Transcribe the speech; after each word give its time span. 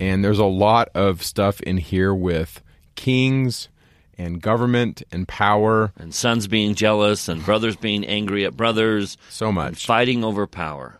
And 0.00 0.24
there's 0.24 0.38
a 0.38 0.44
lot 0.46 0.88
of 0.94 1.22
stuff 1.22 1.60
in 1.60 1.76
here 1.76 2.14
with 2.14 2.62
kings 2.96 3.68
and 4.16 4.40
government 4.40 5.02
and 5.12 5.28
power. 5.28 5.92
And 5.96 6.14
sons 6.14 6.48
being 6.48 6.74
jealous 6.74 7.28
and 7.28 7.44
brothers 7.44 7.76
being 7.76 8.06
angry 8.06 8.46
at 8.46 8.56
brothers. 8.56 9.18
So 9.28 9.52
much. 9.52 9.86
Fighting 9.86 10.24
over 10.24 10.46
power. 10.46 10.98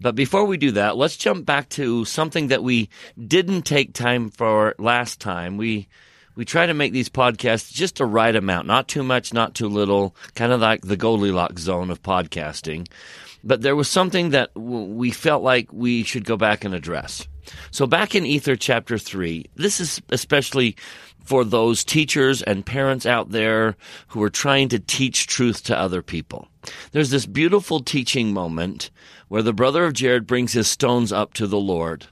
But 0.00 0.14
before 0.16 0.46
we 0.46 0.56
do 0.56 0.72
that, 0.72 0.96
let's 0.96 1.16
jump 1.16 1.46
back 1.46 1.68
to 1.70 2.04
something 2.04 2.48
that 2.48 2.64
we 2.64 2.88
didn't 3.24 3.62
take 3.62 3.92
time 3.92 4.30
for 4.30 4.74
last 4.78 5.20
time. 5.20 5.56
We 5.56 5.86
we 6.34 6.44
try 6.46 6.64
to 6.64 6.74
make 6.74 6.92
these 6.92 7.10
podcasts 7.10 7.70
just 7.70 7.96
the 7.96 8.06
right 8.06 8.34
amount, 8.34 8.66
not 8.66 8.88
too 8.88 9.02
much, 9.02 9.34
not 9.34 9.54
too 9.54 9.68
little, 9.68 10.16
kind 10.34 10.50
of 10.50 10.60
like 10.60 10.80
the 10.80 10.96
Goldilocks 10.96 11.62
zone 11.62 11.90
of 11.90 12.02
podcasting. 12.02 12.88
But 13.44 13.60
there 13.60 13.76
was 13.76 13.88
something 13.88 14.30
that 14.30 14.52
w- 14.54 14.86
we 14.86 15.10
felt 15.10 15.42
like 15.42 15.70
we 15.72 16.04
should 16.04 16.24
go 16.24 16.36
back 16.38 16.64
and 16.64 16.74
address. 16.74 17.28
So 17.70 17.86
back 17.86 18.14
in 18.14 18.26
Ether 18.26 18.56
chapter 18.56 18.98
3, 18.98 19.46
this 19.56 19.80
is 19.80 20.00
especially 20.10 20.76
for 21.24 21.44
those 21.44 21.84
teachers 21.84 22.42
and 22.42 22.66
parents 22.66 23.06
out 23.06 23.30
there 23.30 23.76
who 24.08 24.22
are 24.22 24.30
trying 24.30 24.68
to 24.68 24.78
teach 24.78 25.26
truth 25.26 25.62
to 25.64 25.78
other 25.78 26.02
people. 26.02 26.48
There's 26.92 27.10
this 27.10 27.26
beautiful 27.26 27.80
teaching 27.80 28.32
moment 28.32 28.90
where 29.28 29.42
the 29.42 29.52
brother 29.52 29.84
of 29.84 29.94
Jared 29.94 30.26
brings 30.26 30.52
his 30.52 30.68
stones 30.68 31.12
up 31.12 31.34
to 31.34 31.46
the 31.46 31.60
Lord. 31.60 32.06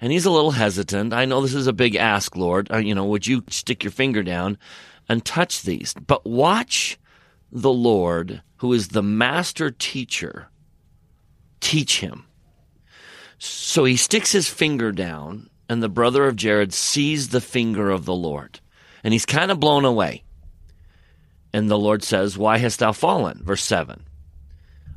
And 0.00 0.12
he's 0.12 0.26
a 0.26 0.30
little 0.30 0.52
hesitant. 0.52 1.12
I 1.12 1.24
know 1.24 1.40
this 1.40 1.54
is 1.54 1.66
a 1.66 1.72
big 1.72 1.96
ask, 1.96 2.36
Lord. 2.36 2.70
Uh, 2.72 2.78
you 2.78 2.94
know, 2.94 3.04
would 3.06 3.26
you 3.26 3.42
stick 3.48 3.82
your 3.82 3.90
finger 3.90 4.22
down 4.22 4.58
and 5.08 5.24
touch 5.24 5.62
these? 5.62 5.94
But 5.94 6.24
watch 6.24 6.98
the 7.50 7.72
Lord, 7.72 8.42
who 8.58 8.72
is 8.72 8.88
the 8.88 9.02
master 9.02 9.70
teacher, 9.70 10.48
teach 11.60 12.00
him. 12.00 12.27
So 13.38 13.84
he 13.84 13.96
sticks 13.96 14.32
his 14.32 14.48
finger 14.48 14.92
down, 14.92 15.48
and 15.68 15.82
the 15.82 15.88
brother 15.88 16.26
of 16.26 16.36
Jared 16.36 16.74
sees 16.74 17.28
the 17.28 17.40
finger 17.40 17.90
of 17.90 18.04
the 18.04 18.14
Lord. 18.14 18.60
And 19.04 19.12
he's 19.12 19.26
kind 19.26 19.50
of 19.50 19.60
blown 19.60 19.84
away. 19.84 20.24
And 21.52 21.70
the 21.70 21.78
Lord 21.78 22.02
says, 22.02 22.36
Why 22.36 22.58
hast 22.58 22.80
thou 22.80 22.92
fallen? 22.92 23.42
Verse 23.44 23.62
7. 23.62 24.04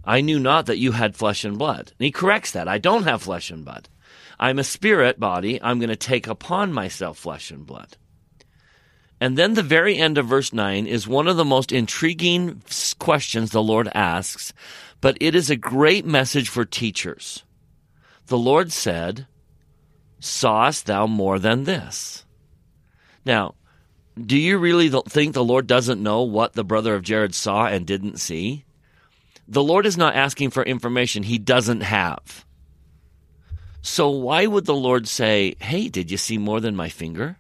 I 0.03 0.21
knew 0.21 0.39
not 0.39 0.65
that 0.65 0.79
you 0.79 0.91
had 0.93 1.15
flesh 1.15 1.45
and 1.45 1.57
blood. 1.57 1.91
And 1.99 2.05
he 2.05 2.11
corrects 2.11 2.51
that. 2.51 2.67
I 2.67 2.79
don't 2.79 3.03
have 3.03 3.21
flesh 3.21 3.51
and 3.51 3.63
blood. 3.63 3.87
I'm 4.39 4.57
a 4.57 4.63
spirit 4.63 5.19
body. 5.19 5.61
I'm 5.61 5.79
going 5.79 5.89
to 5.89 5.95
take 5.95 6.27
upon 6.27 6.73
myself 6.73 7.19
flesh 7.19 7.51
and 7.51 7.65
blood. 7.65 7.97
And 9.19 9.37
then 9.37 9.53
the 9.53 9.61
very 9.61 9.97
end 9.97 10.17
of 10.17 10.25
verse 10.25 10.51
9 10.51 10.87
is 10.87 11.07
one 11.07 11.27
of 11.27 11.37
the 11.37 11.45
most 11.45 11.71
intriguing 11.71 12.63
questions 12.97 13.51
the 13.51 13.61
Lord 13.61 13.87
asks, 13.93 14.51
but 14.99 15.15
it 15.21 15.35
is 15.35 15.51
a 15.51 15.55
great 15.55 16.07
message 16.07 16.49
for 16.49 16.65
teachers. 16.65 17.43
The 18.27 18.37
Lord 18.37 18.71
said, 18.71 19.27
Sawest 20.19 20.85
thou 20.85 21.07
more 21.07 21.39
than 21.39 21.63
this? 21.63 22.25
Now, 23.25 23.55
do 24.19 24.37
you 24.37 24.57
really 24.57 24.89
think 24.89 25.33
the 25.33 25.43
Lord 25.43 25.67
doesn't 25.67 26.03
know 26.03 26.21
what 26.21 26.53
the 26.53 26.63
brother 26.63 26.95
of 26.95 27.03
Jared 27.03 27.33
saw 27.33 27.65
and 27.65 27.85
didn't 27.85 28.19
see? 28.19 28.65
The 29.47 29.63
Lord 29.63 29.85
is 29.85 29.97
not 29.97 30.15
asking 30.15 30.51
for 30.51 30.63
information 30.63 31.23
he 31.23 31.37
doesn't 31.37 31.81
have. 31.81 32.45
So 33.81 34.09
why 34.09 34.45
would 34.45 34.65
the 34.65 34.75
Lord 34.75 35.07
say, 35.07 35.55
Hey, 35.59 35.89
did 35.89 36.11
you 36.11 36.17
see 36.17 36.37
more 36.37 36.59
than 36.59 36.75
my 36.75 36.89
finger? 36.89 37.37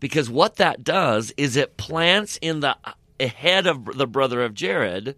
Because 0.00 0.28
what 0.30 0.56
that 0.56 0.84
does 0.84 1.32
is 1.36 1.56
it 1.56 1.76
plants 1.76 2.38
in 2.40 2.60
the 2.60 2.76
head 3.20 3.66
of 3.66 3.84
the 3.96 4.06
brother 4.06 4.42
of 4.42 4.54
Jared 4.54 5.16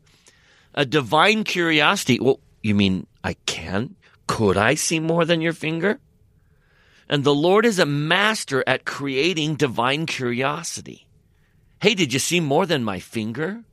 a 0.74 0.84
divine 0.84 1.42
curiosity. 1.44 2.20
Well, 2.20 2.41
you 2.62 2.74
mean 2.74 3.06
I 3.26 3.34
can? 3.44 3.97
Could 4.28 4.56
I 4.56 4.76
see 4.76 5.00
more 5.00 5.25
than 5.25 5.41
your 5.41 5.53
finger? 5.53 5.98
And 7.09 7.25
the 7.25 7.34
Lord 7.34 7.66
is 7.66 7.81
a 7.81 7.84
master 7.84 8.62
at 8.69 8.84
creating 8.84 9.56
divine 9.56 10.06
curiosity. 10.06 11.09
Hey, 11.82 11.94
did 11.94 12.12
you 12.12 12.20
see 12.20 12.38
more 12.38 12.66
than 12.66 12.84
my 12.84 13.00
finger? 13.00 13.65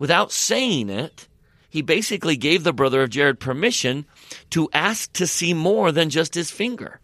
Without 0.00 0.32
saying 0.32 0.90
it, 0.90 1.28
he 1.70 1.80
basically 1.80 2.36
gave 2.36 2.64
the 2.64 2.72
brother 2.72 3.02
of 3.02 3.10
Jared 3.10 3.38
permission 3.38 4.04
to 4.50 4.68
ask 4.72 5.12
to 5.12 5.28
see 5.28 5.54
more 5.54 5.92
than 5.92 6.10
just 6.10 6.34
his 6.34 6.50
finger. 6.50 6.98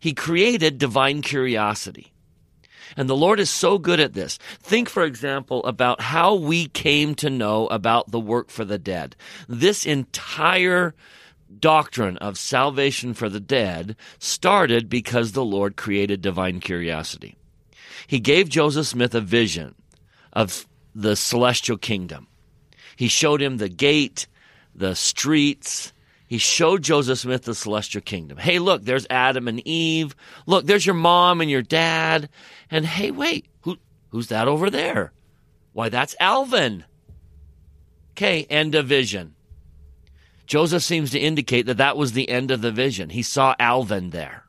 He 0.00 0.14
created 0.14 0.78
divine 0.78 1.20
curiosity. 1.20 2.14
And 2.98 3.08
the 3.08 3.16
Lord 3.16 3.38
is 3.38 3.48
so 3.48 3.78
good 3.78 4.00
at 4.00 4.14
this. 4.14 4.38
Think, 4.60 4.88
for 4.88 5.04
example, 5.04 5.64
about 5.64 6.00
how 6.00 6.34
we 6.34 6.66
came 6.66 7.14
to 7.14 7.30
know 7.30 7.68
about 7.68 8.10
the 8.10 8.18
work 8.18 8.50
for 8.50 8.64
the 8.64 8.76
dead. 8.76 9.14
This 9.48 9.86
entire 9.86 10.96
doctrine 11.60 12.16
of 12.16 12.36
salvation 12.36 13.14
for 13.14 13.28
the 13.28 13.38
dead 13.38 13.94
started 14.18 14.88
because 14.88 15.30
the 15.30 15.44
Lord 15.44 15.76
created 15.76 16.20
divine 16.20 16.58
curiosity. 16.58 17.36
He 18.08 18.18
gave 18.18 18.48
Joseph 18.48 18.88
Smith 18.88 19.14
a 19.14 19.20
vision 19.20 19.76
of 20.32 20.66
the 20.92 21.14
celestial 21.14 21.78
kingdom. 21.78 22.26
He 22.96 23.06
showed 23.06 23.40
him 23.40 23.58
the 23.58 23.68
gate, 23.68 24.26
the 24.74 24.96
streets, 24.96 25.92
he 26.28 26.36
showed 26.36 26.82
Joseph 26.82 27.20
Smith 27.20 27.44
the 27.44 27.54
celestial 27.54 28.02
kingdom. 28.02 28.36
Hey, 28.36 28.58
look, 28.58 28.84
there's 28.84 29.06
Adam 29.08 29.48
and 29.48 29.66
Eve. 29.66 30.14
Look, 30.46 30.66
there's 30.66 30.84
your 30.84 30.94
mom 30.94 31.40
and 31.40 31.50
your 31.50 31.62
dad. 31.62 32.28
And 32.70 32.84
hey, 32.84 33.10
wait, 33.10 33.46
who, 33.62 33.78
who's 34.10 34.28
that 34.28 34.46
over 34.46 34.68
there? 34.68 35.12
Why, 35.72 35.88
that's 35.88 36.14
Alvin. 36.20 36.84
Okay, 38.10 38.44
end 38.50 38.74
of 38.74 38.86
vision. 38.86 39.36
Joseph 40.46 40.82
seems 40.82 41.10
to 41.12 41.18
indicate 41.18 41.64
that 41.64 41.78
that 41.78 41.96
was 41.96 42.12
the 42.12 42.28
end 42.28 42.50
of 42.50 42.60
the 42.60 42.72
vision. 42.72 43.08
He 43.08 43.22
saw 43.22 43.54
Alvin 43.58 44.10
there. 44.10 44.44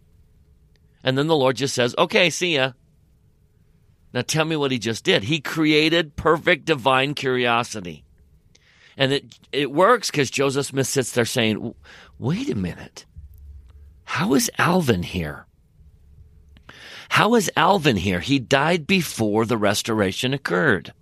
And 1.01 1.17
then 1.17 1.27
the 1.27 1.35
Lord 1.35 1.55
just 1.55 1.75
says, 1.75 1.95
okay, 1.97 2.29
see 2.29 2.55
ya. 2.55 2.73
Now 4.13 4.21
tell 4.21 4.43
me 4.43 4.57
what 4.57 4.71
he 4.71 4.79
just 4.79 5.05
did. 5.05 5.23
He 5.23 5.39
created 5.39 6.17
perfect 6.17 6.65
divine 6.65 7.13
curiosity. 7.13 8.03
And 8.99 9.13
it 9.13 9.39
it 9.53 9.71
works 9.71 10.11
because 10.11 10.29
Joseph 10.29 10.67
Smith 10.67 10.85
sits 10.85 11.13
there 11.13 11.25
saying, 11.25 11.73
"Wait 12.19 12.49
a 12.49 12.55
minute, 12.55 13.05
how 14.03 14.33
is 14.33 14.51
Alvin 14.57 15.03
here? 15.03 15.45
How 17.07 17.33
is 17.35 17.49
Alvin 17.55 17.95
here? 17.95 18.19
He 18.19 18.39
died 18.39 18.85
before 18.85 19.45
the 19.45 19.57
restoration 19.57 20.33
occurred. 20.33 20.93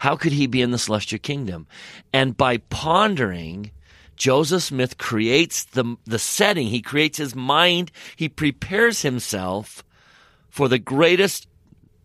How 0.00 0.14
could 0.14 0.32
he 0.32 0.46
be 0.46 0.60
in 0.60 0.72
the 0.72 0.78
celestial 0.78 1.20
kingdom?" 1.20 1.66
And 2.12 2.36
by 2.36 2.58
pondering, 2.58 3.70
Joseph 4.14 4.64
Smith 4.64 4.98
creates 4.98 5.64
the 5.64 5.96
the 6.04 6.18
setting. 6.18 6.68
He 6.68 6.82
creates 6.82 7.16
his 7.16 7.34
mind. 7.34 7.90
He 8.14 8.28
prepares 8.28 9.00
himself 9.00 9.82
for 10.50 10.68
the 10.68 10.78
greatest 10.78 11.48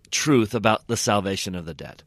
truth 0.10 0.56
about 0.56 0.88
the 0.88 0.96
salvation 0.96 1.54
of 1.54 1.66
the 1.66 1.74
dead 1.74 2.04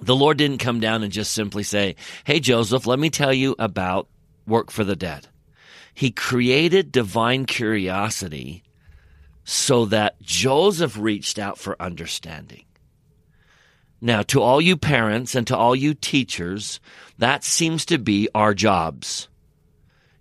the 0.00 0.16
Lord 0.16 0.38
didn't 0.38 0.58
come 0.58 0.80
down 0.80 1.02
and 1.02 1.12
just 1.12 1.32
simply 1.32 1.62
say, 1.62 1.96
Hey, 2.24 2.40
Joseph, 2.40 2.86
let 2.86 2.98
me 2.98 3.10
tell 3.10 3.32
you 3.32 3.54
about 3.58 4.08
work 4.46 4.70
for 4.70 4.84
the 4.84 4.96
dead. 4.96 5.28
He 5.94 6.10
created 6.10 6.92
divine 6.92 7.44
curiosity 7.46 8.62
so 9.44 9.86
that 9.86 10.20
Joseph 10.22 10.96
reached 10.98 11.38
out 11.38 11.58
for 11.58 11.80
understanding. 11.80 12.64
Now, 14.00 14.22
to 14.22 14.40
all 14.40 14.60
you 14.60 14.76
parents 14.76 15.34
and 15.34 15.46
to 15.48 15.56
all 15.56 15.76
you 15.76 15.92
teachers, 15.92 16.80
that 17.18 17.44
seems 17.44 17.84
to 17.86 17.98
be 17.98 18.28
our 18.34 18.54
jobs, 18.54 19.28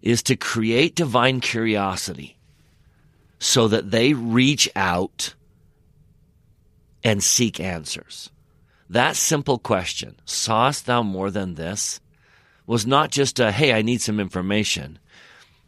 is 0.02 0.22
to 0.24 0.36
create 0.36 0.96
divine 0.96 1.40
curiosity 1.40 2.38
so 3.40 3.70
that 3.70 3.92
they 3.92 4.14
reach 4.14 4.70
out 4.76 5.34
and 7.04 7.24
seek 7.24 7.60
answers. 7.60 8.30
That 8.90 9.16
simple 9.16 9.60
question, 9.60 10.16
sawest 10.26 10.88
thou 10.88 11.04
more 11.04 11.30
than 11.30 11.56
this, 11.56 12.00
was 12.66 12.88
not 12.88 13.12
just 13.12 13.40
a, 13.40 13.52
hey, 13.52 13.74
I 13.74 13.84
need 13.84 14.02
some 14.02 14.20
information. 14.20 14.98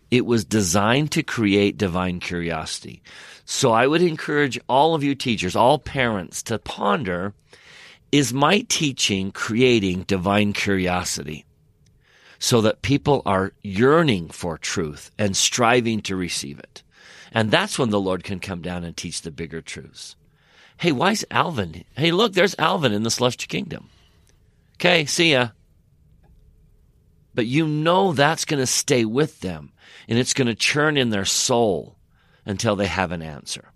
It 0.09 0.25
was 0.25 0.44
designed 0.44 1.12
to 1.12 1.23
create 1.23 1.77
divine 1.77 2.19
curiosity. 2.19 3.01
So 3.45 3.71
I 3.71 3.85
would 3.85 4.01
encourage 4.01 4.59
all 4.68 4.95
of 4.95 5.03
you 5.03 5.13
teachers, 5.13 5.56
all 5.56 5.77
parents 5.77 6.41
to 6.44 6.57
ponder, 6.57 7.33
is 8.12 8.33
my 8.33 8.65
teaching 8.68 9.31
creating 9.31 10.03
divine 10.03 10.53
curiosity? 10.53 11.45
So 12.39 12.62
that 12.62 12.81
people 12.81 13.21
are 13.25 13.53
yearning 13.62 14.29
for 14.29 14.57
truth 14.57 15.12
and 15.19 15.38
striving 15.38 16.01
to 16.01 16.15
receive 16.15 16.57
it. 16.57 16.81
And 17.31 17.51
that's 17.51 17.77
when 17.77 17.91
the 17.91 18.00
Lord 18.00 18.24
can 18.24 18.39
come 18.39 18.62
down 18.62 18.83
and 18.83 18.97
teach 18.97 19.21
the 19.21 19.31
bigger 19.31 19.62
truths. 19.62 20.15
Hey, 20.81 20.91
why's 20.91 21.23
Alvin? 21.29 21.83
Hey, 21.95 22.11
look, 22.11 22.33
there's 22.33 22.55
Alvin 22.57 22.91
in 22.91 23.03
the 23.03 23.11
celestial 23.11 23.47
kingdom. 23.47 23.91
Okay, 24.77 25.05
see 25.05 25.33
ya. 25.33 25.49
But 27.35 27.45
you 27.45 27.67
know 27.67 28.13
that's 28.13 28.45
going 28.45 28.61
to 28.61 28.65
stay 28.65 29.05
with 29.05 29.41
them 29.41 29.73
and 30.09 30.17
it's 30.17 30.33
going 30.33 30.47
to 30.47 30.55
churn 30.55 30.97
in 30.97 31.11
their 31.11 31.23
soul 31.23 31.97
until 32.47 32.75
they 32.75 32.87
have 32.87 33.11
an 33.11 33.21
answer. 33.21 33.69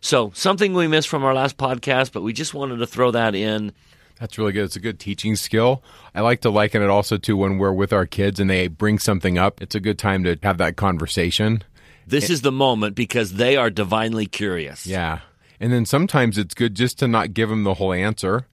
So, 0.00 0.30
something 0.32 0.74
we 0.74 0.86
missed 0.86 1.08
from 1.08 1.24
our 1.24 1.34
last 1.34 1.56
podcast, 1.56 2.12
but 2.12 2.22
we 2.22 2.32
just 2.32 2.54
wanted 2.54 2.76
to 2.76 2.86
throw 2.86 3.10
that 3.10 3.34
in. 3.34 3.72
That's 4.20 4.38
really 4.38 4.52
good. 4.52 4.66
It's 4.66 4.76
a 4.76 4.80
good 4.80 5.00
teaching 5.00 5.34
skill. 5.34 5.82
I 6.14 6.20
like 6.20 6.42
to 6.42 6.50
liken 6.50 6.82
it 6.82 6.88
also 6.88 7.16
to 7.16 7.36
when 7.36 7.58
we're 7.58 7.72
with 7.72 7.92
our 7.92 8.06
kids 8.06 8.38
and 8.38 8.48
they 8.48 8.68
bring 8.68 9.00
something 9.00 9.38
up. 9.38 9.60
It's 9.60 9.74
a 9.74 9.80
good 9.80 9.98
time 9.98 10.22
to 10.22 10.38
have 10.44 10.58
that 10.58 10.76
conversation. 10.76 11.64
This 12.06 12.30
is 12.30 12.42
the 12.42 12.52
moment 12.52 12.94
because 12.94 13.32
they 13.32 13.56
are 13.56 13.70
divinely 13.70 14.26
curious. 14.26 14.86
Yeah. 14.86 15.18
And 15.62 15.72
then 15.72 15.86
sometimes 15.86 16.38
it's 16.38 16.54
good 16.54 16.74
just 16.74 16.98
to 16.98 17.06
not 17.06 17.34
give 17.34 17.48
them 17.48 17.62
the 17.62 17.74
whole 17.74 17.92
answer. 17.92 18.48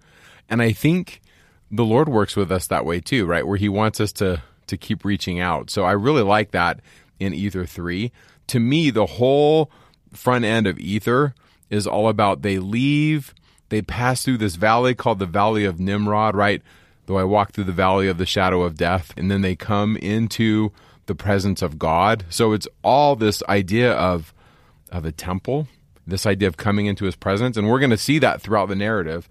And 0.47 0.61
I 0.61 0.71
think 0.71 1.21
the 1.71 1.83
Lord 1.83 2.07
works 2.07 2.35
with 2.35 2.51
us 2.51 2.67
that 2.67 2.85
way 2.85 2.99
too, 2.99 3.25
right? 3.25 3.45
Where 3.45 3.57
he 3.57 3.67
wants 3.67 3.99
us 3.99 4.11
to 4.13 4.43
to 4.67 4.77
keep 4.77 5.03
reaching 5.03 5.39
out. 5.39 5.71
So 5.71 5.83
I 5.83 5.93
really 5.93 6.21
like 6.21 6.51
that 6.51 6.79
in 7.19 7.33
Ether 7.33 7.65
3. 7.65 8.11
To 8.47 8.59
me, 8.59 8.91
the 8.91 9.07
whole 9.07 9.71
front 10.13 10.45
end 10.45 10.67
of 10.67 10.77
Ether 10.77 11.33
is 11.71 11.87
all 11.87 12.07
about 12.07 12.43
they 12.43 12.59
leave, 12.59 13.33
they 13.69 13.81
pass 13.81 14.23
through 14.23 14.37
this 14.37 14.55
valley 14.55 14.93
called 14.93 15.17
the 15.17 15.25
Valley 15.25 15.65
of 15.65 15.79
Nimrod, 15.79 16.35
right? 16.35 16.61
Though 17.07 17.17
I 17.17 17.23
walk 17.23 17.51
through 17.51 17.63
the 17.63 17.71
valley 17.71 18.07
of 18.07 18.19
the 18.19 18.27
shadow 18.27 18.61
of 18.61 18.77
death, 18.77 19.11
and 19.17 19.31
then 19.31 19.41
they 19.41 19.55
come 19.55 19.97
into 19.97 20.71
the 21.07 21.15
presence 21.15 21.63
of 21.63 21.79
God. 21.79 22.25
So 22.29 22.53
it's 22.53 22.67
all 22.83 23.15
this 23.15 23.41
idea 23.49 23.93
of 23.93 24.31
of 24.91 25.05
a 25.05 25.11
temple, 25.11 25.67
this 26.09 26.25
idea 26.25 26.47
of 26.47 26.57
coming 26.57 26.85
into 26.85 27.05
his 27.05 27.15
presence, 27.15 27.57
and 27.57 27.69
we're 27.69 27.79
going 27.79 27.89
to 27.89 27.97
see 27.97 28.19
that 28.19 28.41
throughout 28.41 28.69
the 28.69 28.75
narrative. 28.75 29.29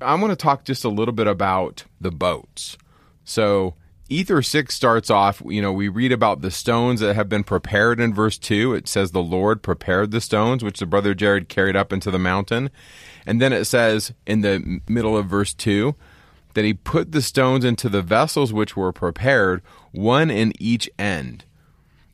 I 0.00 0.14
want 0.16 0.30
to 0.30 0.36
talk 0.36 0.64
just 0.64 0.84
a 0.84 0.90
little 0.90 1.14
bit 1.14 1.26
about 1.26 1.84
the 2.00 2.10
boats. 2.10 2.76
So, 3.24 3.74
Ether 4.08 4.40
6 4.40 4.72
starts 4.72 5.10
off, 5.10 5.42
you 5.46 5.60
know, 5.60 5.72
we 5.72 5.88
read 5.88 6.12
about 6.12 6.40
the 6.40 6.50
stones 6.50 7.00
that 7.00 7.16
have 7.16 7.28
been 7.28 7.42
prepared 7.42 7.98
in 7.98 8.14
verse 8.14 8.38
2. 8.38 8.74
It 8.74 8.86
says, 8.86 9.10
The 9.10 9.22
Lord 9.22 9.62
prepared 9.62 10.12
the 10.12 10.20
stones, 10.20 10.62
which 10.62 10.78
the 10.78 10.86
brother 10.86 11.12
Jared 11.12 11.48
carried 11.48 11.74
up 11.74 11.92
into 11.92 12.12
the 12.12 12.18
mountain. 12.18 12.70
And 13.26 13.42
then 13.42 13.52
it 13.52 13.64
says 13.64 14.12
in 14.24 14.42
the 14.42 14.80
middle 14.88 15.16
of 15.16 15.26
verse 15.26 15.52
2 15.54 15.96
that 16.54 16.64
he 16.64 16.72
put 16.72 17.12
the 17.12 17.20
stones 17.20 17.64
into 17.64 17.88
the 17.88 18.00
vessels 18.00 18.52
which 18.52 18.76
were 18.76 18.92
prepared, 18.92 19.60
one 19.90 20.30
in 20.30 20.52
each 20.60 20.88
end. 20.98 21.44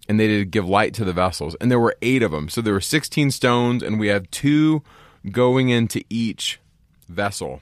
And 0.09 0.19
they 0.19 0.27
did 0.27 0.51
give 0.51 0.69
light 0.69 0.95
to 0.95 1.05
the 1.05 1.13
vessels. 1.13 1.55
And 1.61 1.71
there 1.71 1.79
were 1.79 1.97
eight 2.03 2.23
of 2.23 2.33
them. 2.33 2.49
So 2.49 2.61
there 2.61 2.75
were 2.75 2.81
16 2.81 3.31
stones, 3.31 3.83
and 3.83 4.01
we 4.01 4.09
have 4.09 4.31
two 4.31 4.83
going 5.31 5.69
into 5.69 6.03
each 6.11 6.59
vessel. 7.09 7.61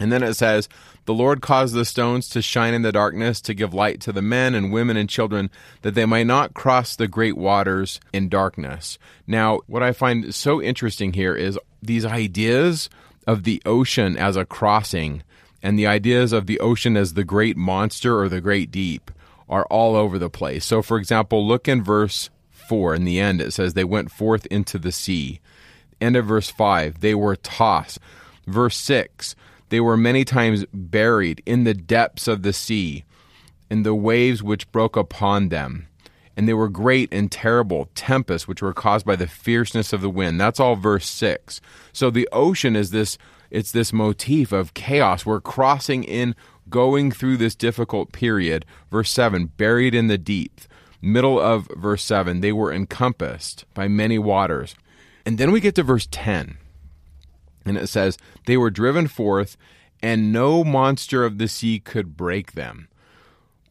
And 0.00 0.10
then 0.10 0.22
it 0.22 0.34
says, 0.34 0.68
The 1.04 1.14
Lord 1.14 1.40
caused 1.40 1.74
the 1.74 1.84
stones 1.84 2.28
to 2.30 2.42
shine 2.42 2.74
in 2.74 2.82
the 2.82 2.92
darkness 2.92 3.40
to 3.42 3.54
give 3.54 3.74
light 3.74 4.00
to 4.02 4.12
the 4.12 4.22
men 4.22 4.54
and 4.54 4.72
women 4.72 4.96
and 4.96 5.08
children, 5.08 5.50
that 5.82 5.94
they 5.94 6.06
might 6.06 6.26
not 6.26 6.54
cross 6.54 6.96
the 6.96 7.08
great 7.08 7.36
waters 7.36 8.00
in 8.12 8.28
darkness. 8.28 8.98
Now, 9.26 9.60
what 9.66 9.82
I 9.82 9.92
find 9.92 10.34
so 10.34 10.60
interesting 10.60 11.12
here 11.12 11.34
is 11.34 11.58
these 11.82 12.04
ideas 12.04 12.88
of 13.26 13.44
the 13.44 13.62
ocean 13.64 14.16
as 14.16 14.36
a 14.36 14.44
crossing 14.44 15.22
and 15.62 15.78
the 15.78 15.86
ideas 15.86 16.32
of 16.32 16.46
the 16.46 16.60
ocean 16.60 16.96
as 16.96 17.14
the 17.14 17.24
great 17.24 17.56
monster 17.56 18.18
or 18.18 18.28
the 18.28 18.40
great 18.40 18.70
deep 18.70 19.10
are 19.48 19.66
all 19.66 19.96
over 19.96 20.18
the 20.18 20.30
place. 20.30 20.64
So, 20.64 20.82
for 20.82 20.98
example, 20.98 21.46
look 21.46 21.68
in 21.68 21.82
verse 21.82 22.30
4. 22.50 22.94
In 22.94 23.04
the 23.04 23.20
end, 23.20 23.40
it 23.40 23.52
says, 23.52 23.74
They 23.74 23.84
went 23.84 24.10
forth 24.10 24.46
into 24.46 24.78
the 24.78 24.92
sea. 24.92 25.40
End 26.00 26.16
of 26.16 26.26
verse 26.26 26.50
5, 26.50 27.00
they 27.00 27.14
were 27.14 27.36
tossed. 27.36 27.98
Verse 28.46 28.76
6, 28.76 29.34
they 29.70 29.80
were 29.80 29.96
many 29.96 30.24
times 30.24 30.64
buried 30.72 31.42
in 31.46 31.64
the 31.64 31.74
depths 31.74 32.28
of 32.28 32.42
the 32.42 32.52
sea, 32.52 33.04
in 33.70 33.82
the 33.82 33.94
waves 33.94 34.42
which 34.42 34.70
broke 34.70 34.96
upon 34.96 35.48
them. 35.48 35.88
And 36.36 36.48
they 36.48 36.54
were 36.54 36.68
great 36.68 37.08
and 37.12 37.30
terrible 37.30 37.88
tempests 37.94 38.48
which 38.48 38.60
were 38.60 38.74
caused 38.74 39.06
by 39.06 39.16
the 39.16 39.28
fierceness 39.28 39.92
of 39.92 40.00
the 40.00 40.10
wind. 40.10 40.40
That's 40.40 40.60
all 40.60 40.74
verse 40.74 41.08
6. 41.08 41.60
So 41.92 42.10
the 42.10 42.28
ocean 42.32 42.76
is 42.76 42.90
this 42.90 43.16
it's 43.50 43.70
this 43.70 43.92
motif 43.92 44.50
of 44.50 44.74
chaos. 44.74 45.24
We're 45.24 45.40
crossing 45.40 46.02
in 46.02 46.34
going 46.68 47.10
through 47.10 47.36
this 47.36 47.54
difficult 47.54 48.12
period. 48.12 48.64
Verse 48.90 49.10
7, 49.10 49.46
buried 49.56 49.94
in 49.94 50.08
the 50.08 50.18
deep. 50.18 50.60
Middle 51.00 51.38
of 51.38 51.68
verse 51.76 52.02
7, 52.02 52.40
they 52.40 52.52
were 52.52 52.72
encompassed 52.72 53.66
by 53.74 53.88
many 53.88 54.18
waters. 54.18 54.74
And 55.26 55.38
then 55.38 55.52
we 55.52 55.60
get 55.60 55.74
to 55.76 55.82
verse 55.82 56.08
10. 56.10 56.56
And 57.66 57.76
it 57.76 57.88
says, 57.88 58.18
They 58.46 58.56
were 58.56 58.70
driven 58.70 59.08
forth, 59.08 59.56
and 60.02 60.32
no 60.32 60.64
monster 60.64 61.24
of 61.24 61.38
the 61.38 61.48
sea 61.48 61.78
could 61.78 62.16
break 62.16 62.52
them. 62.52 62.88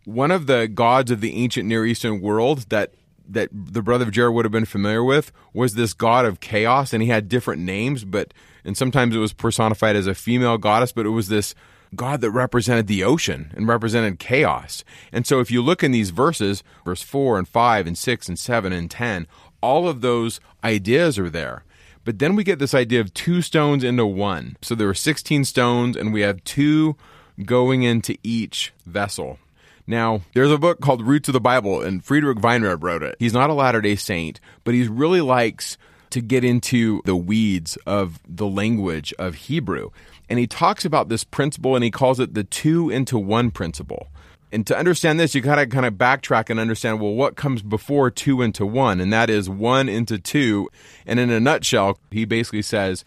One 0.06 0.32
of 0.32 0.48
the 0.48 0.68
gods 0.68 1.12
of 1.12 1.22
the 1.22 1.36
ancient 1.36 1.68
Near 1.68 1.86
Eastern 1.86 2.22
world 2.22 2.70
that 2.70 2.94
that 3.26 3.50
the 3.54 3.82
brother 3.82 4.04
of 4.04 4.12
Jared 4.12 4.34
would 4.34 4.44
have 4.44 4.52
been 4.52 4.66
familiar 4.66 5.02
with 5.02 5.32
was 5.54 5.76
this 5.76 5.94
god 5.94 6.26
of 6.26 6.40
chaos, 6.40 6.92
and 6.92 7.02
he 7.02 7.10
had 7.10 7.30
different 7.30 7.62
names, 7.62 8.04
but 8.04 8.34
and 8.66 8.78
sometimes 8.78 9.16
it 9.16 9.20
was 9.20 9.34
personified 9.34 9.96
as 9.96 10.08
a 10.08 10.16
female 10.16 10.58
goddess, 10.58 10.92
but 10.92 11.06
it 11.06 11.10
was 11.10 11.30
this 11.30 11.56
God 11.96 12.22
that 12.22 12.32
represented 12.32 12.88
the 12.88 13.04
ocean 13.04 13.52
and 13.56 13.68
represented 13.68 14.20
chaos. 14.20 14.84
And 15.12 15.26
so 15.26 15.40
if 15.40 15.52
you 15.52 15.62
look 15.62 15.84
in 15.84 15.92
these 15.92 16.10
verses, 16.10 16.64
verse 16.86 17.02
4 17.02 17.38
and 17.38 17.48
5 17.48 17.88
and 17.88 17.98
6 17.98 18.28
and 18.28 18.40
7 18.40 18.74
and 18.74 18.90
10, 18.90 19.28
all 19.62 19.88
of 19.88 20.02
those 20.02 20.40
ideas 20.64 21.18
are 21.18 21.30
there. 21.30 21.64
But 22.06 22.20
then 22.20 22.36
we 22.36 22.44
get 22.44 22.60
this 22.60 22.74
idea 22.74 23.00
of 23.00 23.14
two 23.14 23.42
stones 23.42 23.84
into 23.84 24.06
one. 24.06 24.58
So 24.62 24.76
there 24.76 24.88
were 24.88 24.94
16 24.94 25.46
stones, 25.46 25.96
and 25.96 26.12
we 26.12 26.22
have 26.22 26.44
two 26.44 26.98
going 27.46 27.84
into 27.84 28.18
each 28.24 28.74
vessel. 28.86 29.40
Now, 29.88 30.22
there's 30.34 30.52
a 30.52 30.58
book 30.58 30.80
called 30.82 31.02
Roots 31.02 31.30
of 31.30 31.34
the 31.34 31.42
Bible, 31.42 31.82
and 31.82 32.04
Friedrich 32.04 32.38
Weinreb 32.38 32.84
wrote 32.84 33.04
it. 33.04 33.16
He's 33.20 33.34
not 33.34 33.50
a 33.50 33.54
Latter 33.54 33.82
day 33.82 33.96
Saint, 33.96 34.40
but 34.64 34.74
he 34.74 34.88
really 34.88 35.22
likes 35.22 35.78
to 36.12 36.22
get 36.22 36.44
into 36.44 37.02
the 37.06 37.16
weeds 37.16 37.78
of 37.88 38.20
the 38.28 38.48
language 38.48 39.14
of 39.18 39.36
Hebrew. 39.36 39.90
And 40.30 40.40
he 40.40 40.48
talks 40.48 40.86
about 40.86 41.10
this 41.10 41.24
principle 41.24 41.76
and 41.76 41.84
he 41.84 41.92
calls 41.92 42.20
it 42.20 42.34
the 42.34 42.44
two 42.44 42.90
into 42.90 43.20
one 43.20 43.52
principle. 43.52 44.08
And 44.52 44.68
to 44.68 44.78
understand 44.78 45.20
this, 45.20 45.34
you 45.34 45.42
got 45.42 45.56
to 45.56 45.66
kind 45.66 45.86
of 45.86 45.96
backtrack 45.96 46.50
and 46.50 46.60
understand 46.60 47.02
well, 47.02 47.14
what 47.14 47.36
comes 47.36 47.62
before 47.62 48.12
two 48.12 48.42
into 48.42 48.66
one? 48.66 49.02
And 49.02 49.12
that 49.12 49.30
is 49.30 49.50
one 49.50 49.90
into 49.90 50.20
two. 50.20 50.70
And 51.06 51.20
in 51.20 51.32
a 51.32 51.40
nutshell, 51.40 51.98
he 52.12 52.26
basically 52.26 52.62
says, 52.62 53.04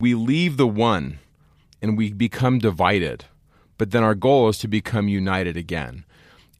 we 0.00 0.14
leave 0.14 0.56
the 0.56 0.66
one 0.66 1.20
and 1.80 1.96
we 1.96 2.12
become 2.12 2.58
divided, 2.58 3.24
but 3.76 3.90
then 3.92 4.02
our 4.02 4.14
goal 4.14 4.48
is 4.48 4.58
to 4.58 4.68
become 4.68 5.08
united 5.08 5.56
again. 5.56 6.04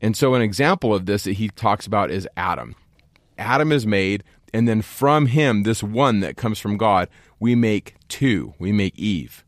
And 0.01 0.17
so, 0.17 0.35
an 0.35 0.43
example 0.43 0.95
of 0.95 1.07
this 1.07 1.25
that 1.25 1.33
he 1.33 1.49
talks 1.49 1.87
about 1.87 2.11
is 2.11 2.29
Adam. 2.37 2.77
Adam 3.37 3.73
is 3.73 3.87
made, 3.87 4.23
and 4.55 4.69
then 4.69 4.83
from 4.83 5.27
him, 5.27 5.65
this 5.65 5.83
one 5.83 6.21
that 6.21 6.37
comes 6.37 6.59
from 6.59 6.77
God, 6.77 7.09
we 7.41 7.55
make 7.55 7.95
two, 8.09 8.55
we 8.59 8.71
make 8.71 8.97
Eve. 8.97 9.45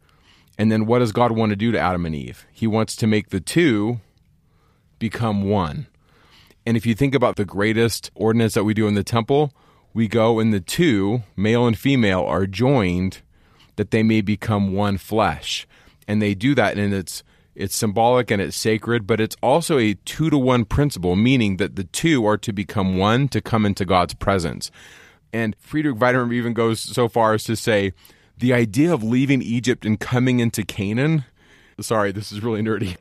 And 0.60 0.70
then 0.70 0.84
what 0.84 0.98
does 0.98 1.10
God 1.10 1.32
want 1.32 1.50
to 1.50 1.56
do 1.56 1.72
to 1.72 1.80
Adam 1.80 2.04
and 2.04 2.14
Eve? 2.14 2.46
He 2.52 2.66
wants 2.66 2.94
to 2.96 3.06
make 3.06 3.30
the 3.30 3.40
two 3.40 4.00
become 4.98 5.48
one. 5.48 5.86
And 6.66 6.76
if 6.76 6.84
you 6.84 6.94
think 6.94 7.14
about 7.14 7.36
the 7.36 7.46
greatest 7.46 8.10
ordinance 8.14 8.52
that 8.52 8.64
we 8.64 8.74
do 8.74 8.86
in 8.86 8.92
the 8.92 9.02
temple, 9.02 9.54
we 9.94 10.06
go 10.06 10.38
and 10.38 10.52
the 10.52 10.60
two, 10.60 11.22
male 11.34 11.66
and 11.66 11.78
female, 11.78 12.20
are 12.20 12.46
joined 12.46 13.22
that 13.76 13.90
they 13.90 14.02
may 14.02 14.20
become 14.20 14.74
one 14.74 14.98
flesh. 14.98 15.66
And 16.06 16.20
they 16.20 16.34
do 16.34 16.54
that 16.56 16.76
and 16.76 16.92
it's 16.92 17.22
it's 17.54 17.74
symbolic 17.74 18.30
and 18.30 18.42
it's 18.42 18.54
sacred, 18.54 19.06
but 19.06 19.18
it's 19.18 19.36
also 19.42 19.78
a 19.78 19.94
two 19.94 20.28
to 20.28 20.36
one 20.36 20.66
principle, 20.66 21.16
meaning 21.16 21.56
that 21.56 21.76
the 21.76 21.84
two 21.84 22.26
are 22.26 22.36
to 22.36 22.52
become 22.52 22.98
one 22.98 23.28
to 23.28 23.40
come 23.40 23.64
into 23.64 23.86
God's 23.86 24.12
presence. 24.12 24.70
And 25.32 25.56
Friedrich 25.58 25.96
Weinreb 25.96 26.34
even 26.34 26.52
goes 26.52 26.80
so 26.80 27.08
far 27.08 27.32
as 27.32 27.44
to 27.44 27.56
say 27.56 27.94
the 28.40 28.52
idea 28.52 28.92
of 28.92 29.02
leaving 29.02 29.42
Egypt 29.42 29.86
and 29.86 29.98
coming 29.98 30.40
into 30.40 30.64
Canaan. 30.64 31.24
Sorry, 31.80 32.12
this 32.12 32.32
is 32.32 32.42
really 32.42 32.60
nerdy 32.60 32.96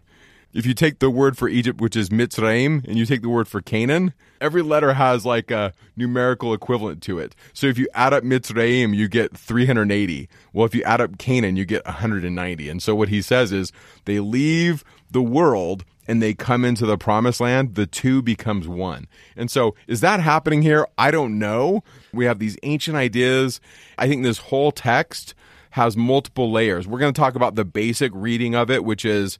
if 0.54 0.66
you 0.66 0.74
take 0.74 1.00
the 1.00 1.10
word 1.10 1.38
for 1.38 1.48
Egypt, 1.48 1.80
which 1.80 1.96
is 1.96 2.10
Mitzrayim, 2.10 2.84
and 2.86 2.98
you 2.98 3.06
take 3.06 3.22
the 3.22 3.30
word 3.30 3.48
for 3.48 3.62
Canaan, 3.62 4.14
every 4.42 4.62
letter 4.62 4.94
has 4.94 5.26
like 5.26 5.52
a 5.52 5.74
numerical 5.96 6.54
equivalent 6.54 7.04
to 7.04 7.20
it. 7.20 7.36
So 7.54 7.68
if 7.68 7.78
you 7.78 7.88
add 7.94 8.14
up 8.14 8.24
Mitzrayim, 8.24 8.96
you 8.96 9.08
get 9.08 9.38
380. 9.38 10.28
Well, 10.52 10.66
if 10.66 10.74
you 10.74 10.84
add 10.84 11.02
up 11.02 11.18
Canaan, 11.18 11.56
you 11.56 11.66
get 11.66 11.86
190. 11.86 12.70
And 12.70 12.82
so 12.82 12.96
what 12.96 13.10
he 13.10 13.22
says 13.22 13.52
is 13.52 13.72
they 14.06 14.20
leave 14.20 14.84
the 15.12 15.22
world 15.22 15.86
and 16.10 16.24
they 16.24 16.34
come 16.34 16.66
into 16.66 16.88
the 16.88 16.98
promised 16.98 17.40
land, 17.40 17.76
the 17.76 17.86
two 17.86 18.24
becomes 18.24 18.68
one. 18.68 19.08
And 19.38 19.52
so 19.52 19.76
is 19.86 20.02
that 20.02 20.20
happening 20.20 20.64
here? 20.64 20.88
I 20.98 21.12
don't 21.12 21.38
know. 21.38 21.84
We 22.12 22.26
have 22.26 22.40
these 22.40 22.58
ancient 22.64 22.98
ideas. 22.98 23.62
I 23.96 24.08
think 24.08 24.24
this 24.24 24.40
whole 24.40 24.72
text 24.72 25.36
has 25.70 25.96
multiple 25.96 26.52
layers. 26.52 26.88
We're 26.88 26.98
going 26.98 27.14
to 27.14 27.22
talk 27.22 27.36
about 27.36 27.54
the 27.54 27.64
basic 27.64 28.12
reading 28.16 28.56
of 28.56 28.72
it, 28.72 28.84
which 28.84 29.06
is 29.06 29.38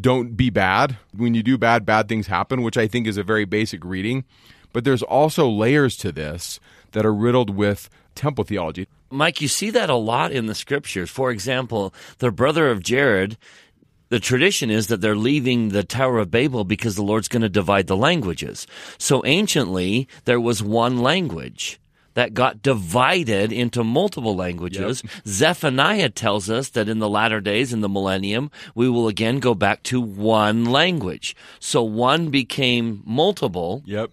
don't 0.00 0.36
be 0.36 0.50
bad. 0.50 0.96
When 1.12 1.34
you 1.34 1.42
do 1.42 1.58
bad, 1.58 1.84
bad 1.84 2.08
things 2.08 2.28
happen, 2.28 2.62
which 2.62 2.76
I 2.76 2.86
think 2.86 3.08
is 3.08 3.16
a 3.16 3.24
very 3.24 3.44
basic 3.44 3.84
reading. 3.84 4.22
But 4.72 4.84
there's 4.84 5.02
also 5.02 5.48
layers 5.48 5.96
to 5.96 6.12
this 6.12 6.60
that 6.92 7.04
are 7.04 7.12
riddled 7.12 7.50
with 7.50 7.90
temple 8.14 8.44
theology. 8.44 8.86
Mike, 9.10 9.40
you 9.40 9.48
see 9.48 9.70
that 9.70 9.90
a 9.90 9.94
lot 9.94 10.32
in 10.32 10.46
the 10.46 10.54
scriptures. 10.54 11.10
For 11.10 11.30
example, 11.30 11.92
the 12.18 12.30
brother 12.30 12.70
of 12.70 12.82
Jared, 12.82 13.36
the 14.08 14.20
tradition 14.20 14.70
is 14.70 14.88
that 14.88 15.00
they're 15.00 15.16
leaving 15.16 15.70
the 15.70 15.84
Tower 15.84 16.18
of 16.18 16.30
Babel 16.30 16.64
because 16.64 16.96
the 16.96 17.02
Lord's 17.02 17.28
going 17.28 17.42
to 17.42 17.48
divide 17.48 17.86
the 17.86 17.96
languages. 17.96 18.66
So 18.98 19.24
anciently, 19.24 20.08
there 20.24 20.40
was 20.40 20.62
one 20.62 20.98
language 20.98 21.80
that 22.14 22.34
got 22.34 22.62
divided 22.62 23.52
into 23.52 23.82
multiple 23.82 24.36
languages. 24.36 25.02
Yep. 25.02 25.12
Zephaniah 25.26 26.08
tells 26.10 26.48
us 26.48 26.70
that 26.70 26.88
in 26.88 27.00
the 27.00 27.08
latter 27.08 27.40
days, 27.40 27.72
in 27.72 27.80
the 27.80 27.88
millennium, 27.88 28.50
we 28.74 28.88
will 28.88 29.08
again 29.08 29.40
go 29.40 29.54
back 29.54 29.82
to 29.84 30.00
one 30.00 30.64
language. 30.64 31.36
So 31.58 31.82
one 31.82 32.30
became 32.30 33.02
multiple. 33.04 33.82
Yep. 33.84 34.12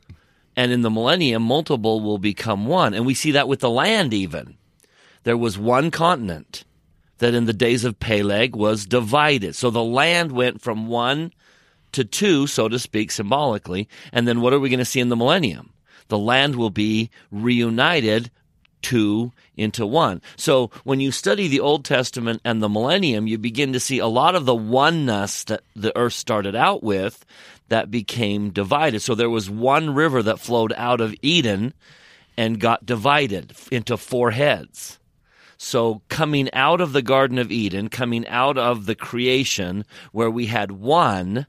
And 0.55 0.71
in 0.71 0.81
the 0.81 0.89
millennium, 0.89 1.43
multiple 1.43 2.01
will 2.01 2.17
become 2.17 2.65
one. 2.65 2.93
And 2.93 3.05
we 3.05 3.13
see 3.13 3.31
that 3.31 3.48
with 3.48 3.60
the 3.60 3.69
land 3.69 4.13
even. 4.13 4.57
There 5.24 5.38
was 5.38 5.57
one 5.57 5.91
continent 5.91 6.65
that 7.21 7.33
in 7.33 7.45
the 7.45 7.53
days 7.53 7.85
of 7.85 7.99
Peleg 7.99 8.55
was 8.55 8.85
divided. 8.85 9.55
So 9.55 9.71
the 9.71 9.83
land 9.83 10.31
went 10.31 10.61
from 10.61 10.85
one 10.85 11.33
to 11.93 12.03
two, 12.03 12.45
so 12.45 12.67
to 12.67 12.77
speak, 12.77 13.09
symbolically. 13.09 13.89
And 14.11 14.27
then 14.27 14.41
what 14.41 14.53
are 14.53 14.59
we 14.59 14.69
going 14.69 14.79
to 14.79 14.85
see 14.85 14.99
in 14.99 15.09
the 15.09 15.15
millennium? 15.15 15.71
the 16.11 16.19
land 16.19 16.57
will 16.57 16.69
be 16.69 17.09
reunited 17.31 18.29
two 18.81 19.31
into 19.55 19.87
one. 19.87 20.21
So 20.35 20.69
when 20.83 20.99
you 20.99 21.11
study 21.11 21.47
the 21.47 21.61
Old 21.61 21.85
Testament 21.85 22.41
and 22.43 22.61
the 22.61 22.69
millennium, 22.69 23.27
you 23.27 23.37
begin 23.37 23.73
to 23.73 23.79
see 23.79 23.99
a 23.99 24.07
lot 24.07 24.35
of 24.35 24.45
the 24.45 24.55
oneness 24.55 25.45
that 25.45 25.61
the 25.73 25.95
earth 25.97 26.13
started 26.13 26.55
out 26.55 26.83
with 26.83 27.25
that 27.69 27.89
became 27.89 28.49
divided. 28.49 29.01
So 29.01 29.15
there 29.15 29.29
was 29.29 29.49
one 29.49 29.95
river 29.95 30.21
that 30.21 30.39
flowed 30.39 30.73
out 30.75 30.99
of 30.99 31.15
Eden 31.21 31.73
and 32.35 32.59
got 32.59 32.85
divided 32.85 33.53
into 33.71 33.95
four 33.95 34.31
heads. 34.31 34.99
So 35.63 36.01
coming 36.09 36.51
out 36.53 36.81
of 36.81 36.91
the 36.91 37.03
Garden 37.03 37.37
of 37.37 37.51
Eden, 37.51 37.89
coming 37.89 38.27
out 38.27 38.57
of 38.57 38.87
the 38.87 38.95
creation 38.95 39.85
where 40.11 40.29
we 40.29 40.47
had 40.47 40.71
one, 40.71 41.45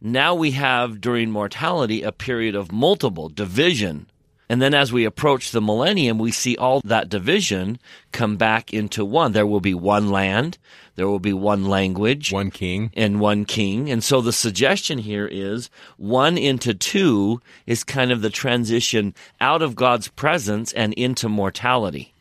now 0.00 0.34
we 0.34 0.52
have 0.52 0.98
during 0.98 1.30
mortality 1.30 2.02
a 2.02 2.10
period 2.10 2.54
of 2.54 2.72
multiple 2.72 3.28
division. 3.28 4.06
And 4.48 4.62
then 4.62 4.72
as 4.72 4.94
we 4.94 5.04
approach 5.04 5.50
the 5.50 5.60
millennium, 5.60 6.16
we 6.16 6.32
see 6.32 6.56
all 6.56 6.80
that 6.84 7.10
division 7.10 7.78
come 8.12 8.38
back 8.38 8.72
into 8.72 9.04
one. 9.04 9.32
There 9.32 9.46
will 9.46 9.60
be 9.60 9.74
one 9.74 10.08
land. 10.08 10.56
There 10.94 11.06
will 11.06 11.20
be 11.20 11.34
one 11.34 11.66
language. 11.66 12.32
One 12.32 12.50
king. 12.50 12.92
And 12.94 13.20
one 13.20 13.44
king. 13.44 13.90
And 13.90 14.02
so 14.02 14.22
the 14.22 14.32
suggestion 14.32 14.96
here 14.96 15.28
is 15.30 15.68
one 15.98 16.38
into 16.38 16.72
two 16.72 17.42
is 17.66 17.84
kind 17.84 18.10
of 18.10 18.22
the 18.22 18.30
transition 18.30 19.14
out 19.38 19.60
of 19.60 19.76
God's 19.76 20.08
presence 20.08 20.72
and 20.72 20.94
into 20.94 21.28
mortality. 21.28 22.13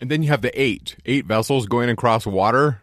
And 0.00 0.10
then 0.10 0.22
you 0.22 0.28
have 0.30 0.42
the 0.42 0.60
eight, 0.60 0.96
eight 1.04 1.26
vessels 1.26 1.66
going 1.66 1.90
across 1.90 2.26
water. 2.26 2.80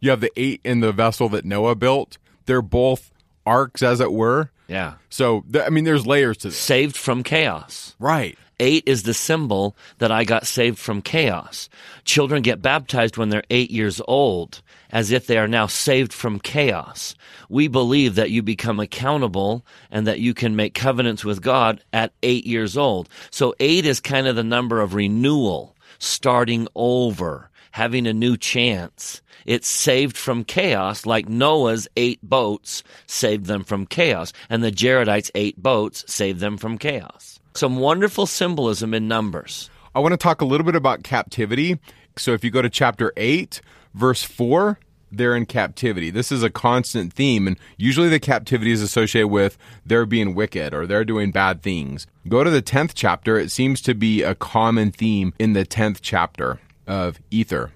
You 0.00 0.10
have 0.10 0.20
the 0.20 0.32
eight 0.36 0.60
in 0.64 0.80
the 0.80 0.92
vessel 0.92 1.28
that 1.30 1.44
Noah 1.44 1.74
built. 1.74 2.18
They're 2.46 2.62
both 2.62 3.10
arcs, 3.44 3.82
as 3.82 4.00
it 4.00 4.12
were. 4.12 4.50
Yeah. 4.68 4.94
So, 5.10 5.44
th- 5.52 5.64
I 5.66 5.70
mean, 5.70 5.84
there's 5.84 6.06
layers 6.06 6.38
to 6.38 6.48
this. 6.48 6.58
Saved 6.58 6.96
from 6.96 7.22
chaos. 7.22 7.94
Right. 7.98 8.38
Eight 8.60 8.84
is 8.86 9.02
the 9.02 9.14
symbol 9.14 9.76
that 9.98 10.12
I 10.12 10.22
got 10.24 10.46
saved 10.46 10.78
from 10.78 11.02
chaos. 11.02 11.68
Children 12.04 12.42
get 12.42 12.62
baptized 12.62 13.16
when 13.16 13.28
they're 13.28 13.42
eight 13.50 13.72
years 13.72 14.00
old, 14.06 14.62
as 14.90 15.10
if 15.10 15.26
they 15.26 15.36
are 15.36 15.48
now 15.48 15.66
saved 15.66 16.12
from 16.12 16.38
chaos. 16.38 17.16
We 17.48 17.66
believe 17.66 18.14
that 18.14 18.30
you 18.30 18.40
become 18.42 18.78
accountable 18.78 19.64
and 19.90 20.06
that 20.06 20.20
you 20.20 20.32
can 20.32 20.54
make 20.54 20.74
covenants 20.74 21.24
with 21.24 21.42
God 21.42 21.82
at 21.92 22.12
eight 22.22 22.46
years 22.46 22.76
old. 22.76 23.08
So 23.30 23.54
eight 23.58 23.84
is 23.84 23.98
kind 23.98 24.28
of 24.28 24.36
the 24.36 24.44
number 24.44 24.80
of 24.80 24.94
renewal, 24.94 25.74
starting 26.02 26.66
over, 26.74 27.50
having 27.70 28.06
a 28.06 28.12
new 28.12 28.36
chance. 28.36 29.22
It's 29.46 29.68
saved 29.68 30.16
from 30.16 30.44
chaos, 30.44 31.06
like 31.06 31.28
Noah's 31.28 31.88
eight 31.96 32.20
boats 32.22 32.82
saved 33.06 33.46
them 33.46 33.64
from 33.64 33.86
chaos, 33.86 34.32
and 34.50 34.62
the 34.62 34.72
Jaredites' 34.72 35.30
eight 35.34 35.60
boats 35.62 36.04
saved 36.12 36.40
them 36.40 36.56
from 36.56 36.78
chaos. 36.78 37.40
Some 37.54 37.76
wonderful 37.76 38.26
symbolism 38.26 38.94
in 38.94 39.08
Numbers. 39.08 39.70
I 39.94 40.00
want 40.00 40.12
to 40.12 40.16
talk 40.16 40.40
a 40.40 40.44
little 40.44 40.64
bit 40.64 40.76
about 40.76 41.02
captivity. 41.02 41.78
So 42.16 42.32
if 42.32 42.44
you 42.44 42.50
go 42.50 42.62
to 42.62 42.70
chapter 42.70 43.12
8, 43.16 43.60
verse 43.94 44.22
4, 44.22 44.78
they're 45.12 45.36
in 45.36 45.46
captivity. 45.46 46.10
This 46.10 46.32
is 46.32 46.42
a 46.42 46.50
constant 46.50 47.12
theme, 47.12 47.46
and 47.46 47.56
usually 47.76 48.08
the 48.08 48.18
captivity 48.18 48.72
is 48.72 48.82
associated 48.82 49.28
with 49.28 49.58
they're 49.84 50.06
being 50.06 50.34
wicked 50.34 50.74
or 50.74 50.86
they're 50.86 51.04
doing 51.04 51.30
bad 51.30 51.62
things. 51.62 52.06
Go 52.28 52.42
to 52.42 52.50
the 52.50 52.62
10th 52.62 52.92
chapter, 52.94 53.38
it 53.38 53.50
seems 53.50 53.80
to 53.82 53.94
be 53.94 54.22
a 54.22 54.34
common 54.34 54.90
theme 54.90 55.34
in 55.38 55.52
the 55.52 55.66
10th 55.66 55.98
chapter 56.00 56.60
of 56.86 57.20
Ether. 57.30 57.72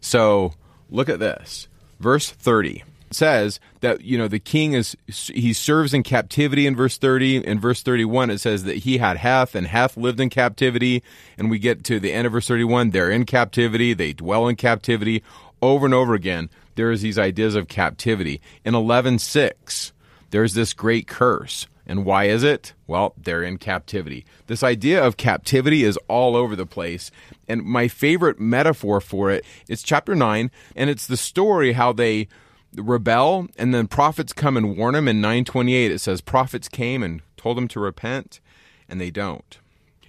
So 0.00 0.52
look 0.90 1.08
at 1.08 1.20
this. 1.20 1.68
Verse 2.00 2.30
30 2.30 2.84
says 3.10 3.60
that 3.80 4.02
you 4.02 4.18
know 4.18 4.28
the 4.28 4.38
king 4.38 4.72
is 4.72 4.96
he 5.08 5.52
serves 5.52 5.94
in 5.94 6.02
captivity 6.02 6.66
in 6.66 6.74
verse 6.74 6.98
30 6.98 7.36
in 7.46 7.60
verse 7.60 7.82
31 7.82 8.30
it 8.30 8.38
says 8.38 8.64
that 8.64 8.78
he 8.78 8.98
had 8.98 9.16
heth 9.16 9.54
and 9.54 9.68
heth 9.68 9.96
lived 9.96 10.20
in 10.20 10.28
captivity 10.28 11.02
and 11.38 11.50
we 11.50 11.58
get 11.58 11.84
to 11.84 12.00
the 12.00 12.12
end 12.12 12.26
of 12.26 12.32
verse 12.32 12.48
31 12.48 12.90
they're 12.90 13.10
in 13.10 13.24
captivity 13.24 13.94
they 13.94 14.12
dwell 14.12 14.48
in 14.48 14.56
captivity 14.56 15.22
over 15.66 15.84
and 15.84 15.94
over 15.94 16.14
again 16.14 16.50
there's 16.74 17.02
these 17.02 17.18
ideas 17.18 17.54
of 17.54 17.68
captivity 17.68 18.40
in 18.64 18.74
11:6 18.74 19.92
there's 20.30 20.54
this 20.54 20.72
great 20.72 21.06
curse 21.06 21.66
and 21.86 22.04
why 22.04 22.24
is 22.24 22.42
it? 22.42 22.72
Well, 22.88 23.14
they're 23.16 23.44
in 23.44 23.58
captivity. 23.58 24.26
This 24.48 24.64
idea 24.64 25.02
of 25.02 25.16
captivity 25.16 25.84
is 25.84 25.96
all 26.08 26.34
over 26.34 26.56
the 26.56 26.66
place. 26.66 27.12
And 27.46 27.62
my 27.62 27.86
favorite 27.86 28.40
metaphor 28.40 29.00
for 29.00 29.30
it 29.30 29.44
is 29.68 29.84
chapter 29.84 30.16
9, 30.16 30.50
and 30.74 30.90
it's 30.90 31.06
the 31.06 31.16
story 31.16 31.72
how 31.72 31.92
they 31.92 32.26
rebel, 32.74 33.46
and 33.56 33.72
then 33.72 33.86
prophets 33.86 34.32
come 34.32 34.56
and 34.56 34.76
warn 34.76 34.94
them. 34.94 35.06
In 35.06 35.20
928, 35.20 35.92
it 35.92 36.00
says, 36.00 36.20
Prophets 36.20 36.68
came 36.68 37.02
and 37.02 37.22
told 37.36 37.56
them 37.56 37.68
to 37.68 37.80
repent, 37.80 38.40
and 38.88 39.00
they 39.00 39.10
don't. 39.10 39.58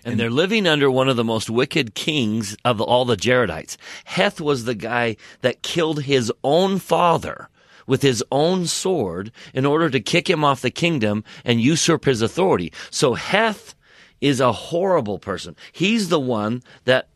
And, 0.08 0.14
and 0.14 0.20
they're 0.22 0.30
living 0.30 0.66
under 0.66 0.90
one 0.90 1.10
of 1.10 1.18
the 1.18 1.24
most 1.26 1.50
wicked 1.50 1.94
kings 1.94 2.56
of 2.64 2.80
all 2.80 3.04
the 3.04 3.18
Jaredites. 3.18 3.76
Heth 4.06 4.40
was 4.40 4.64
the 4.64 4.74
guy 4.74 5.18
that 5.42 5.64
killed 5.64 6.04
his 6.04 6.32
own 6.46 6.80
father 6.80 7.50
with 7.88 8.04
his 8.04 8.24
own 8.32 8.68
sword 8.68 9.34
in 9.54 9.66
order 9.66 9.90
to 9.90 10.00
kick 10.00 10.30
him 10.30 10.46
off 10.46 10.62
the 10.62 10.72
kingdom 10.72 11.26
and 11.44 11.60
usurp 11.60 12.06
his 12.06 12.22
authority. 12.22 12.72
So 12.90 13.16
Heth 13.16 13.76
is 14.22 14.40
a 14.40 14.54
horrible 14.54 15.20
person. 15.20 15.58
He's 15.74 16.08
the 16.08 16.22
one 16.22 16.64
that 16.86 17.10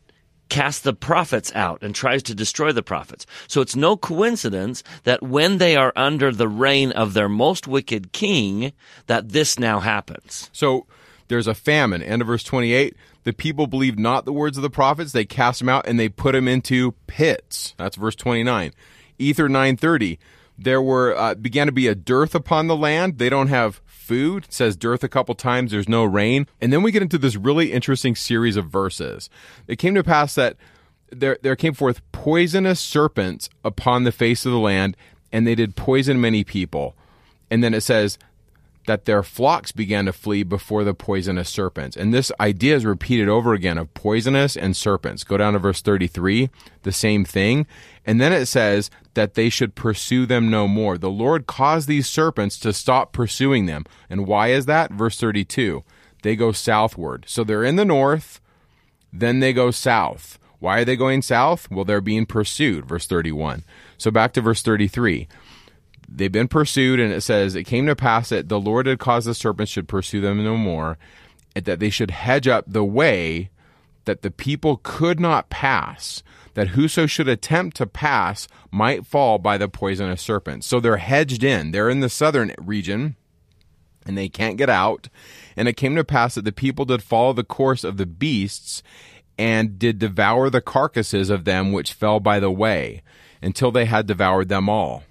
casts 0.50 0.82
the 0.82 0.92
prophets 0.92 1.50
out 1.54 1.82
and 1.82 1.94
tries 1.94 2.22
to 2.22 2.34
destroy 2.34 2.72
the 2.72 2.82
prophets. 2.82 3.24
So 3.48 3.62
it's 3.62 3.74
no 3.74 3.96
coincidence 3.96 4.82
that 5.04 5.22
when 5.22 5.56
they 5.56 5.76
are 5.76 5.94
under 5.96 6.30
the 6.30 6.46
reign 6.46 6.92
of 6.92 7.14
their 7.14 7.30
most 7.30 7.66
wicked 7.66 8.12
king, 8.12 8.74
that 9.06 9.30
this 9.30 9.58
now 9.58 9.80
happens. 9.80 10.50
So 10.52 10.86
there's 11.32 11.46
a 11.46 11.54
famine. 11.54 12.02
End 12.02 12.22
of 12.22 12.28
verse 12.28 12.44
28. 12.44 12.94
The 13.24 13.32
people 13.32 13.66
believed 13.66 13.98
not 13.98 14.24
the 14.24 14.32
words 14.32 14.56
of 14.56 14.62
the 14.62 14.70
prophets. 14.70 15.12
They 15.12 15.24
cast 15.24 15.60
them 15.60 15.68
out 15.68 15.86
and 15.86 15.98
they 15.98 16.08
put 16.08 16.32
them 16.32 16.46
into 16.46 16.92
pits. 17.06 17.74
That's 17.78 17.96
verse 17.96 18.14
29. 18.14 18.72
Ether 19.18 19.48
930 19.48 20.18
there 20.58 20.82
were 20.82 21.16
uh, 21.16 21.34
began 21.34 21.66
to 21.66 21.72
be 21.72 21.88
a 21.88 21.94
dearth 21.94 22.34
upon 22.34 22.66
the 22.66 22.76
land. 22.76 23.18
They 23.18 23.28
don't 23.28 23.48
have 23.48 23.80
food. 23.86 24.44
It 24.44 24.52
says 24.52 24.76
dearth 24.76 25.02
a 25.02 25.08
couple 25.08 25.34
times. 25.34 25.70
There's 25.70 25.88
no 25.88 26.04
rain, 26.04 26.46
and 26.60 26.72
then 26.72 26.82
we 26.82 26.92
get 26.92 27.02
into 27.02 27.18
this 27.18 27.36
really 27.36 27.72
interesting 27.72 28.14
series 28.14 28.56
of 28.56 28.66
verses. 28.66 29.30
It 29.66 29.76
came 29.76 29.94
to 29.94 30.04
pass 30.04 30.34
that 30.34 30.56
there 31.10 31.38
there 31.42 31.56
came 31.56 31.74
forth 31.74 32.02
poisonous 32.12 32.80
serpents 32.80 33.48
upon 33.64 34.04
the 34.04 34.12
face 34.12 34.44
of 34.46 34.52
the 34.52 34.58
land, 34.58 34.96
and 35.32 35.46
they 35.46 35.54
did 35.54 35.76
poison 35.76 36.20
many 36.20 36.44
people. 36.44 36.96
And 37.50 37.62
then 37.62 37.74
it 37.74 37.82
says 37.82 38.18
that 38.86 39.04
their 39.04 39.22
flocks 39.22 39.70
began 39.70 40.06
to 40.06 40.12
flee 40.12 40.42
before 40.42 40.84
the 40.84 40.94
poisonous 40.94 41.48
serpents. 41.48 41.96
And 41.96 42.12
this 42.12 42.32
idea 42.40 42.74
is 42.76 42.84
repeated 42.84 43.28
over 43.28 43.54
again 43.54 43.78
of 43.78 43.94
poisonous 43.94 44.56
and 44.56 44.76
serpents. 44.76 45.24
Go 45.24 45.36
down 45.36 45.52
to 45.52 45.58
verse 45.58 45.80
33, 45.80 46.50
the 46.82 46.92
same 46.92 47.24
thing. 47.24 47.66
And 48.04 48.20
then 48.20 48.32
it 48.32 48.46
says 48.46 48.90
that 49.14 49.34
they 49.34 49.48
should 49.48 49.74
pursue 49.74 50.26
them 50.26 50.50
no 50.50 50.66
more. 50.66 50.98
The 50.98 51.10
Lord 51.10 51.46
caused 51.46 51.86
these 51.86 52.08
serpents 52.08 52.58
to 52.60 52.72
stop 52.72 53.12
pursuing 53.12 53.66
them. 53.66 53.84
And 54.10 54.26
why 54.26 54.48
is 54.48 54.66
that? 54.66 54.90
Verse 54.90 55.18
32. 55.18 55.84
They 56.22 56.34
go 56.34 56.52
southward. 56.52 57.24
So 57.28 57.44
they're 57.44 57.64
in 57.64 57.76
the 57.76 57.84
north, 57.84 58.40
then 59.12 59.40
they 59.40 59.52
go 59.52 59.70
south. 59.70 60.38
Why 60.58 60.80
are 60.80 60.84
they 60.84 60.96
going 60.96 61.22
south? 61.22 61.70
Well, 61.70 61.84
they're 61.84 62.00
being 62.00 62.24
pursued. 62.24 62.86
Verse 62.86 63.06
31. 63.06 63.64
So 63.98 64.10
back 64.10 64.32
to 64.34 64.40
verse 64.40 64.62
33 64.62 65.28
they've 66.14 66.32
been 66.32 66.48
pursued, 66.48 67.00
and 67.00 67.12
it 67.12 67.22
says, 67.22 67.54
It 67.54 67.64
came 67.64 67.86
to 67.86 67.96
pass 67.96 68.28
that 68.30 68.48
the 68.48 68.60
Lord 68.60 68.86
had 68.86 68.98
caused 68.98 69.26
the 69.26 69.34
serpents 69.34 69.72
should 69.72 69.88
pursue 69.88 70.20
them 70.20 70.42
no 70.42 70.56
more, 70.56 70.98
and 71.54 71.64
that 71.64 71.80
they 71.80 71.90
should 71.90 72.10
hedge 72.10 72.48
up 72.48 72.64
the 72.66 72.84
way 72.84 73.50
that 74.04 74.22
the 74.22 74.30
people 74.30 74.80
could 74.82 75.20
not 75.20 75.50
pass, 75.50 76.22
that 76.54 76.68
whoso 76.68 77.06
should 77.06 77.28
attempt 77.28 77.76
to 77.76 77.86
pass 77.86 78.48
might 78.70 79.06
fall 79.06 79.38
by 79.38 79.56
the 79.56 79.68
poisonous 79.68 80.20
serpents. 80.20 80.66
So 80.66 80.80
they're 80.80 80.96
hedged 80.96 81.44
in. 81.44 81.70
They're 81.70 81.90
in 81.90 82.00
the 82.00 82.08
southern 82.08 82.54
region, 82.58 83.16
and 84.04 84.18
they 84.18 84.28
can't 84.28 84.58
get 84.58 84.68
out. 84.68 85.08
And 85.56 85.68
it 85.68 85.76
came 85.76 85.94
to 85.96 86.04
pass 86.04 86.34
that 86.34 86.44
the 86.44 86.52
people 86.52 86.84
did 86.84 87.02
follow 87.02 87.32
the 87.32 87.44
course 87.44 87.84
of 87.84 87.96
the 87.96 88.06
beasts 88.06 88.82
and 89.38 89.78
did 89.78 89.98
devour 89.98 90.50
the 90.50 90.60
carcasses 90.60 91.30
of 91.30 91.44
them 91.44 91.72
which 91.72 91.92
fell 91.92 92.20
by 92.20 92.38
the 92.38 92.50
way 92.50 93.02
until 93.40 93.70
they 93.70 93.86
had 93.86 94.06
devoured 94.06 94.48
them 94.48 94.68
all. 94.68 95.04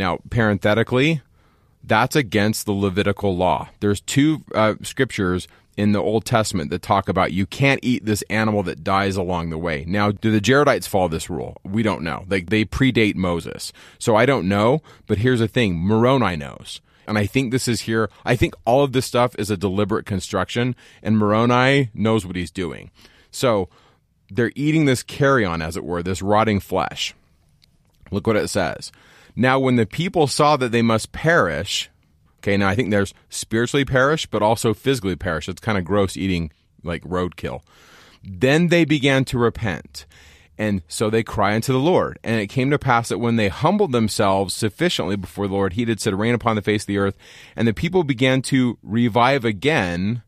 Now, 0.00 0.20
parenthetically, 0.30 1.20
that's 1.84 2.16
against 2.16 2.64
the 2.64 2.72
Levitical 2.72 3.36
law. 3.36 3.68
There's 3.80 4.00
two 4.00 4.42
uh, 4.54 4.76
scriptures 4.82 5.46
in 5.76 5.92
the 5.92 6.00
Old 6.00 6.24
Testament 6.24 6.70
that 6.70 6.80
talk 6.80 7.10
about 7.10 7.34
you 7.34 7.44
can't 7.44 7.80
eat 7.82 8.06
this 8.06 8.22
animal 8.30 8.62
that 8.62 8.82
dies 8.82 9.16
along 9.16 9.50
the 9.50 9.58
way. 9.58 9.84
Now, 9.86 10.10
do 10.10 10.30
the 10.30 10.40
Jaredites 10.40 10.88
follow 10.88 11.08
this 11.08 11.28
rule? 11.28 11.58
We 11.64 11.82
don't 11.82 12.00
know. 12.00 12.24
They, 12.26 12.40
they 12.40 12.64
predate 12.64 13.14
Moses. 13.14 13.74
So 13.98 14.16
I 14.16 14.24
don't 14.24 14.48
know, 14.48 14.80
but 15.06 15.18
here's 15.18 15.40
the 15.40 15.48
thing 15.48 15.76
Moroni 15.76 16.34
knows. 16.34 16.80
And 17.06 17.18
I 17.18 17.26
think 17.26 17.52
this 17.52 17.68
is 17.68 17.82
here. 17.82 18.08
I 18.24 18.36
think 18.36 18.54
all 18.64 18.82
of 18.82 18.92
this 18.92 19.04
stuff 19.04 19.36
is 19.38 19.50
a 19.50 19.56
deliberate 19.58 20.06
construction, 20.06 20.74
and 21.02 21.18
Moroni 21.18 21.90
knows 21.92 22.24
what 22.24 22.36
he's 22.36 22.50
doing. 22.50 22.90
So 23.30 23.68
they're 24.30 24.52
eating 24.54 24.86
this 24.86 25.02
carrion, 25.02 25.60
as 25.60 25.76
it 25.76 25.84
were, 25.84 26.02
this 26.02 26.22
rotting 26.22 26.60
flesh. 26.60 27.14
Look 28.10 28.26
what 28.26 28.36
it 28.36 28.48
says. 28.48 28.90
Now, 29.36 29.58
when 29.58 29.76
the 29.76 29.86
people 29.86 30.26
saw 30.26 30.56
that 30.56 30.72
they 30.72 30.82
must 30.82 31.12
perish, 31.12 31.90
okay, 32.38 32.56
now 32.56 32.68
I 32.68 32.74
think 32.74 32.90
there's 32.90 33.14
spiritually 33.28 33.84
perish, 33.84 34.26
but 34.26 34.42
also 34.42 34.74
physically 34.74 35.16
perish. 35.16 35.48
It's 35.48 35.60
kind 35.60 35.78
of 35.78 35.84
gross 35.84 36.16
eating 36.16 36.52
like 36.82 37.02
roadkill. 37.04 37.62
Then 38.22 38.68
they 38.68 38.84
began 38.84 39.24
to 39.26 39.38
repent. 39.38 40.06
And 40.58 40.82
so 40.88 41.08
they 41.08 41.22
cry 41.22 41.54
unto 41.54 41.72
the 41.72 41.78
Lord. 41.78 42.18
And 42.22 42.38
it 42.38 42.48
came 42.48 42.70
to 42.70 42.78
pass 42.78 43.08
that 43.08 43.18
when 43.18 43.36
they 43.36 43.48
humbled 43.48 43.92
themselves 43.92 44.52
sufficiently 44.52 45.16
before 45.16 45.48
the 45.48 45.54
Lord, 45.54 45.72
he 45.72 45.86
did 45.86 46.00
set 46.00 46.14
rain 46.14 46.34
upon 46.34 46.54
the 46.54 46.62
face 46.62 46.82
of 46.82 46.86
the 46.86 46.98
earth. 46.98 47.16
And 47.56 47.66
the 47.66 47.72
people 47.72 48.04
began 48.04 48.42
to 48.42 48.76
revive 48.82 49.46
again 49.46 50.22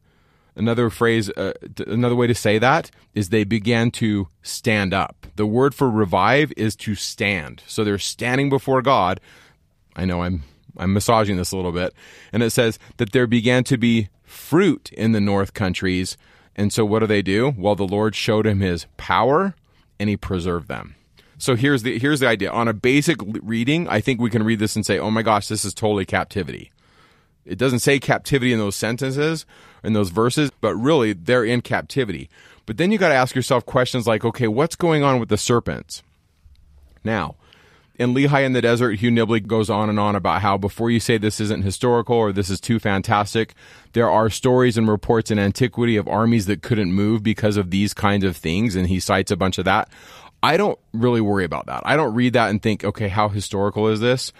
Another 0.55 0.91
phrase, 0.91 1.31
uh, 1.31 1.53
another 1.87 2.15
way 2.15 2.27
to 2.27 2.35
say 2.35 2.59
that 2.59 2.91
is 3.15 3.29
they 3.29 3.45
began 3.45 3.91
to 3.93 4.29
stand 4.43 4.93
up. 4.93 5.27
The 5.37 5.47
word 5.47 5.75
for 5.75 5.91
revive 5.91 6.53
is 6.57 6.77
to 6.77 6.95
stand. 6.95 7.63
So 7.67 7.85
they're 7.85 7.99
standing 7.99 8.51
before 8.51 8.83
God. 8.83 9.21
I 9.97 10.05
know 10.05 10.23
I'm 10.23 10.43
I'm 10.77 10.93
massaging 10.93 11.37
this 11.37 11.53
a 11.53 11.57
little 11.57 11.73
bit, 11.73 11.95
and 12.33 12.43
it 12.43 12.51
says 12.51 12.79
that 12.97 13.13
there 13.13 13.27
began 13.27 13.65
to 13.65 13.77
be 13.77 14.09
fruit 14.23 14.91
in 14.93 15.13
the 15.13 15.21
north 15.21 15.55
countries. 15.55 16.17
And 16.57 16.73
so 16.73 16.85
what 16.85 17.01
do 17.01 17.07
they 17.07 17.23
do? 17.23 17.55
Well, 17.57 17.75
the 17.75 17.87
Lord 17.87 18.15
showed 18.15 18.47
him 18.47 18.61
his 18.61 18.87
power 18.97 19.55
and 19.99 20.09
he 20.09 20.17
preserved 20.17 20.69
them. 20.69 20.97
So 21.39 21.57
here's 21.57 21.83
the 21.83 21.99
here's 21.99 22.21
the 22.21 22.29
idea. 22.29 22.51
On 22.51 22.69
a 22.69 22.73
basic 22.73 23.19
reading, 23.43 23.89
I 23.89 24.01
think 24.01 24.21
we 24.21 24.31
can 24.31 24.45
read 24.45 24.59
this 24.59 24.77
and 24.77 24.87
say, 24.87 24.99
"Oh 24.99 25.11
my 25.11 25.23
gosh, 25.23 25.49
this 25.49 25.65
is 25.65 25.75
totally 25.75 26.05
captivity." 26.05 26.71
It 27.45 27.59
doesn't 27.59 27.81
say 27.81 27.99
captivity 27.99 28.53
in 28.53 28.59
those 28.59 28.77
sentences, 28.77 29.47
in 29.83 29.93
those 29.93 30.11
verses, 30.11 30.51
but 30.61 30.75
really 30.77 31.13
they're 31.13 31.45
in 31.45 31.61
captivity. 31.61 32.31
But 32.67 32.77
then 32.77 32.93
you 32.93 32.99
got 32.99 33.09
to 33.09 33.15
ask 33.15 33.35
yourself 33.35 33.67
questions 33.67 34.07
like, 34.07 34.25
okay, 34.25 34.47
what's 34.47 34.77
going 34.77 35.03
on 35.03 35.19
with 35.19 35.29
the 35.29 35.37
serpents? 35.37 36.03
Now, 37.03 37.35
in 37.97 38.15
Lehi 38.15 38.45
in 38.45 38.53
the 38.53 38.63
Desert, 38.63 39.01
Hugh 39.01 39.11
Nibley 39.11 39.45
goes 39.47 39.69
on 39.69 39.91
and 39.91 39.99
on 39.99 40.17
about 40.17 40.41
how 40.43 40.57
before 40.57 40.91
you 40.91 41.01
say 41.01 41.19
this 41.19 41.41
isn't 41.41 41.63
historical 41.63 42.17
or 42.17 42.33
this 42.33 42.49
is 42.49 42.61
too 42.61 42.79
fantastic, 42.79 43.55
there 43.93 44.09
are 44.09 44.31
stories 44.31 44.79
and 44.79 44.89
reports 44.89 45.31
in 45.31 45.39
antiquity 45.39 45.97
of 45.97 46.09
armies 46.09 46.47
that 46.47 46.63
couldn't 46.63 46.93
move 46.93 47.23
because 47.23 47.57
of 47.57 47.71
these 47.71 47.93
kinds 47.93 48.25
of 48.25 48.37
things, 48.37 48.77
and 48.77 48.89
he 48.89 49.01
cites 49.01 49.31
a 49.31 49.37
bunch 49.37 49.59
of 49.59 49.65
that. 49.65 49.89
I 50.43 50.57
don't 50.57 50.79
really 50.93 51.21
worry 51.21 51.45
about 51.45 51.67
that. 51.67 51.83
I 51.85 51.97
don't 51.97 52.15
read 52.15 52.33
that 52.33 52.51
and 52.51 52.63
think, 52.63 52.85
okay, 52.85 53.09
how 53.09 53.29
historical 53.29 53.89
is 53.89 54.01
this? 54.01 54.33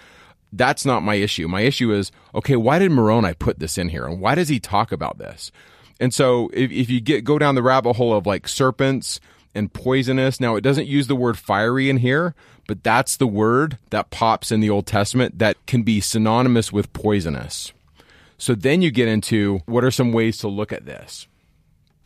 That's 0.53 0.85
not 0.85 1.03
my 1.03 1.15
issue. 1.15 1.47
My 1.47 1.61
issue 1.61 1.91
is, 1.91 2.11
okay, 2.33 2.55
why 2.55 2.79
did 2.79 2.91
Moroni 2.91 3.33
put 3.33 3.59
this 3.59 3.77
in 3.77 3.89
here? 3.89 4.05
And 4.05 4.21
why 4.21 4.35
does 4.35 4.49
he 4.49 4.59
talk 4.59 4.91
about 4.91 5.17
this? 5.17 5.51
And 5.99 6.13
so 6.13 6.49
if, 6.53 6.71
if 6.71 6.89
you 6.89 7.01
get 7.01 7.23
go 7.23 7.37
down 7.39 7.55
the 7.55 7.63
rabbit 7.63 7.93
hole 7.93 8.13
of 8.13 8.25
like 8.25 8.47
serpents 8.47 9.19
and 9.55 9.71
poisonous, 9.71 10.39
now 10.39 10.55
it 10.55 10.61
doesn't 10.61 10.87
use 10.87 11.07
the 11.07 11.15
word 11.15 11.37
fiery 11.37 11.89
in 11.89 11.97
here, 11.97 12.35
but 12.67 12.83
that's 12.83 13.17
the 13.17 13.27
word 13.27 13.77
that 13.89 14.09
pops 14.09 14.51
in 14.51 14.59
the 14.59 14.69
Old 14.69 14.85
Testament 14.85 15.39
that 15.39 15.63
can 15.65 15.83
be 15.83 15.99
synonymous 16.01 16.71
with 16.71 16.93
poisonous. 16.93 17.73
So 18.37 18.55
then 18.55 18.81
you 18.81 18.91
get 18.91 19.07
into 19.07 19.59
what 19.65 19.83
are 19.83 19.91
some 19.91 20.11
ways 20.11 20.37
to 20.39 20.47
look 20.47 20.71
at 20.71 20.85
this? 20.85 21.27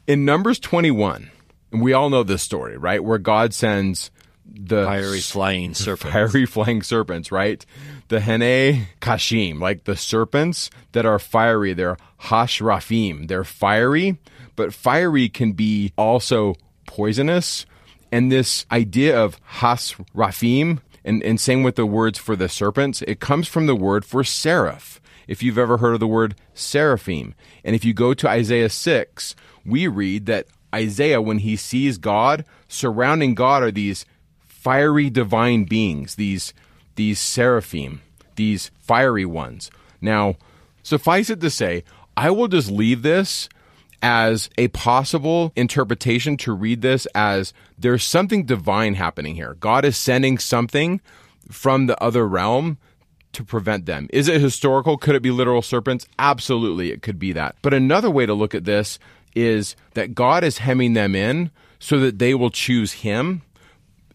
In 0.06 0.24
Numbers 0.26 0.60
21, 0.60 1.32
and 1.72 1.82
we 1.82 1.94
all 1.94 2.10
know 2.10 2.24
this 2.24 2.44
story, 2.44 2.78
right? 2.78 3.04
Where 3.04 3.18
God 3.18 3.54
sends 3.54 4.12
the 4.46 4.86
fiery 4.86 5.20
flying 5.20 5.74
serpents. 5.74 6.14
Fiery 6.14 6.46
flying 6.46 6.82
serpents, 6.82 7.32
right? 7.32 7.66
The 8.08 8.22
Hene 8.22 8.88
Kashim, 9.02 9.60
like 9.60 9.84
the 9.84 9.96
serpents 9.96 10.70
that 10.94 11.06
are 11.06 11.20
fiery. 11.20 11.74
They're 11.74 11.98
Hashrafim. 12.24 13.28
They're 13.28 13.44
fiery, 13.44 14.18
but 14.56 14.74
fiery 14.74 15.30
can 15.30 15.54
be 15.54 15.94
also 15.98 16.56
poisonous. 16.86 17.66
And 18.12 18.32
this 18.32 18.66
idea 18.72 19.22
of 19.22 19.40
Hasrafim, 19.60 20.80
and, 21.04 21.24
and 21.24 21.40
same 21.40 21.64
with 21.64 21.76
the 21.76 21.86
words 21.86 22.18
for 22.18 22.36
the 22.36 22.50
serpents, 22.50 23.02
it 23.04 23.20
comes 23.20 23.48
from 23.48 23.68
the 23.68 23.76
word 23.76 24.06
for 24.06 24.24
seraph. 24.24 25.02
If 25.28 25.44
you've 25.44 25.58
ever 25.58 25.78
heard 25.78 25.94
of 25.94 26.00
the 26.00 26.08
word 26.08 26.36
seraphim. 26.54 27.36
And 27.64 27.76
if 27.76 27.84
you 27.84 27.94
go 27.94 28.14
to 28.14 28.30
Isaiah 28.30 28.70
6, 28.70 29.36
we 29.66 29.88
read 29.88 30.26
that 30.28 30.48
Isaiah, 30.74 31.22
when 31.22 31.40
he 31.40 31.56
sees 31.56 31.98
God, 31.98 32.46
surrounding 32.68 33.36
God 33.36 33.64
are 33.64 33.72
these 33.72 34.06
fiery 34.46 35.10
divine 35.10 35.66
beings, 35.66 36.16
these 36.16 36.54
these 36.98 37.20
seraphim, 37.20 38.02
these 38.36 38.70
fiery 38.80 39.26
ones. 39.26 39.72
Now, 40.02 40.36
suffice 40.84 41.30
it 41.30 41.40
to 41.40 41.50
say, 41.50 41.86
I 42.18 42.32
will 42.32 42.50
just 42.50 42.70
leave 42.70 43.02
this 43.02 43.48
as 44.02 44.50
a 44.58 44.68
possible 44.70 45.52
interpretation 45.56 46.38
to 46.38 46.52
read 46.52 46.82
this 46.82 47.08
as 47.16 47.54
there's 47.78 48.04
something 48.04 48.46
divine 48.46 48.96
happening 48.96 49.36
here. 49.36 49.56
God 49.60 49.86
is 49.86 49.98
sending 49.98 50.38
something 50.38 51.02
from 51.50 51.88
the 51.88 52.02
other 52.04 52.28
realm 52.28 52.78
to 53.34 53.44
prevent 53.44 53.86
them. 53.86 54.08
Is 54.12 54.28
it 54.28 54.42
historical? 54.42 54.98
Could 54.98 55.16
it 55.16 55.22
be 55.22 55.32
literal 55.32 55.62
serpents? 55.62 56.08
Absolutely, 56.20 56.92
it 56.92 57.02
could 57.02 57.20
be 57.20 57.32
that. 57.34 57.56
But 57.62 57.74
another 57.74 58.10
way 58.10 58.26
to 58.26 58.34
look 58.34 58.56
at 58.56 58.66
this 58.66 59.00
is 59.36 59.76
that 59.94 60.16
God 60.16 60.44
is 60.44 60.60
hemming 60.60 60.94
them 60.94 61.16
in 61.16 61.52
so 61.80 62.00
that 62.00 62.18
they 62.20 62.34
will 62.34 62.50
choose 62.50 62.94
Him 62.94 63.44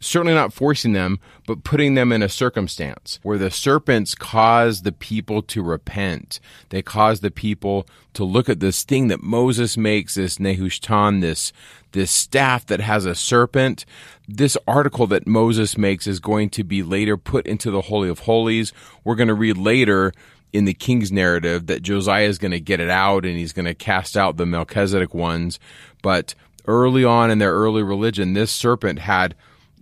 certainly 0.03 0.35
not 0.35 0.53
forcing 0.53 0.93
them, 0.93 1.19
but 1.47 1.65
putting 1.65 1.95
them 1.95 2.13
in 2.13 2.23
a 2.23 2.29
circumstance 2.29 3.19
where 3.23 3.39
the 3.39 3.51
serpents 3.51 4.15
cause 4.15 4.83
the 4.83 4.93
people 4.93 5.43
to 5.43 5.63
repent. 5.63 6.41
They 6.71 6.83
cause 6.83 7.21
the 7.21 7.31
people 7.31 7.87
to 8.15 8.25
look 8.25 8.49
at 8.49 8.61
this 8.61 8.83
thing 8.83 9.09
that 9.09 9.23
Moses 9.23 9.77
makes, 9.77 10.15
this 10.15 10.39
Nehushtan, 10.39 11.21
this, 11.21 11.53
this 11.93 12.11
staff 12.11 12.67
that 12.67 12.81
has 12.81 13.07
a 13.07 13.15
serpent. 13.15 13.85
This 14.29 14.57
article 14.67 15.07
that 15.09 15.27
Moses 15.27 15.79
makes 15.79 16.07
is 16.07 16.21
going 16.21 16.51
to 16.51 16.65
be 16.65 16.83
later 16.83 17.17
put 17.17 17.47
into 17.47 17.71
the 17.71 17.83
Holy 17.83 18.09
of 18.09 18.21
Holies. 18.21 18.73
We're 19.05 19.15
going 19.15 19.29
to 19.29 19.35
read 19.35 19.57
later 19.57 20.13
in 20.53 20.65
the 20.67 20.75
king's 20.75 21.11
narrative 21.11 21.67
that 21.67 21.83
Josiah 21.83 22.27
is 22.27 22.39
going 22.39 22.51
to 22.51 22.61
get 22.61 22.81
it 22.81 22.91
out 22.91 23.25
and 23.25 23.37
he's 23.37 23.53
going 23.53 23.65
to 23.67 23.75
cast 23.75 24.17
out 24.17 24.37
the 24.37 24.47
Melchizedek 24.47 25.15
ones. 25.15 25.59
But 26.03 26.35
early 26.67 27.05
on 27.05 27.31
in 27.31 27.39
their 27.39 27.53
early 27.53 27.83
religion, 27.83 28.35
this 28.35 28.51
serpent 28.51 28.99
had 29.01 29.35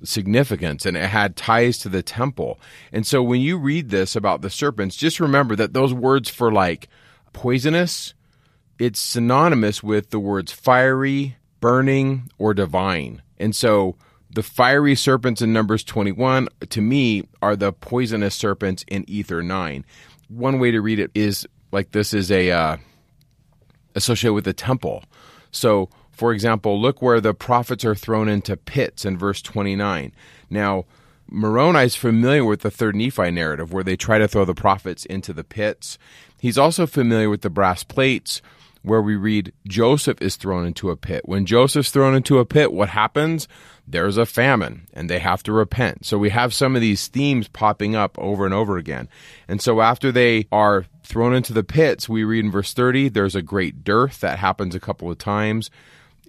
significance 0.03 0.87
and 0.87 0.97
it 0.97 1.05
had 1.05 1.37
ties 1.37 1.79
to 1.79 1.89
the 1.89 2.03
temple. 2.03 2.59
And 2.93 3.07
so 3.07 3.23
when 3.23 3.41
you 3.41 3.59
read 3.59 3.91
this 3.91 4.17
about 4.17 4.43
the 4.43 4.51
serpents, 4.51 4.97
just 4.97 5.21
remember 5.21 5.57
that 5.57 5.73
those 5.73 5.93
words 5.93 6.29
for 6.29 6.53
like 6.53 6.89
poisonous, 7.33 8.15
it's 8.79 9.01
synonymous 9.01 9.83
with 9.83 10.11
the 10.11 10.21
words 10.21 10.53
fiery, 10.53 11.37
burning, 11.61 12.31
or 12.39 12.55
divine. 12.55 13.23
And 13.39 13.55
so 13.55 13.97
the 14.33 14.43
fiery 14.43 14.95
serpents 14.95 15.43
in 15.43 15.53
Numbers 15.53 15.85
21, 15.85 16.49
to 16.69 16.81
me, 16.81 17.29
are 17.43 17.57
the 17.57 17.73
poisonous 17.73 18.35
serpents 18.35 18.85
in 18.89 19.05
Ether 19.09 19.43
9. 19.43 19.85
One 20.29 20.59
way 20.59 20.71
to 20.71 20.81
read 20.81 21.01
it 21.01 21.11
is 21.15 21.47
like 21.73 21.93
this 21.93 22.15
is 22.15 22.31
a 22.31 22.51
uh, 22.51 22.77
associated 23.95 24.35
with 24.35 24.45
the 24.45 24.53
temple. 24.53 25.03
So 25.51 25.89
for 26.21 26.35
example, 26.35 26.79
look 26.79 27.01
where 27.01 27.19
the 27.19 27.33
prophets 27.33 27.83
are 27.83 27.95
thrown 27.95 28.29
into 28.29 28.55
pits 28.55 29.07
in 29.07 29.17
verse 29.17 29.41
29. 29.41 30.13
Now, 30.51 30.85
Moroni 31.31 31.79
is 31.85 31.97
familiar 31.97 32.45
with 32.45 32.61
the 32.61 32.71
third 32.71 32.95
Nephi 32.95 33.31
narrative 33.31 33.73
where 33.73 33.83
they 33.83 33.97
try 33.97 34.19
to 34.19 34.29
throw 34.29 34.45
the 34.45 34.53
prophets 34.53 35.07
into 35.07 35.33
the 35.33 35.45
pits. 35.45 35.97
He's 36.39 36.59
also 36.59 36.87
familiar 36.87 37.31
with 37.31 37.41
the 37.41 37.49
brass 37.49 37.85
plates 37.85 38.43
where 38.83 39.01
we 39.01 39.17
read 39.17 39.55
Joseph 39.67 40.21
is 40.21 40.37
thrown 40.37 40.67
into 40.67 40.91
a 40.91 40.97
pit. 40.97 41.23
When 41.25 41.47
Joseph's 41.47 41.91
thrown 41.91 42.15
into 42.15 42.39
a 42.39 42.45
pit, 42.45 42.71
what 42.71 42.91
happens? 42.91 43.49
There's 43.89 44.19
a 44.19 44.27
famine 44.27 44.89
and 44.93 45.09
they 45.09 45.21
have 45.21 45.43
to 45.45 45.53
repent. 45.53 46.05
So 46.05 46.19
we 46.19 46.29
have 46.29 46.53
some 46.53 46.77
of 46.77 46.83
these 46.83 47.09
themes 47.09 47.49
popping 47.49 47.97
up 47.97 48.19
over 48.19 48.45
and 48.45 48.53
over 48.53 48.77
again. 48.77 49.09
And 49.49 49.63
so 49.63 49.81
after 49.81 50.13
they 50.13 50.49
are 50.53 50.85
thrown 51.03 51.33
into 51.35 51.55
the 51.55 51.65
pits, 51.65 52.11
we 52.11 52.25
read 52.25 52.45
in 52.45 52.51
verse 52.51 52.75
30, 52.75 53.09
there's 53.09 53.35
a 53.35 53.41
great 53.41 53.85
dearth 53.85 54.21
that 54.21 54.39
happens 54.39 54.75
a 54.75 54.81
couple 54.81 55.11
of 55.11 55.17
times 55.17 55.71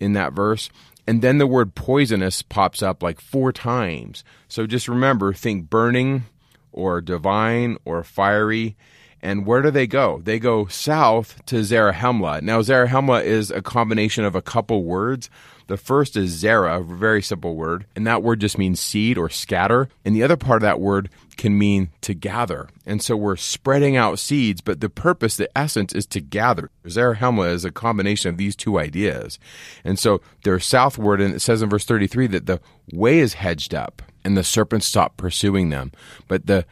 in 0.01 0.13
that 0.13 0.33
verse. 0.33 0.69
And 1.07 1.21
then 1.21 1.37
the 1.37 1.47
word 1.47 1.75
poisonous 1.75 2.41
pops 2.41 2.81
up 2.81 3.01
like 3.01 3.21
four 3.21 3.51
times. 3.51 4.23
So 4.47 4.67
just 4.67 4.87
remember 4.87 5.31
think 5.31 5.69
burning 5.69 6.23
or 6.71 7.01
divine 7.01 7.77
or 7.85 8.03
fiery. 8.03 8.75
And 9.21 9.45
where 9.45 9.61
do 9.61 9.69
they 9.69 9.87
go? 9.87 10.21
They 10.23 10.39
go 10.39 10.65
south 10.67 11.45
to 11.45 11.57
Zarahemla. 11.57 12.41
Now, 12.41 12.61
Zarahemla 12.61 13.23
is 13.23 13.51
a 13.51 13.61
combination 13.61 14.25
of 14.25 14.35
a 14.35 14.41
couple 14.41 14.83
words. 14.83 15.29
The 15.67 15.77
first 15.77 16.17
is 16.17 16.31
Zara, 16.31 16.79
a 16.79 16.83
very 16.83 17.21
simple 17.21 17.55
word, 17.55 17.85
and 17.95 18.05
that 18.05 18.23
word 18.23 18.41
just 18.41 18.57
means 18.57 18.79
seed 18.79 19.17
or 19.17 19.29
scatter. 19.29 19.87
And 20.03 20.15
the 20.15 20.23
other 20.23 20.35
part 20.35 20.57
of 20.57 20.63
that 20.63 20.81
word 20.81 21.09
can 21.37 21.57
mean 21.57 21.89
to 22.01 22.13
gather. 22.13 22.67
And 22.85 23.01
so 23.01 23.15
we're 23.15 23.37
spreading 23.37 23.95
out 23.95 24.19
seeds, 24.19 24.59
but 24.59 24.81
the 24.81 24.89
purpose, 24.89 25.37
the 25.37 25.55
essence 25.57 25.93
is 25.93 26.05
to 26.07 26.19
gather. 26.19 26.71
Zarahemla 26.85 27.53
is 27.53 27.63
a 27.63 27.71
combination 27.71 28.29
of 28.29 28.37
these 28.37 28.55
two 28.55 28.79
ideas. 28.79 29.39
And 29.83 29.97
so 29.97 30.19
they're 30.43 30.59
southward, 30.59 31.21
and 31.21 31.33
it 31.33 31.39
says 31.39 31.61
in 31.61 31.69
verse 31.69 31.85
33 31.85 32.27
that 32.27 32.47
the 32.47 32.59
way 32.91 33.19
is 33.19 33.35
hedged 33.35 33.73
up 33.73 34.01
and 34.23 34.35
the 34.35 34.43
serpents 34.43 34.87
stop 34.87 35.15
pursuing 35.15 35.69
them. 35.69 35.91
But 36.27 36.47
the 36.47 36.65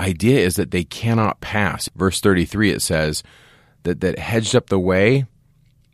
idea 0.00 0.40
is 0.40 0.56
that 0.56 0.70
they 0.70 0.84
cannot 0.84 1.40
pass. 1.40 1.88
Verse 1.94 2.20
33, 2.20 2.70
it 2.70 2.82
says 2.82 3.22
that, 3.82 4.00
that 4.00 4.18
hedged 4.18 4.56
up 4.56 4.68
the 4.68 4.78
way 4.78 5.26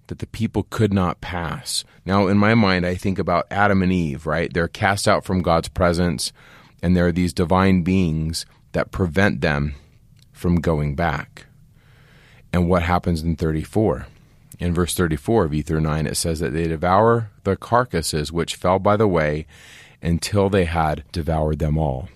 that 0.07 0.21
the 0.21 0.27
people 0.27 0.66
could 0.71 0.92
not 0.92 1.21
pass. 1.21 1.85
Now, 2.05 2.29
in 2.29 2.38
my 2.38 2.55
mind, 2.55 2.87
I 2.87 2.95
think 2.95 3.19
about 3.19 3.47
Adam 3.51 3.83
and 3.83 3.92
Eve, 3.92 4.27
right? 4.27 4.53
They're 4.53 4.69
cast 4.69 5.09
out 5.09 5.25
from 5.25 5.42
God's 5.42 5.69
presence, 5.69 6.33
and 6.83 6.97
there 6.97 7.07
are 7.07 7.12
these 7.12 7.33
divine 7.33 7.83
beings 7.83 8.47
that 8.73 8.92
prevent 8.92 9.40
them 9.40 9.75
from 10.33 10.61
going 10.61 10.95
back. 10.95 11.47
And 12.53 12.69
what 12.69 12.83
happens 12.83 13.23
in 13.23 13.37
34? 13.37 14.07
In 14.59 14.73
verse 14.73 14.95
34 14.95 15.47
of 15.47 15.55
Ether 15.55 15.81
9, 15.81 16.07
it 16.07 16.16
says 16.16 16.40
that 16.40 16.53
they 16.53 16.69
devour 16.69 17.31
the 17.45 17.57
carcasses 17.57 18.33
which 18.33 18.55
fell 18.55 18.79
by 18.79 18.97
the 18.97 19.09
way 19.09 19.47
until 20.01 20.49
they 20.49 20.64
had 20.64 21.05
devoured 21.12 21.59
them 21.59 21.77
all. 21.77 22.09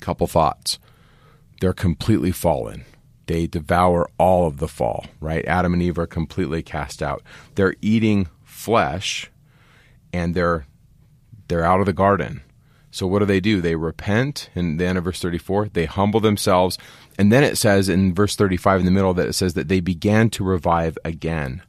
Couple 0.00 0.26
thoughts. 0.26 0.78
They're 1.60 1.72
completely 1.72 2.32
fallen. 2.32 2.84
They 3.26 3.46
devour 3.46 4.10
all 4.18 4.46
of 4.46 4.58
the 4.58 4.68
fall, 4.68 5.06
right? 5.20 5.44
Adam 5.44 5.72
and 5.72 5.82
Eve 5.82 5.98
are 5.98 6.06
completely 6.06 6.62
cast 6.62 7.02
out. 7.02 7.22
They're 7.54 7.76
eating 7.80 8.28
flesh 8.42 9.30
and 10.12 10.34
they're 10.34 10.66
they're 11.48 11.64
out 11.64 11.80
of 11.80 11.86
the 11.86 11.92
garden. 11.92 12.42
So 12.90 13.06
what 13.06 13.20
do 13.20 13.24
they 13.24 13.40
do? 13.40 13.60
They 13.60 13.76
repent 13.76 14.50
in 14.54 14.76
the 14.76 14.86
end 14.86 14.98
of 14.98 15.04
verse 15.04 15.20
34. 15.20 15.68
They 15.68 15.84
humble 15.84 16.20
themselves. 16.20 16.76
And 17.18 17.30
then 17.30 17.44
it 17.44 17.56
says 17.56 17.88
in 17.88 18.14
verse 18.14 18.34
35 18.34 18.80
in 18.80 18.86
the 18.86 18.92
middle 18.92 19.14
that 19.14 19.28
it 19.28 19.34
says 19.34 19.54
that 19.54 19.68
they 19.68 19.80
began 19.80 20.30
to 20.30 20.44
revive 20.44 20.98
again. 21.04 21.62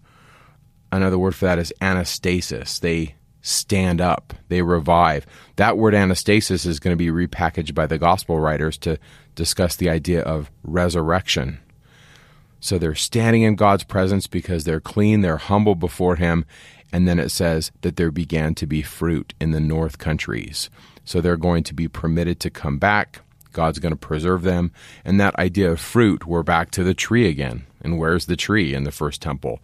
Another 0.91 1.19
word 1.19 1.35
for 1.35 1.45
that 1.45 1.59
is 1.59 1.73
anastasis. 1.81 2.79
They 2.79 3.15
stand 3.41 4.01
up, 4.01 4.34
they 4.47 4.62
revive. 4.62 5.25
That 5.56 5.77
word 5.77 5.93
anastasis 5.93 6.65
is 6.65 6.80
going 6.80 6.97
to 6.97 7.12
be 7.12 7.27
repackaged 7.27 7.73
by 7.73 7.88
the 7.88 7.97
gospel 7.97 8.39
writers 8.39 8.77
to 8.80 8.97
discuss 9.36 9.75
the 9.75 9.89
idea 9.89 10.21
of 10.21 10.51
resurrection. 10.63 11.60
So 12.60 12.77
they're 12.77 12.95
standing 12.95 13.41
in 13.41 13.56
God's 13.56 13.84
presence 13.84 14.27
because 14.27 14.63
they're 14.63 14.80
clean, 14.80 15.21
they're 15.21 15.38
humble 15.38 15.75
before 15.75 16.17
Him, 16.17 16.45
and 16.93 17.08
then 17.08 17.19
it 17.19 17.30
says 17.30 17.71
that 17.82 17.95
there 17.95 18.12
began 18.12 18.54
to 18.56 18.67
be 18.67 18.82
fruit 18.82 19.34
in 19.39 19.51
the 19.51 19.60
north 19.60 19.97
countries. 19.97 20.69
So 21.04 21.21
they're 21.21 21.38
going 21.38 21.63
to 21.63 21.73
be 21.73 21.88
permitted 21.88 22.39
to 22.41 22.49
come 22.49 22.77
back. 22.77 23.21
God's 23.54 23.80
going 23.80 23.93
to 23.93 23.97
preserve 23.97 24.43
them. 24.43 24.71
And 25.04 25.19
that 25.19 25.38
idea 25.38 25.71
of 25.71 25.80
fruit, 25.80 26.25
we're 26.25 26.43
back 26.43 26.71
to 26.71 26.84
the 26.84 26.93
tree 26.93 27.27
again. 27.27 27.65
And 27.82 27.97
where's 27.97 28.27
the 28.27 28.36
tree 28.36 28.73
in 28.73 28.84
the 28.84 28.91
first 28.91 29.21
temple? 29.21 29.60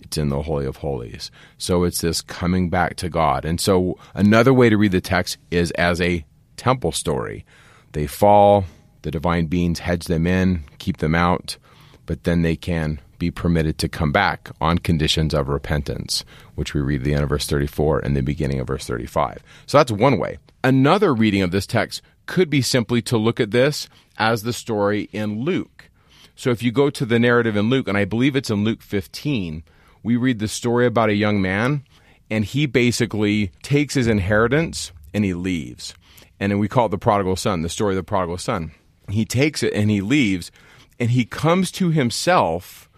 It's 0.00 0.16
in 0.16 0.28
the 0.28 0.42
Holy 0.42 0.66
of 0.66 0.76
Holies. 0.76 1.30
So 1.58 1.84
it's 1.84 2.00
this 2.00 2.20
coming 2.20 2.70
back 2.70 2.96
to 2.96 3.08
God. 3.08 3.44
And 3.44 3.60
so 3.60 3.98
another 4.14 4.52
way 4.52 4.68
to 4.68 4.76
read 4.76 4.92
the 4.92 5.00
text 5.00 5.38
is 5.50 5.70
as 5.72 6.00
a 6.00 6.24
temple 6.56 6.92
story. 6.92 7.44
They 7.92 8.06
fall, 8.06 8.64
the 9.02 9.10
divine 9.10 9.46
beings 9.46 9.80
hedge 9.80 10.06
them 10.06 10.26
in, 10.26 10.64
keep 10.78 10.98
them 10.98 11.14
out, 11.14 11.56
but 12.04 12.24
then 12.24 12.42
they 12.42 12.56
can 12.56 13.00
be 13.18 13.30
permitted 13.30 13.78
to 13.78 13.88
come 13.88 14.12
back 14.12 14.50
on 14.60 14.78
conditions 14.78 15.32
of 15.32 15.48
repentance, 15.48 16.24
which 16.54 16.74
we 16.74 16.80
read 16.80 17.00
at 17.00 17.04
the 17.04 17.14
end 17.14 17.22
of 17.22 17.30
verse 17.30 17.46
34 17.46 18.00
and 18.00 18.16
the 18.16 18.20
beginning 18.20 18.60
of 18.60 18.66
verse 18.66 18.86
35. 18.86 19.42
So 19.66 19.78
that's 19.78 19.92
one 19.92 20.18
way. 20.18 20.38
Another 20.62 21.14
reading 21.14 21.42
of 21.42 21.50
this 21.50 21.66
text 21.66 22.02
could 22.26 22.50
be 22.50 22.60
simply 22.62 23.00
to 23.02 23.16
look 23.16 23.40
at 23.40 23.52
this 23.52 23.88
as 24.18 24.42
the 24.42 24.52
story 24.52 25.08
in 25.12 25.42
Luke. 25.42 25.90
So 26.34 26.50
if 26.50 26.62
you 26.62 26.70
go 26.70 26.90
to 26.90 27.06
the 27.06 27.18
narrative 27.18 27.56
in 27.56 27.70
Luke, 27.70 27.88
and 27.88 27.96
I 27.96 28.04
believe 28.04 28.36
it's 28.36 28.50
in 28.50 28.64
Luke 28.64 28.82
15, 28.82 29.62
we 30.06 30.14
read 30.14 30.38
the 30.38 30.46
story 30.46 30.86
about 30.86 31.08
a 31.08 31.14
young 31.14 31.42
man, 31.42 31.82
and 32.30 32.44
he 32.44 32.64
basically 32.66 33.50
takes 33.64 33.94
his 33.94 34.06
inheritance 34.06 34.92
and 35.12 35.24
he 35.24 35.34
leaves. 35.34 35.94
And 36.38 36.60
we 36.60 36.68
call 36.68 36.86
it 36.86 36.90
the 36.90 36.96
prodigal 36.96 37.34
son, 37.34 37.62
the 37.62 37.68
story 37.68 37.94
of 37.94 37.96
the 37.96 38.04
prodigal 38.04 38.38
son. 38.38 38.70
He 39.10 39.24
takes 39.24 39.64
it 39.64 39.72
and 39.74 39.90
he 39.90 40.00
leaves, 40.00 40.52
and 41.00 41.10
he 41.10 41.24
comes 41.24 41.72
to 41.72 41.90
himself 41.90 42.88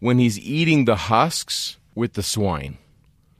when 0.00 0.18
he's 0.18 0.40
eating 0.40 0.86
the 0.86 0.96
husks 0.96 1.76
with 1.94 2.14
the 2.14 2.22
swine. 2.24 2.78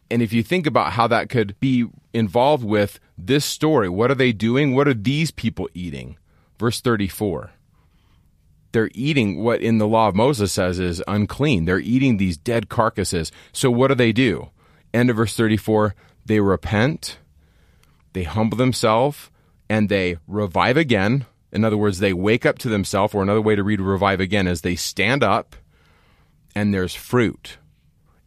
And 0.09 0.23
if 0.23 0.33
you 0.33 0.45
think 0.45 0.65
about 0.65 0.93
how 0.93 1.09
that 1.09 1.29
could 1.29 1.59
be 1.59 1.89
involved 2.13 2.63
with 2.63 3.01
this 3.19 3.45
story, 3.45 3.89
what 3.89 4.09
are 4.13 4.15
they 4.15 4.31
doing? 4.31 4.73
What 4.73 4.87
are 4.87 4.95
these 4.95 5.33
people 5.33 5.69
eating? 5.75 6.17
Verse 6.61 6.81
34. 6.81 7.51
They're 8.77 8.91
eating 8.93 9.43
what 9.43 9.63
in 9.63 9.79
the 9.79 9.89
law 9.89 10.09
of 10.09 10.15
Moses 10.15 10.53
says 10.53 10.79
is 10.79 11.03
unclean. 11.09 11.65
They're 11.65 11.79
eating 11.79 12.19
these 12.19 12.37
dead 12.37 12.69
carcasses. 12.69 13.33
So 13.51 13.71
what 13.71 13.89
do 13.89 13.95
they 13.95 14.13
do? 14.13 14.51
End 14.93 15.09
of 15.09 15.17
verse 15.17 15.35
34 15.35 15.95
they 16.27 16.41
repent, 16.41 17.17
they 18.13 18.25
humble 18.25 18.59
themselves, 18.59 19.31
and 19.71 19.89
they 19.89 20.19
revive 20.27 20.77
again. 20.77 21.25
In 21.51 21.65
other 21.65 21.79
words, 21.79 22.01
they 22.01 22.13
wake 22.13 22.45
up 22.45 22.59
to 22.59 22.69
themselves, 22.69 23.15
or 23.15 23.23
another 23.23 23.41
way 23.41 23.57
to 23.57 23.65
read 23.65 23.81
revive 23.81 24.21
again 24.21 24.47
is 24.47 24.61
they 24.61 24.77
stand 24.77 25.25
up 25.25 25.57
and 26.55 26.75
there's 26.75 26.95
fruit. 26.95 27.57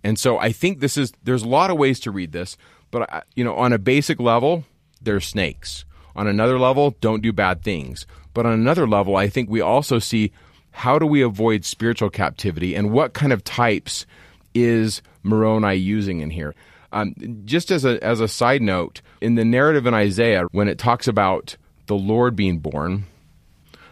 And 0.03 0.17
so 0.17 0.39
I 0.39 0.51
think 0.51 0.79
this 0.79 0.97
is 0.97 1.13
there's 1.21 1.43
a 1.43 1.47
lot 1.47 1.69
of 1.69 1.77
ways 1.77 1.99
to 1.99 2.11
read 2.11 2.31
this, 2.31 2.57
but 2.89 3.27
you 3.35 3.43
know, 3.43 3.53
on 3.53 3.71
a 3.71 3.77
basic 3.77 4.19
level, 4.19 4.63
there's 4.99 5.27
snakes. 5.27 5.85
On 6.15 6.25
another 6.25 6.57
level, 6.57 6.95
don't 7.01 7.21
do 7.21 7.31
bad 7.31 7.61
things. 7.61 8.07
But 8.39 8.45
on 8.45 8.53
another 8.53 8.87
level, 8.87 9.17
I 9.17 9.27
think 9.27 9.49
we 9.49 9.59
also 9.59 9.99
see 9.99 10.31
how 10.71 10.97
do 10.97 11.05
we 11.05 11.21
avoid 11.21 11.65
spiritual 11.65 12.09
captivity 12.09 12.73
and 12.73 12.89
what 12.89 13.13
kind 13.13 13.33
of 13.33 13.43
types 13.43 14.05
is 14.53 15.01
Moroni 15.23 15.75
using 15.75 16.21
in 16.21 16.29
here. 16.29 16.55
Um, 16.93 17.13
just 17.43 17.69
as 17.69 17.83
a 17.83 18.01
as 18.01 18.21
a 18.21 18.29
side 18.29 18.61
note, 18.61 19.01
in 19.19 19.35
the 19.35 19.43
narrative 19.43 19.85
in 19.85 19.93
Isaiah, 19.93 20.45
when 20.53 20.69
it 20.69 20.77
talks 20.77 21.05
about 21.05 21.57
the 21.87 21.97
Lord 21.97 22.37
being 22.37 22.59
born, 22.59 23.07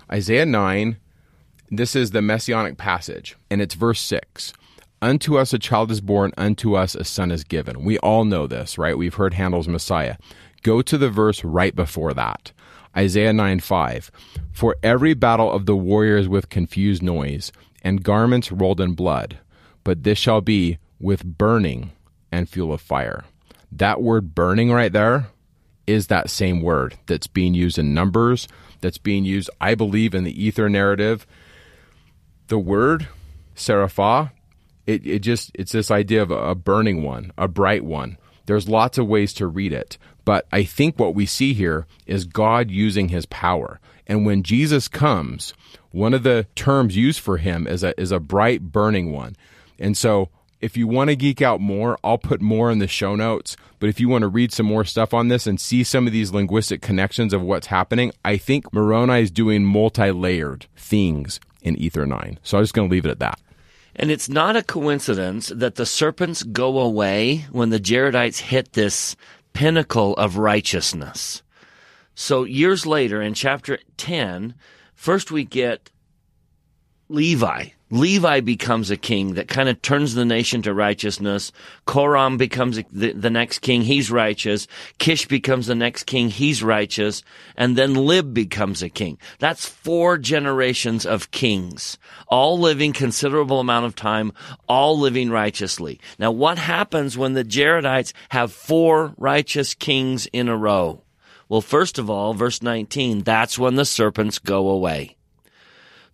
Isaiah 0.09 0.45
nine, 0.45 0.95
this 1.69 1.93
is 1.93 2.11
the 2.11 2.21
messianic 2.21 2.77
passage, 2.77 3.35
and 3.51 3.61
it's 3.61 3.75
verse 3.75 3.99
six. 3.99 4.53
Unto 5.01 5.37
us 5.37 5.51
a 5.51 5.59
child 5.59 5.91
is 5.91 5.99
born, 5.99 6.31
unto 6.37 6.73
us 6.75 6.95
a 6.95 7.03
son 7.03 7.31
is 7.31 7.43
given. 7.43 7.83
We 7.83 7.97
all 7.97 8.23
know 8.23 8.47
this, 8.47 8.77
right? 8.77 8.97
We've 8.97 9.15
heard 9.15 9.33
Handel's 9.33 9.67
Messiah. 9.67 10.15
Go 10.63 10.81
to 10.83 10.97
the 10.97 11.09
verse 11.09 11.43
right 11.43 11.75
before 11.75 12.13
that. 12.13 12.53
Isaiah 12.97 13.33
9 13.33 13.59
5. 13.59 14.11
For 14.51 14.75
every 14.81 15.13
battle 15.13 15.51
of 15.51 15.65
the 15.65 15.75
warriors 15.75 16.27
with 16.27 16.49
confused 16.49 17.03
noise, 17.03 17.51
and 17.83 18.03
garments 18.03 18.51
rolled 18.51 18.81
in 18.81 18.93
blood, 18.93 19.37
but 19.83 20.03
this 20.03 20.17
shall 20.17 20.41
be 20.41 20.79
with 20.99 21.23
burning 21.23 21.91
and 22.31 22.49
fuel 22.49 22.73
of 22.73 22.81
fire. 22.81 23.23
That 23.71 24.01
word 24.01 24.33
burning 24.33 24.71
right 24.71 24.91
there 24.91 25.27
is 25.85 26.07
that 26.07 26.29
same 26.29 26.61
word 26.61 26.95
that's 27.05 27.27
being 27.27 27.53
used 27.53 27.77
in 27.77 27.93
Numbers, 27.93 28.47
that's 28.81 28.97
being 28.97 29.25
used, 29.25 29.49
I 29.61 29.75
believe, 29.75 30.13
in 30.13 30.23
the 30.23 30.43
Ether 30.43 30.69
narrative. 30.69 31.25
The 32.47 32.59
word, 32.59 33.07
seraphah, 33.55 34.29
it, 34.85 35.05
it 35.05 35.19
just, 35.19 35.51
it's 35.53 35.71
this 35.71 35.91
idea 35.91 36.21
of 36.21 36.31
a 36.31 36.55
burning 36.55 37.03
one, 37.03 37.31
a 37.37 37.47
bright 37.47 37.83
one. 37.83 38.17
There's 38.47 38.67
lots 38.67 38.97
of 38.97 39.07
ways 39.07 39.33
to 39.33 39.47
read 39.47 39.71
it. 39.71 39.97
But 40.25 40.47
I 40.51 40.63
think 40.63 40.99
what 40.99 41.15
we 41.15 41.25
see 41.25 41.53
here 41.53 41.85
is 42.05 42.25
God 42.25 42.71
using 42.71 43.09
his 43.09 43.25
power. 43.27 43.79
And 44.07 44.25
when 44.25 44.43
Jesus 44.43 44.87
comes, 44.87 45.53
one 45.91 46.13
of 46.13 46.23
the 46.23 46.47
terms 46.55 46.97
used 46.97 47.19
for 47.19 47.37
him 47.37 47.67
is 47.67 47.83
a, 47.83 47.99
is 47.99 48.11
a 48.11 48.19
bright, 48.19 48.71
burning 48.71 49.13
one. 49.13 49.35
And 49.79 49.97
so 49.97 50.29
if 50.59 50.75
you 50.75 50.87
want 50.87 51.09
to 51.09 51.15
geek 51.15 51.41
out 51.41 51.61
more, 51.61 51.97
I'll 52.03 52.17
put 52.17 52.41
more 52.41 52.71
in 52.71 52.79
the 52.79 52.87
show 52.87 53.15
notes. 53.15 53.55
But 53.79 53.89
if 53.89 53.99
you 53.99 54.09
want 54.09 54.23
to 54.23 54.27
read 54.27 54.51
some 54.51 54.65
more 54.65 54.85
stuff 54.85 55.13
on 55.13 55.27
this 55.27 55.45
and 55.45 55.59
see 55.59 55.83
some 55.83 56.07
of 56.07 56.13
these 56.13 56.31
linguistic 56.31 56.81
connections 56.81 57.33
of 57.33 57.41
what's 57.41 57.67
happening, 57.67 58.11
I 58.25 58.37
think 58.37 58.73
Moroni 58.73 59.21
is 59.21 59.31
doing 59.31 59.65
multi 59.65 60.11
layered 60.11 60.65
things 60.75 61.39
in 61.61 61.75
Ether 61.75 62.05
9. 62.05 62.39
So 62.43 62.57
I'm 62.57 62.63
just 62.63 62.73
going 62.73 62.89
to 62.89 62.91
leave 62.91 63.05
it 63.05 63.11
at 63.11 63.19
that. 63.19 63.39
And 63.97 64.11
it's 64.11 64.29
not 64.29 64.55
a 64.55 64.63
coincidence 64.63 65.51
that 65.53 65.75
the 65.75 65.85
serpents 65.85 66.43
go 66.43 66.79
away 66.79 67.47
when 67.51 67.71
the 67.71 67.79
Jaredites 67.79 68.39
hit 68.39 68.73
this 68.73 69.15
pinnacle 69.53 70.13
of 70.15 70.37
righteousness. 70.37 71.41
So 72.13 72.43
years 72.43 72.85
later 72.85 73.21
in 73.21 73.33
chapter 73.33 73.79
10, 73.97 74.53
first 74.93 75.31
we 75.31 75.43
get 75.43 75.89
Levi, 77.09 77.69
Levi 77.89 78.41
becomes 78.41 78.91
a 78.91 78.97
king 78.97 79.35
that 79.35 79.47
kind 79.47 79.69
of 79.69 79.81
turns 79.81 80.13
the 80.13 80.25
nation 80.25 80.61
to 80.61 80.73
righteousness. 80.73 81.53
Corom 81.85 82.37
becomes 82.37 82.81
the, 82.91 83.13
the, 83.13 83.29
next 83.29 83.59
king. 83.59 83.81
He's 83.81 84.11
righteous. 84.11 84.67
Kish 84.97 85.27
becomes 85.27 85.67
the 85.67 85.75
next 85.75 86.03
king. 86.03 86.29
He's 86.29 86.61
righteous. 86.61 87.23
And 87.55 87.77
then 87.77 87.93
Lib 87.93 88.33
becomes 88.33 88.83
a 88.83 88.89
king. 88.89 89.17
That's 89.39 89.67
four 89.67 90.17
generations 90.17 91.05
of 91.05 91.31
kings, 91.31 91.97
all 92.27 92.59
living 92.59 92.91
considerable 92.91 93.61
amount 93.61 93.85
of 93.85 93.95
time, 93.95 94.33
all 94.67 94.99
living 94.99 95.29
righteously. 95.29 95.99
Now, 96.19 96.31
what 96.31 96.57
happens 96.57 97.17
when 97.17 97.33
the 97.33 97.45
Jaredites 97.45 98.11
have 98.29 98.51
four 98.51 99.13
righteous 99.17 99.73
kings 99.73 100.25
in 100.33 100.49
a 100.49 100.57
row? 100.57 101.03
Well, 101.49 101.61
first 101.61 101.97
of 101.97 102.09
all, 102.09 102.33
verse 102.33 102.61
19, 102.61 103.23
that's 103.23 103.57
when 103.57 103.75
the 103.75 103.85
serpents 103.85 104.39
go 104.39 104.67
away. 104.69 105.16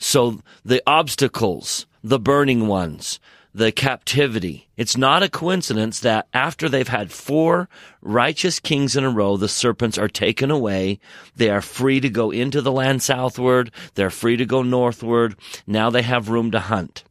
So 0.04 0.42
the 0.66 0.84
obstacles, 0.86 1.86
the 2.04 2.20
burning 2.20 2.68
ones, 2.68 3.22
the 3.56 3.72
captivity. 3.72 4.68
It's 4.76 4.98
not 4.98 5.24
a 5.24 5.30
coincidence 5.30 6.02
that 6.02 6.28
after 6.34 6.68
they've 6.68 6.86
had 6.86 7.10
four 7.10 7.70
righteous 8.02 8.60
kings 8.60 8.98
in 8.98 9.06
a 9.06 9.10
row, 9.10 9.38
the 9.38 9.48
serpents 9.48 9.98
are 9.98 10.10
taken 10.10 10.52
away. 10.52 11.00
They 11.38 11.50
are 11.50 11.62
free 11.62 12.02
to 12.02 12.10
go 12.10 12.32
into 12.32 12.62
the 12.62 12.72
land 12.72 13.02
southward. 13.02 13.72
They're 13.96 14.10
free 14.10 14.36
to 14.36 14.46
go 14.46 14.62
northward. 14.62 15.38
Now 15.66 15.90
they 15.90 16.02
have 16.02 16.28
room 16.28 16.52
to 16.52 16.60
hunt. 16.60 17.06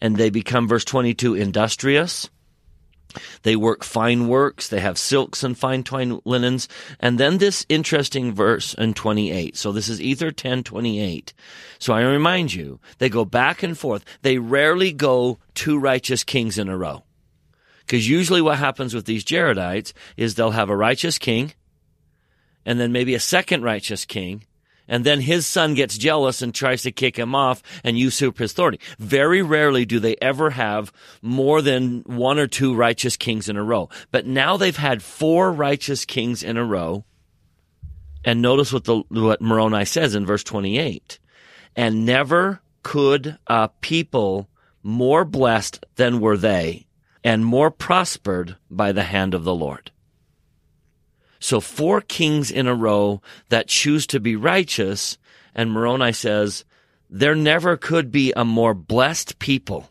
And 0.00 0.16
they 0.16 0.30
become, 0.30 0.68
verse 0.68 0.84
22, 0.84 1.34
industrious 1.34 2.30
they 3.42 3.56
work 3.56 3.84
fine 3.84 4.28
works. 4.28 4.68
They 4.68 4.80
have 4.80 4.98
silks 4.98 5.42
and 5.42 5.56
fine 5.56 5.82
twine 5.82 6.20
linens. 6.24 6.68
And 6.98 7.18
then 7.18 7.38
this 7.38 7.66
interesting 7.68 8.32
verse 8.32 8.74
in 8.74 8.94
28. 8.94 9.56
So 9.56 9.72
this 9.72 9.88
is 9.88 10.00
Ether 10.00 10.30
10, 10.30 10.64
28. 10.64 11.32
So 11.78 11.92
I 11.92 12.02
remind 12.02 12.52
you, 12.52 12.80
they 12.98 13.08
go 13.08 13.24
back 13.24 13.62
and 13.62 13.78
forth. 13.78 14.04
They 14.22 14.38
rarely 14.38 14.92
go 14.92 15.38
two 15.54 15.78
righteous 15.78 16.24
kings 16.24 16.58
in 16.58 16.68
a 16.68 16.76
row. 16.76 17.04
Because 17.80 18.08
usually 18.08 18.40
what 18.40 18.58
happens 18.58 18.94
with 18.94 19.06
these 19.06 19.24
Jaredites 19.24 19.92
is 20.16 20.34
they'll 20.34 20.52
have 20.52 20.70
a 20.70 20.76
righteous 20.76 21.18
king 21.18 21.54
and 22.64 22.78
then 22.78 22.92
maybe 22.92 23.14
a 23.14 23.20
second 23.20 23.62
righteous 23.62 24.04
king 24.04 24.44
and 24.90 25.06
then 25.06 25.20
his 25.20 25.46
son 25.46 25.74
gets 25.74 25.96
jealous 25.96 26.42
and 26.42 26.52
tries 26.52 26.82
to 26.82 26.90
kick 26.90 27.16
him 27.16 27.34
off 27.34 27.62
and 27.84 27.98
usurp 27.98 28.38
his 28.38 28.50
authority. 28.50 28.80
Very 28.98 29.40
rarely 29.40 29.86
do 29.86 30.00
they 30.00 30.16
ever 30.20 30.50
have 30.50 30.92
more 31.22 31.62
than 31.62 32.00
one 32.00 32.38
or 32.40 32.48
two 32.48 32.74
righteous 32.74 33.16
kings 33.16 33.48
in 33.48 33.56
a 33.56 33.62
row. 33.62 33.88
But 34.10 34.26
now 34.26 34.56
they've 34.56 34.76
had 34.76 35.02
four 35.02 35.52
righteous 35.52 36.04
kings 36.04 36.42
in 36.42 36.56
a 36.56 36.64
row. 36.64 37.04
And 38.24 38.42
notice 38.42 38.72
what 38.72 38.84
the 38.84 39.02
what 39.08 39.40
Moroni 39.40 39.84
says 39.84 40.14
in 40.14 40.26
verse 40.26 40.44
28. 40.44 41.20
And 41.76 42.04
never 42.04 42.60
could 42.82 43.38
a 43.46 43.70
people 43.80 44.50
more 44.82 45.24
blessed 45.24 45.86
than 45.94 46.20
were 46.20 46.36
they 46.36 46.86
and 47.22 47.44
more 47.44 47.70
prospered 47.70 48.56
by 48.70 48.90
the 48.92 49.04
hand 49.04 49.34
of 49.34 49.44
the 49.44 49.54
Lord. 49.54 49.92
So 51.40 51.60
four 51.60 52.00
kings 52.00 52.50
in 52.50 52.66
a 52.66 52.74
row 52.74 53.22
that 53.48 53.66
choose 53.66 54.06
to 54.08 54.20
be 54.20 54.36
righteous. 54.36 55.18
And 55.54 55.72
Moroni 55.72 56.12
says, 56.12 56.64
there 57.08 57.34
never 57.34 57.76
could 57.76 58.12
be 58.12 58.32
a 58.36 58.44
more 58.44 58.74
blessed 58.74 59.38
people, 59.38 59.90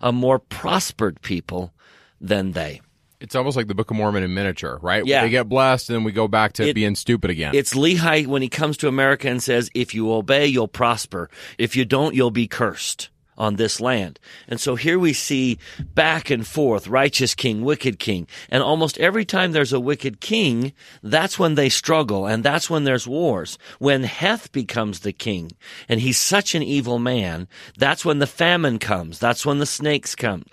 a 0.00 0.12
more 0.12 0.38
prospered 0.38 1.20
people 1.22 1.72
than 2.20 2.52
they. 2.52 2.80
It's 3.20 3.34
almost 3.34 3.56
like 3.56 3.68
the 3.68 3.74
Book 3.74 3.90
of 3.90 3.96
Mormon 3.96 4.22
in 4.22 4.34
miniature, 4.34 4.78
right? 4.82 5.04
Yeah. 5.04 5.22
They 5.22 5.30
get 5.30 5.48
blessed 5.48 5.88
and 5.88 5.96
then 5.96 6.04
we 6.04 6.12
go 6.12 6.28
back 6.28 6.52
to 6.54 6.68
it, 6.68 6.74
being 6.74 6.94
stupid 6.94 7.30
again. 7.30 7.54
It's 7.54 7.72
Lehi 7.72 8.26
when 8.26 8.42
he 8.42 8.48
comes 8.48 8.76
to 8.78 8.88
America 8.88 9.28
and 9.28 9.42
says, 9.42 9.70
if 9.74 9.94
you 9.94 10.12
obey, 10.12 10.46
you'll 10.46 10.68
prosper. 10.68 11.30
If 11.56 11.74
you 11.74 11.86
don't, 11.86 12.14
you'll 12.14 12.30
be 12.30 12.46
cursed 12.46 13.08
on 13.36 13.56
this 13.56 13.80
land. 13.80 14.18
And 14.48 14.60
so 14.60 14.74
here 14.76 14.98
we 14.98 15.12
see 15.12 15.58
back 15.94 16.30
and 16.30 16.46
forth, 16.46 16.88
righteous 16.88 17.34
king, 17.34 17.62
wicked 17.62 17.98
king. 17.98 18.26
And 18.50 18.62
almost 18.62 18.98
every 18.98 19.24
time 19.24 19.52
there's 19.52 19.72
a 19.72 19.80
wicked 19.80 20.20
king, 20.20 20.72
that's 21.02 21.38
when 21.38 21.54
they 21.54 21.68
struggle 21.68 22.26
and 22.26 22.44
that's 22.44 22.70
when 22.70 22.84
there's 22.84 23.06
wars. 23.06 23.58
When 23.78 24.04
Heth 24.04 24.52
becomes 24.52 25.00
the 25.00 25.12
king 25.12 25.52
and 25.88 26.00
he's 26.00 26.18
such 26.18 26.54
an 26.54 26.62
evil 26.62 26.98
man, 26.98 27.48
that's 27.76 28.04
when 28.04 28.18
the 28.18 28.26
famine 28.26 28.78
comes. 28.78 29.18
That's 29.18 29.44
when 29.44 29.58
the 29.58 29.66
snakes 29.66 30.14
come. 30.14 30.44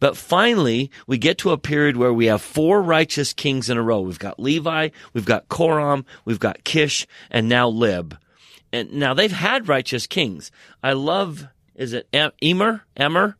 But 0.00 0.16
finally, 0.16 0.90
we 1.06 1.18
get 1.18 1.36
to 1.38 1.50
a 1.50 1.58
period 1.58 1.98
where 1.98 2.12
we 2.12 2.26
have 2.26 2.40
four 2.40 2.82
righteous 2.82 3.34
kings 3.34 3.68
in 3.68 3.76
a 3.76 3.82
row. 3.82 4.00
We've 4.00 4.18
got 4.18 4.40
Levi, 4.40 4.88
we've 5.12 5.26
got 5.26 5.48
Corom, 5.48 6.06
we've 6.24 6.40
got 6.40 6.64
Kish, 6.64 7.06
and 7.30 7.48
now 7.48 7.68
Lib. 7.68 8.16
And 8.72 8.92
now 8.94 9.14
they've 9.14 9.30
had 9.30 9.68
righteous 9.68 10.06
kings. 10.06 10.50
I 10.82 10.94
love 10.94 11.48
is 11.80 11.94
it 11.94 12.06
Emer? 12.42 12.84
Emer? 13.00 13.36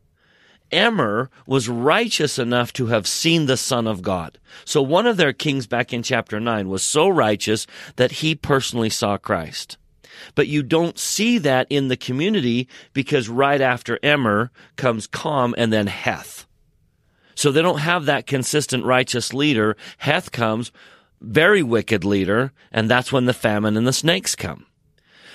Emer 0.73 1.29
was 1.45 1.69
righteous 1.69 2.39
enough 2.39 2.73
to 2.73 2.87
have 2.87 3.05
seen 3.05 3.45
the 3.45 3.55
Son 3.55 3.85
of 3.85 4.01
God. 4.01 4.39
So 4.65 4.81
one 4.81 5.05
of 5.05 5.17
their 5.17 5.31
kings 5.31 5.67
back 5.67 5.93
in 5.93 6.01
chapter 6.01 6.39
9 6.39 6.67
was 6.67 6.81
so 6.81 7.07
righteous 7.07 7.67
that 7.97 8.13
he 8.13 8.33
personally 8.33 8.89
saw 8.89 9.17
Christ. 9.17 9.77
But 10.33 10.47
you 10.47 10.63
don't 10.63 10.97
see 10.97 11.37
that 11.37 11.67
in 11.69 11.87
the 11.87 11.97
community 11.97 12.67
because 12.93 13.29
right 13.29 13.61
after 13.61 13.99
Emer 14.03 14.49
comes 14.75 15.05
Com 15.05 15.53
and 15.57 15.71
then 15.71 15.87
Heth. 15.87 16.47
So 17.35 17.51
they 17.51 17.61
don't 17.61 17.79
have 17.79 18.05
that 18.05 18.25
consistent 18.25 18.85
righteous 18.85 19.33
leader. 19.33 19.77
Heth 19.99 20.31
comes, 20.31 20.71
very 21.21 21.61
wicked 21.61 22.03
leader, 22.03 22.53
and 22.71 22.89
that's 22.89 23.11
when 23.11 23.25
the 23.25 23.33
famine 23.33 23.77
and 23.77 23.85
the 23.85 23.93
snakes 23.93 24.35
come. 24.35 24.65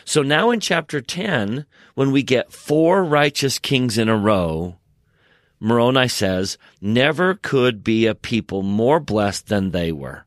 So 0.07 0.23
now 0.23 0.53
in 0.53 0.61
chapter 0.61 1.01
10, 1.01 1.67
when 1.95 2.13
we 2.13 2.23
get 2.23 2.53
four 2.53 3.03
righteous 3.03 3.59
kings 3.59 3.99
in 3.99 4.09
a 4.09 4.17
row, 4.17 4.77
Moroni 5.59 6.07
says, 6.07 6.59
never 6.81 7.35
could 7.35 7.83
be 7.83 8.07
a 8.07 8.15
people 8.15 8.63
more 8.63 9.01
blessed 9.01 9.49
than 9.49 9.73
they 9.73 9.91
were, 9.91 10.25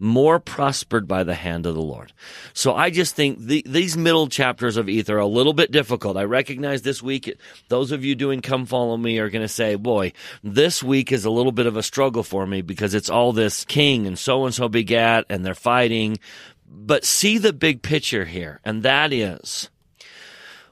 more 0.00 0.40
prospered 0.40 1.06
by 1.06 1.22
the 1.22 1.36
hand 1.36 1.64
of 1.64 1.76
the 1.76 1.80
Lord. 1.80 2.12
So 2.54 2.74
I 2.74 2.90
just 2.90 3.14
think 3.14 3.38
the, 3.38 3.62
these 3.64 3.96
middle 3.96 4.26
chapters 4.26 4.76
of 4.76 4.88
Ether 4.88 5.14
are 5.16 5.20
a 5.20 5.26
little 5.28 5.52
bit 5.52 5.70
difficult. 5.70 6.16
I 6.16 6.24
recognize 6.24 6.82
this 6.82 7.00
week, 7.00 7.32
those 7.68 7.92
of 7.92 8.04
you 8.04 8.16
doing 8.16 8.40
Come 8.40 8.66
Follow 8.66 8.96
Me 8.96 9.18
are 9.20 9.30
going 9.30 9.42
to 9.42 9.48
say, 9.48 9.76
boy, 9.76 10.12
this 10.42 10.82
week 10.82 11.12
is 11.12 11.24
a 11.24 11.30
little 11.30 11.52
bit 11.52 11.66
of 11.66 11.76
a 11.76 11.84
struggle 11.84 12.24
for 12.24 12.48
me 12.48 12.62
because 12.62 12.94
it's 12.94 13.10
all 13.10 13.32
this 13.32 13.64
king 13.64 14.08
and 14.08 14.18
so 14.18 14.44
and 14.44 14.52
so 14.52 14.68
begat 14.68 15.24
and 15.28 15.46
they're 15.46 15.54
fighting. 15.54 16.18
But 16.66 17.04
see 17.04 17.38
the 17.38 17.52
big 17.52 17.82
picture 17.82 18.24
here, 18.24 18.60
and 18.64 18.82
that 18.82 19.12
is 19.12 19.70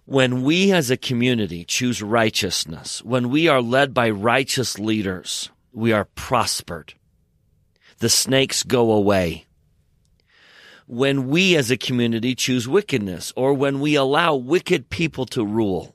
when 0.04 0.42
we 0.42 0.72
as 0.72 0.90
a 0.90 0.96
community 0.96 1.64
choose 1.64 2.02
righteousness, 2.02 3.02
when 3.04 3.30
we 3.30 3.48
are 3.48 3.62
led 3.62 3.94
by 3.94 4.10
righteous 4.10 4.78
leaders, 4.78 5.50
we 5.72 5.92
are 5.92 6.04
prospered. 6.04 6.94
The 7.98 8.08
snakes 8.08 8.62
go 8.62 8.92
away. 8.92 9.46
When 10.86 11.28
we 11.28 11.56
as 11.56 11.70
a 11.70 11.76
community 11.76 12.34
choose 12.34 12.68
wickedness, 12.68 13.32
or 13.36 13.54
when 13.54 13.80
we 13.80 13.94
allow 13.94 14.34
wicked 14.34 14.90
people 14.90 15.24
to 15.26 15.44
rule, 15.44 15.94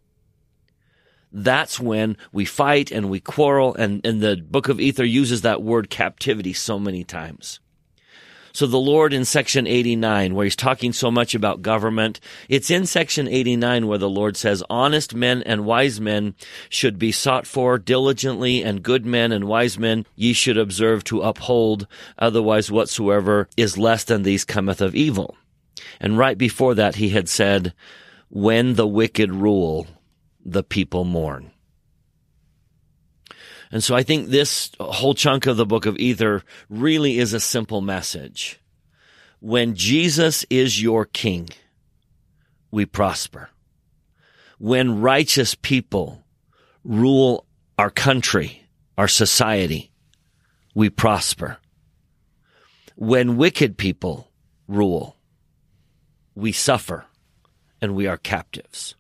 that's 1.31 1.79
when 1.79 2.17
we 2.31 2.45
fight 2.45 2.91
and 2.91 3.10
we 3.10 3.19
quarrel. 3.19 3.75
And, 3.75 4.03
and 4.05 4.21
the 4.21 4.38
book 4.38 4.69
of 4.69 4.79
Ether 4.79 5.03
uses 5.03 5.41
that 5.41 5.62
word 5.62 5.89
captivity 5.89 6.53
so 6.53 6.79
many 6.79 7.03
times. 7.03 7.60
So 8.58 8.65
the 8.65 8.80
Lord 8.80 9.13
in 9.13 9.24
section 9.24 9.67
89, 9.67 10.34
where 10.34 10.43
he's 10.43 10.56
talking 10.56 10.91
so 10.91 11.12
much 11.12 11.36
about 11.36 11.62
government, 11.62 12.20
it's 12.50 12.72
in 12.72 12.88
section 12.88 13.28
89 13.28 13.86
where 13.86 14.00
the 14.00 14.10
Lord 14.10 14.36
says, 14.36 14.63
honest 14.67 15.13
men 15.13 15.43
and 15.43 15.63
wise 15.63 16.02
men 16.02 16.34
should 16.67 16.98
be 16.98 17.12
sought 17.12 17.46
for 17.46 17.78
diligently, 17.78 18.63
and 18.63 18.82
good 18.82 19.06
men 19.06 19.32
and 19.32 19.46
wise 19.46 19.78
men 19.78 20.08
ye 20.15 20.34
should 20.34 20.58
observe 20.58 21.04
to 21.04 21.22
uphold, 21.22 21.86
otherwise 22.17 22.72
whatsoever 22.72 23.48
is 23.58 23.78
less 23.78 24.04
than 24.04 24.24
these 24.24 24.43
cometh 24.43 24.82
of 24.82 24.96
evil. 24.96 25.38
And 26.00 26.17
right 26.17 26.36
before 26.36 26.74
that, 26.74 26.96
he 26.96 27.10
had 27.10 27.30
said, 27.30 27.76
when 28.30 28.74
the 28.74 28.88
wicked 28.88 29.32
rule, 29.32 29.86
the 30.43 30.63
people 30.63 31.04
mourn. 31.04 31.52
And 33.71 33.84
so 33.84 33.95
I 33.95 34.03
think 34.03 34.30
this 34.30 34.71
whole 34.80 35.13
chunk 35.13 35.45
of 35.45 35.58
the 35.58 35.65
book 35.65 35.86
of 35.86 35.97
Ether 35.97 36.43
really 36.69 37.17
is 37.17 37.34
a 37.34 37.39
simple 37.39 37.82
message. 37.82 38.60
When 39.39 39.75
Jesus 39.75 40.45
is 40.49 40.82
your 40.82 41.06
king, 41.06 41.49
we 42.71 42.86
prosper. 42.86 43.49
When 44.58 45.01
righteous 45.01 45.53
people 45.56 46.23
rule 46.84 47.45
our 47.77 47.89
country, 47.89 48.63
our 48.97 49.08
society, 49.08 49.91
we 50.73 50.89
prosper. 50.89 51.58
When 52.95 53.38
wicked 53.38 53.77
people 53.77 54.32
rule, 54.67 55.17
we 56.34 56.51
suffer 56.51 57.06
and 57.82 57.95
we 57.95 58.08
are 58.08 58.17
captives. 58.17 58.95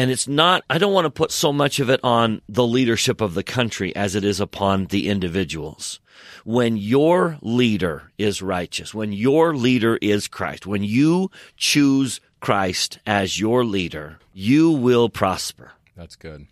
And 0.00 0.10
it's 0.10 0.26
not, 0.26 0.64
I 0.70 0.78
don't 0.78 0.94
want 0.94 1.04
to 1.04 1.10
put 1.10 1.30
so 1.30 1.52
much 1.52 1.78
of 1.78 1.90
it 1.90 2.00
on 2.02 2.40
the 2.48 2.66
leadership 2.66 3.20
of 3.20 3.34
the 3.34 3.42
country 3.42 3.94
as 3.94 4.14
it 4.14 4.24
is 4.24 4.40
upon 4.40 4.86
the 4.86 5.10
individuals. 5.10 6.00
When 6.42 6.78
your 6.78 7.36
leader 7.42 8.10
is 8.16 8.40
righteous, 8.40 8.94
when 8.94 9.12
your 9.12 9.54
leader 9.54 9.98
is 10.00 10.26
Christ, 10.26 10.66
when 10.66 10.82
you 10.82 11.30
choose 11.58 12.18
Christ 12.40 12.98
as 13.06 13.38
your 13.38 13.62
leader, 13.62 14.18
you 14.32 14.70
will 14.70 15.10
prosper. 15.10 15.72
That's 15.98 16.16
good. 16.16 16.46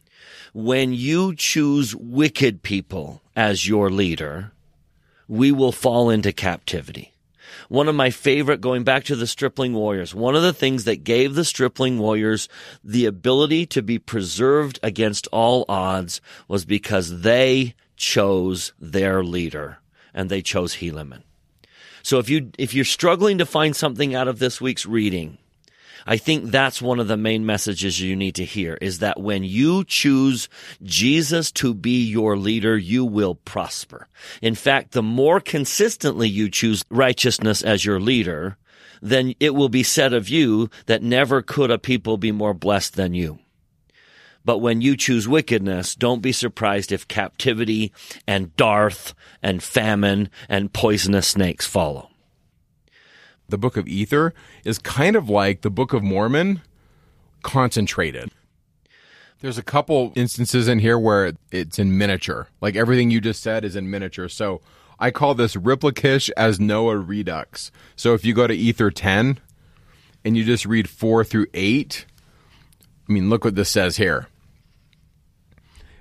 When 0.53 0.93
you 0.93 1.35
choose 1.35 1.97
wicked 1.97 2.63
people 2.63 3.23
as 3.35 3.67
your 3.67 3.89
leader, 3.89 4.53
we 5.27 5.53
will 5.53 5.73
fall 5.73 6.11
into 6.11 6.35
captivity. 6.35 7.15
One 7.69 7.89
of 7.89 7.95
my 7.95 8.11
favorite, 8.11 8.63
going 8.63 8.83
back 8.83 9.05
to 9.05 9.17
the 9.17 9.27
stripling 9.27 9.75
warriors, 9.75 10.15
one 10.15 10.35
of 10.35 10.43
the 10.43 10.55
things 10.55 10.85
that 10.85 11.05
gave 11.05 11.35
the 11.35 11.45
stripling 11.45 11.99
warriors 11.99 12.49
the 12.83 13.05
ability 13.05 13.67
to 13.67 13.83
be 13.83 13.99
preserved 13.99 14.81
against 14.83 15.29
all 15.33 15.67
odds 15.69 16.23
was 16.49 16.65
because 16.65 17.21
they 17.21 17.75
chose 17.97 18.73
their 18.81 19.23
leader 19.23 19.79
and 20.15 20.31
they 20.31 20.41
chose 20.41 20.77
Helaman. 20.77 21.23
So 22.03 22.19
if 22.19 22.31
you, 22.31 22.51
if 22.59 22.73
you're 22.73 22.87
struggling 22.87 23.37
to 23.37 23.47
find 23.47 23.77
something 23.77 24.15
out 24.15 24.29
of 24.29 24.39
this 24.39 24.63
week's 24.63 24.87
reading, 24.87 25.37
I 26.07 26.17
think 26.17 26.51
that's 26.51 26.83
one 26.83 27.01
of 27.01 27.09
the 27.09 27.17
main 27.17 27.45
messages 27.47 28.01
you 28.01 28.17
need 28.17 28.35
to 28.37 28.45
hear 28.45 28.79
is 28.81 29.01
that 29.01 29.21
when 29.21 29.45
you 29.45 29.85
choose 29.85 30.49
Jesus 30.83 31.51
to 31.53 31.75
be 31.75 32.05
your 32.05 32.37
leader, 32.37 32.77
you 32.77 33.05
will 33.05 33.35
prosper. 33.35 34.09
In 34.43 34.55
fact, 34.55 34.93
the 34.93 35.03
more 35.03 35.41
consistently 35.41 36.29
you 36.29 36.51
choose 36.51 36.85
righteousness 36.91 37.63
as 37.63 37.85
your 37.85 38.01
leader, 38.01 38.57
then 39.01 39.35
it 39.41 39.55
will 39.55 39.69
be 39.69 39.83
said 39.83 40.13
of 40.13 40.29
you 40.29 40.71
that 40.87 41.03
never 41.03 41.43
could 41.43 41.71
a 41.71 41.79
people 41.79 42.17
be 42.17 42.33
more 42.33 42.55
blessed 42.55 42.97
than 42.97 43.15
you. 43.15 43.39
But 44.45 44.59
when 44.59 44.81
you 44.81 44.97
choose 44.97 45.29
wickedness, 45.29 45.95
don't 45.95 46.23
be 46.23 46.33
surprised 46.33 46.91
if 46.91 47.07
captivity 47.07 47.93
and 48.27 48.57
dearth 48.57 49.15
and 49.43 49.63
famine 49.63 50.31
and 50.49 50.73
poisonous 50.73 51.29
snakes 51.29 51.67
follow 51.67 52.11
the 53.49 53.59
book 53.59 53.77
of 53.77 53.89
Ether 53.89 54.35
is 54.65 54.79
kind 54.79 55.17
of 55.17 55.29
like 55.29 55.63
the 55.63 55.71
book 55.71 55.93
of 55.93 56.03
Mormon 56.03 56.63
concentrated. 57.43 58.31
There's 59.41 59.59
a 59.59 59.63
couple 59.63 60.13
instances 60.17 60.69
in 60.69 60.81
here 60.81 60.99
where 60.99 61.33
it's 61.53 61.79
in 61.79 61.97
miniature. 61.97 62.49
Like 62.61 62.77
everything 62.77 63.11
you 63.11 63.21
just 63.21 63.43
said 63.43 63.65
is 63.65 63.77
in 63.77 63.91
miniature. 63.91 64.29
So 64.29 64.61
I 64.99 65.11
call 65.11 65.35
this 65.35 65.55
Riplakish 65.55 66.31
as 66.37 66.59
Noah 66.59 66.99
Redux. 66.99 67.71
So 67.95 68.15
if 68.15 68.25
you 68.25 68.35
go 68.35 68.47
to 68.47 68.55
Ether 68.55 68.91
10 68.91 69.39
and 70.25 70.37
you 70.37 70.45
just 70.45 70.67
read 70.67 70.91
4 70.91 71.23
through 71.25 71.47
8, 71.55 72.05
I 73.09 73.13
mean, 73.13 73.31
look 73.31 73.45
what 73.45 73.55
this 73.55 73.71
says 73.71 73.97
here. 73.97 74.27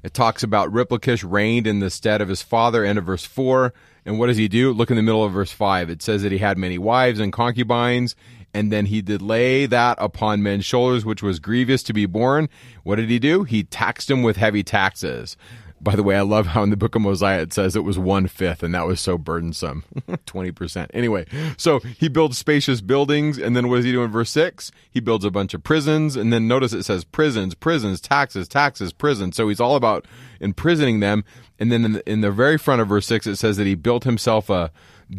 It 0.07 0.13
talks 0.13 0.41
about 0.41 0.71
Riplakish 0.71 1.21
reigned 1.25 1.67
in 1.67 1.81
the 1.81 1.89
stead 1.89 2.21
of 2.21 2.29
his 2.29 2.41
father, 2.41 2.85
end 2.85 2.97
of 2.97 3.03
verse 3.03 3.25
4. 3.25 3.73
And 4.05 4.17
what 4.17 4.27
does 4.27 4.37
he 4.37 4.47
do? 4.47 4.71
Look 4.71 4.89
in 4.89 4.95
the 4.95 5.03
middle 5.03 5.25
of 5.25 5.33
verse 5.33 5.51
5. 5.51 5.89
It 5.89 6.01
says 6.01 6.23
that 6.23 6.31
he 6.31 6.37
had 6.37 6.57
many 6.57 6.77
wives 6.77 7.19
and 7.19 7.33
concubines, 7.33 8.15
and 8.53 8.71
then 8.71 8.85
he 8.85 9.01
did 9.01 9.21
lay 9.21 9.65
that 9.65 9.97
upon 9.99 10.41
men's 10.41 10.63
shoulders, 10.63 11.03
which 11.03 11.21
was 11.21 11.39
grievous 11.41 11.83
to 11.83 11.91
be 11.91 12.05
borne. 12.05 12.47
What 12.83 12.95
did 12.95 13.09
he 13.09 13.19
do? 13.19 13.43
He 13.43 13.65
taxed 13.65 14.07
them 14.07 14.23
with 14.23 14.37
heavy 14.37 14.63
taxes. 14.63 15.35
By 15.79 15.95
the 15.95 16.03
way, 16.03 16.15
I 16.15 16.21
love 16.21 16.47
how 16.47 16.63
in 16.63 16.71
the 16.71 16.77
book 16.77 16.95
of 16.95 17.01
Mosiah 17.01 17.41
it 17.41 17.53
says 17.53 17.75
it 17.75 17.83
was 17.83 17.99
one 17.99 18.27
fifth, 18.27 18.63
and 18.63 18.73
that 18.73 18.87
was 18.87 18.99
so 18.99 19.17
burdensome 19.17 19.83
20%. 20.07 20.87
Anyway, 20.93 21.25
so 21.55 21.79
he 21.79 22.07
builds 22.07 22.37
spacious 22.37 22.81
buildings, 22.81 23.37
and 23.37 23.55
then 23.55 23.69
what 23.69 23.77
does 23.77 23.85
he 23.85 23.91
do 23.91 24.03
in 24.03 24.11
verse 24.11 24.31
6? 24.31 24.71
He 24.89 24.99
builds 24.99 25.23
a 25.23 25.31
bunch 25.31 25.53
of 25.53 25.63
prisons, 25.63 26.15
and 26.15 26.33
then 26.33 26.47
notice 26.47 26.73
it 26.73 26.83
says 26.83 27.03
prisons, 27.03 27.53
prisons, 27.53 28.01
taxes, 28.01 28.47
taxes, 28.47 28.91
prisons. 28.91 29.35
So 29.35 29.47
he's 29.49 29.59
all 29.59 29.75
about 29.75 30.05
imprisoning 30.39 30.99
them. 30.99 31.23
And 31.59 31.71
then 31.71 31.85
in 31.85 31.93
the, 31.93 32.09
in 32.09 32.21
the 32.21 32.31
very 32.31 32.57
front 32.57 32.81
of 32.81 32.87
verse 32.87 33.05
6, 33.05 33.27
it 33.27 33.35
says 33.35 33.57
that 33.57 33.67
he 33.67 33.75
built 33.75 34.03
himself 34.03 34.49
a 34.49 34.71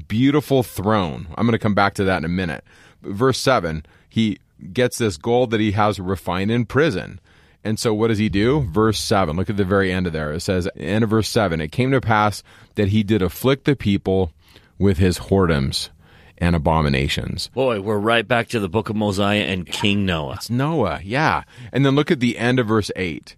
beautiful 0.06 0.62
throne. 0.62 1.28
I'm 1.36 1.46
going 1.46 1.52
to 1.52 1.58
come 1.58 1.74
back 1.74 1.94
to 1.94 2.04
that 2.04 2.18
in 2.18 2.24
a 2.24 2.28
minute. 2.28 2.64
Verse 3.02 3.38
7, 3.38 3.86
he 4.08 4.38
gets 4.72 4.98
this 4.98 5.16
gold 5.16 5.50
that 5.50 5.60
he 5.60 5.72
has 5.72 6.00
refined 6.00 6.50
in 6.50 6.66
prison. 6.66 7.20
And 7.64 7.78
so 7.78 7.92
what 7.92 8.08
does 8.08 8.18
he 8.18 8.28
do? 8.28 8.60
Verse 8.60 8.98
7. 8.98 9.36
Look 9.36 9.50
at 9.50 9.56
the 9.56 9.64
very 9.64 9.92
end 9.92 10.06
of 10.06 10.12
there. 10.12 10.32
It 10.32 10.40
says, 10.40 10.68
end 10.76 11.04
of 11.04 11.10
verse 11.10 11.28
7, 11.28 11.60
it 11.60 11.72
came 11.72 11.90
to 11.90 12.00
pass 12.00 12.42
that 12.76 12.88
he 12.88 13.02
did 13.02 13.20
afflict 13.20 13.64
the 13.64 13.76
people 13.76 14.32
with 14.78 14.98
his 14.98 15.18
whoredoms 15.18 15.90
and 16.38 16.54
abominations. 16.54 17.48
Boy, 17.48 17.80
we're 17.80 17.98
right 17.98 18.26
back 18.26 18.48
to 18.48 18.60
the 18.60 18.68
book 18.68 18.88
of 18.88 18.96
Mosiah 18.96 19.42
and 19.42 19.66
King 19.66 20.06
Noah. 20.06 20.34
It's 20.34 20.48
Noah, 20.48 21.00
yeah. 21.02 21.42
And 21.72 21.84
then 21.84 21.96
look 21.96 22.10
at 22.10 22.20
the 22.20 22.38
end 22.38 22.60
of 22.60 22.68
verse 22.68 22.90
8. 22.94 23.34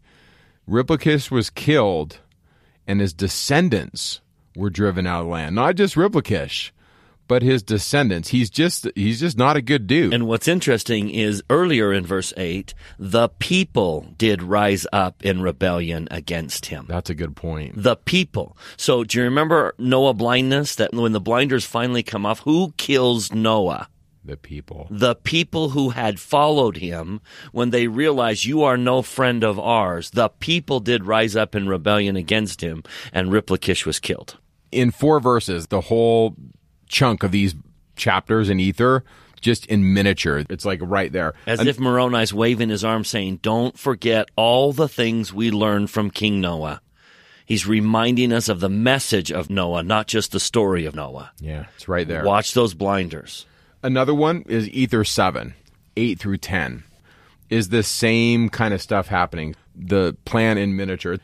Riplakish 0.69 1.31
was 1.31 1.51
killed, 1.51 2.19
and 2.87 3.01
his 3.01 3.13
descendants 3.15 4.21
were 4.55 4.71
driven 4.71 5.07
out 5.07 5.21
of 5.21 5.27
the 5.27 5.33
land. 5.33 5.55
Not 5.55 5.77
just 5.77 5.97
Riplakish, 5.97 6.73
but 7.31 7.43
his 7.43 7.63
descendants. 7.63 8.31
He's 8.31 8.51
just 8.51 8.89
he's 8.97 9.21
just 9.21 9.39
not 9.39 9.57
a 9.57 9.63
good 9.63 9.87
dude. 9.87 10.13
And 10.13 10.27
what's 10.27 10.49
interesting 10.49 11.11
is 11.11 11.45
earlier 11.49 11.93
in 11.93 12.05
verse 12.05 12.33
8, 12.37 12.75
the 12.99 13.29
people 13.29 14.13
did 14.19 14.43
rise 14.43 14.85
up 14.93 15.25
in 15.25 15.41
rebellion 15.41 16.09
against 16.11 16.67
him. 16.67 16.87
That's 16.89 17.09
a 17.09 17.15
good 17.15 17.37
point. 17.37 17.81
The 17.81 17.95
people. 17.95 18.57
So 18.77 19.05
do 19.05 19.19
you 19.19 19.25
remember 19.25 19.77
Noah 19.79 20.15
blindness 20.15 20.75
that 20.75 20.93
when 20.93 21.13
the 21.13 21.21
blinders 21.21 21.65
finally 21.65 22.03
come 22.03 22.27
off, 22.27 22.41
who 22.41 22.75
kills 22.77 23.33
Noah? 23.33 23.89
The 24.25 24.37
people. 24.37 24.89
The 24.91 25.15
people 25.15 25.69
who 25.69 25.91
had 25.91 26.19
followed 26.19 26.79
him 26.79 27.21
when 27.53 27.71
they 27.71 27.87
realized 27.87 28.45
you 28.45 28.65
are 28.65 28.77
no 28.77 29.03
friend 29.03 29.45
of 29.45 29.57
ours. 29.57 30.11
The 30.11 30.31
people 30.31 30.81
did 30.81 31.05
rise 31.05 31.37
up 31.37 31.55
in 31.55 31.69
rebellion 31.69 32.17
against 32.17 32.61
him 32.61 32.83
and 33.13 33.31
Riplakish 33.31 33.87
was 33.87 34.01
killed. 34.01 34.37
In 34.73 34.91
four 34.91 35.21
verses, 35.21 35.69
the 35.69 35.81
whole 35.81 36.37
chunk 36.91 37.23
of 37.23 37.31
these 37.31 37.55
chapters 37.97 38.51
in 38.51 38.61
Ether 38.61 39.05
just 39.41 39.65
in 39.67 39.95
miniature. 39.95 40.45
It's 40.51 40.65
like 40.65 40.81
right 40.83 41.11
there. 41.11 41.35
As 41.47 41.61
and, 41.61 41.69
if 41.69 41.79
Moroni's 41.79 42.35
waving 42.35 42.69
his 42.69 42.85
arm 42.85 43.05
saying, 43.05 43.39
Don't 43.43 43.79
forget 43.79 44.29
all 44.37 44.73
the 44.73 44.89
things 44.89 45.33
we 45.33 45.51
learned 45.51 45.91
from 45.91 46.11
King 46.11 46.41
Noah. 46.41 46.83
He's 47.47 47.67
reminding 47.67 48.33
us 48.33 48.49
of 48.49 48.61
the 48.61 48.69
message 48.69 49.33
of 49.33 49.51
Noah, 49.51 49.83
not 49.83 50.07
just 50.07 50.31
the 50.31 50.39
story 50.39 50.85
of 50.85 50.95
Noah. 50.95 51.33
Yeah, 51.41 51.67
it's 51.75 51.89
right 51.89 52.07
there. 52.07 52.25
Watch 52.25 52.55
those 52.55 52.75
blinders. 52.75 53.47
Another 53.83 54.15
one 54.15 54.43
is 54.43 54.69
Ether 54.69 55.05
7, 55.05 55.55
8 55.97 56.19
through 56.19 56.37
10. 56.37 56.85
Is 57.49 57.71
the 57.71 57.83
same 57.83 58.51
kind 58.51 58.73
of 58.73 58.81
stuff 58.81 59.09
happening? 59.09 59.57
The 59.75 60.17
plan 60.25 60.59
in 60.59 60.77
miniature. 60.77 61.19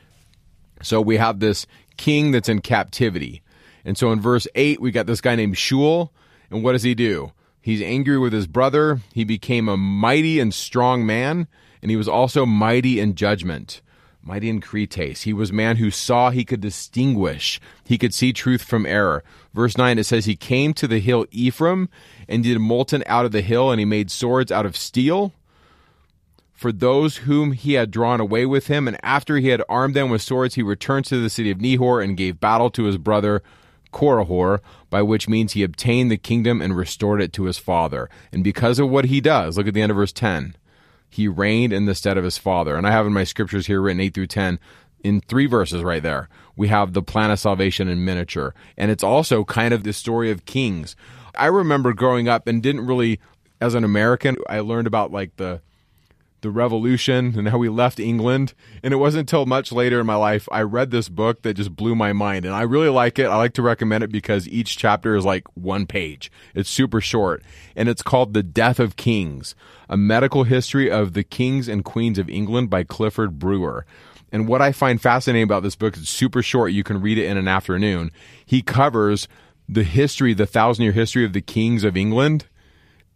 So 0.83 1.00
we 1.00 1.18
have 1.18 1.38
this 1.38 1.66
king 1.96 2.33
that's 2.33 2.48
in 2.48 2.61
captivity 2.61 3.42
and 3.87 3.96
so 3.96 4.11
in 4.11 4.20
verse 4.20 4.49
8, 4.57 4.81
we 4.81 4.90
got 4.90 5.07
this 5.07 5.20
guy 5.20 5.37
named 5.37 5.55
Shule. 5.55 6.11
And 6.51 6.62
what 6.64 6.72
does 6.72 6.83
he 6.83 6.94
do? 6.94 7.33
He's 7.62 7.81
angry 7.81 8.18
with 8.18 8.33
his 8.33 8.49
brother. 8.49 9.01
He 9.14 9.22
became 9.22 9.68
a 9.68 9.77
mighty 9.77 10.40
and 10.40 10.53
strong 10.53 11.07
man, 11.07 11.46
and 11.81 11.90
he 11.90 11.96
was 11.96 12.09
also 12.09 12.44
mighty 12.44 12.99
in 12.99 13.14
judgment. 13.14 13.81
Mighty 14.22 14.49
in 14.49 14.61
Krites. 14.61 15.22
He 15.22 15.33
was 15.33 15.53
man 15.53 15.77
who 15.77 15.92
saw 15.92 16.31
he 16.31 16.44
could 16.44 16.61
distinguish. 16.61 17.61
He 17.85 17.96
could 17.96 18.12
see 18.12 18.33
truth 18.33 18.62
from 18.62 18.87
error. 18.87 19.22
Verse 19.55 19.79
9, 19.79 20.01
it 20.01 20.05
says, 20.05 20.25
He 20.25 20.35
came 20.35 20.75
to 20.75 20.88
the 20.88 20.99
hill 20.99 21.25
Ephraim 21.31 21.88
and 22.29 22.42
did 22.42 22.59
molten 22.59 23.05
out 23.07 23.25
of 23.25 23.31
the 23.31 23.40
hill, 23.40 23.70
and 23.70 23.79
he 23.79 23.85
made 23.85 24.11
swords 24.11 24.51
out 24.51 24.66
of 24.66 24.77
steel 24.77 25.33
for 26.53 26.72
those 26.72 27.18
whom 27.18 27.53
he 27.53 27.75
had 27.75 27.92
drawn 27.92 28.18
away 28.18 28.46
with 28.46 28.66
him. 28.66 28.88
And 28.88 28.99
after 29.05 29.37
he 29.37 29.49
had 29.49 29.62
armed 29.68 29.94
them 29.94 30.11
with 30.11 30.22
swords, 30.22 30.57
he 30.57 30.62
returned 30.62 31.05
to 31.07 31.22
the 31.22 31.31
city 31.31 31.53
of 31.53 31.59
Nehor 31.59 32.03
and 32.03 32.16
gave 32.16 32.40
battle 32.40 32.70
to 32.70 32.85
his 32.85 32.99
brother 32.99 33.44
Corihor, 33.96 34.61
by 34.90 35.00
which 35.00 35.26
means 35.26 35.52
he 35.52 35.62
obtained 35.62 36.11
the 36.11 36.18
kingdom 36.18 36.61
and 36.61 36.76
restored 36.76 37.22
it 37.22 37.32
to 37.32 37.44
his 37.44 37.56
father. 37.56 38.11
And 38.30 38.44
because 38.44 38.78
of 38.78 38.90
what 38.90 39.06
he 39.06 39.22
does, 39.22 39.56
look 39.56 39.66
at 39.66 39.72
the 39.72 39.80
end 39.80 39.90
of 39.90 39.96
verse 39.96 40.12
10, 40.12 40.54
he 41.09 41.26
reigned 41.26 41.72
in 41.72 41.87
the 41.87 41.94
stead 41.94 42.18
of 42.18 42.24
his 42.24 42.37
father. 42.37 42.76
And 42.76 42.87
I 42.87 42.90
have 42.90 43.06
in 43.06 43.14
my 43.14 43.24
scriptures 43.24 43.68
here 43.68 43.80
written 43.80 44.00
8 44.00 44.12
through 44.12 44.26
10, 44.26 44.59
in 45.02 45.22
three 45.22 45.46
verses 45.46 45.82
right 45.82 46.02
there, 46.02 46.28
we 46.56 46.68
have 46.68 46.92
the 46.92 47.02
plan 47.02 47.30
of 47.30 47.38
salvation 47.38 47.88
in 47.88 48.04
miniature. 48.04 48.54
And 48.76 48.90
it's 48.90 49.04
also 49.04 49.44
kind 49.44 49.72
of 49.72 49.82
the 49.82 49.94
story 49.94 50.30
of 50.30 50.44
kings. 50.44 50.94
I 51.35 51.46
remember 51.46 51.94
growing 51.94 52.28
up 52.28 52.46
and 52.46 52.62
didn't 52.62 52.87
really, 52.87 53.18
as 53.62 53.74
an 53.74 53.85
American, 53.85 54.37
I 54.46 54.61
learned 54.61 54.87
about 54.87 55.11
like 55.11 55.37
the 55.37 55.62
the 56.46 56.52
revolution 56.52 57.37
and 57.37 57.48
how 57.48 57.59
we 57.59 57.68
left 57.68 57.98
England. 57.98 58.54
And 58.80 58.94
it 58.94 58.98
wasn't 58.98 59.22
until 59.22 59.46
much 59.46 59.72
later 59.72 59.98
in 59.98 60.06
my 60.06 60.14
life 60.14 60.48
I 60.52 60.62
read 60.62 60.92
this 60.92 61.09
book 61.09 61.42
that 61.42 61.54
just 61.54 61.74
blew 61.74 61.96
my 61.96 62.12
mind. 62.12 62.44
And 62.44 62.54
I 62.54 62.62
really 62.62 62.88
like 62.88 63.18
it. 63.18 63.26
I 63.26 63.37
like 63.37 63.52
to 63.54 63.62
recommend 63.62 64.04
it 64.04 64.12
because 64.12 64.48
each 64.48 64.78
chapter 64.78 65.16
is 65.16 65.24
like 65.24 65.44
one 65.56 65.87
page. 65.87 66.30
It's 66.54 66.70
super 66.70 67.00
short. 67.00 67.42
And 67.74 67.88
it's 67.88 68.02
called 68.02 68.32
The 68.32 68.44
Death 68.44 68.78
of 68.78 68.94
Kings, 68.94 69.56
a 69.88 69.96
medical 69.96 70.44
history 70.44 70.88
of 70.88 71.14
the 71.14 71.24
kings 71.24 71.66
and 71.66 71.85
queens 71.85 72.16
of 72.16 72.31
England 72.31 72.71
by 72.71 72.85
Clifford 72.85 73.40
Brewer. 73.40 73.85
And 74.31 74.46
what 74.46 74.62
I 74.62 74.71
find 74.71 75.02
fascinating 75.02 75.42
about 75.42 75.64
this 75.64 75.77
book 75.77 75.96
is 75.96 76.08
super 76.08 76.42
short. 76.42 76.73
You 76.73 76.85
can 76.85 77.00
read 77.00 77.18
it 77.18 77.27
in 77.27 77.37
an 77.37 77.48
afternoon. 77.48 78.12
He 78.44 78.62
covers 78.62 79.27
the 79.68 79.83
history, 79.83 80.33
the 80.33 80.46
thousand 80.46 80.85
year 80.85 80.92
history 80.92 81.25
of 81.25 81.33
the 81.33 81.40
kings 81.40 81.83
of 81.83 81.96
England. 81.96 82.46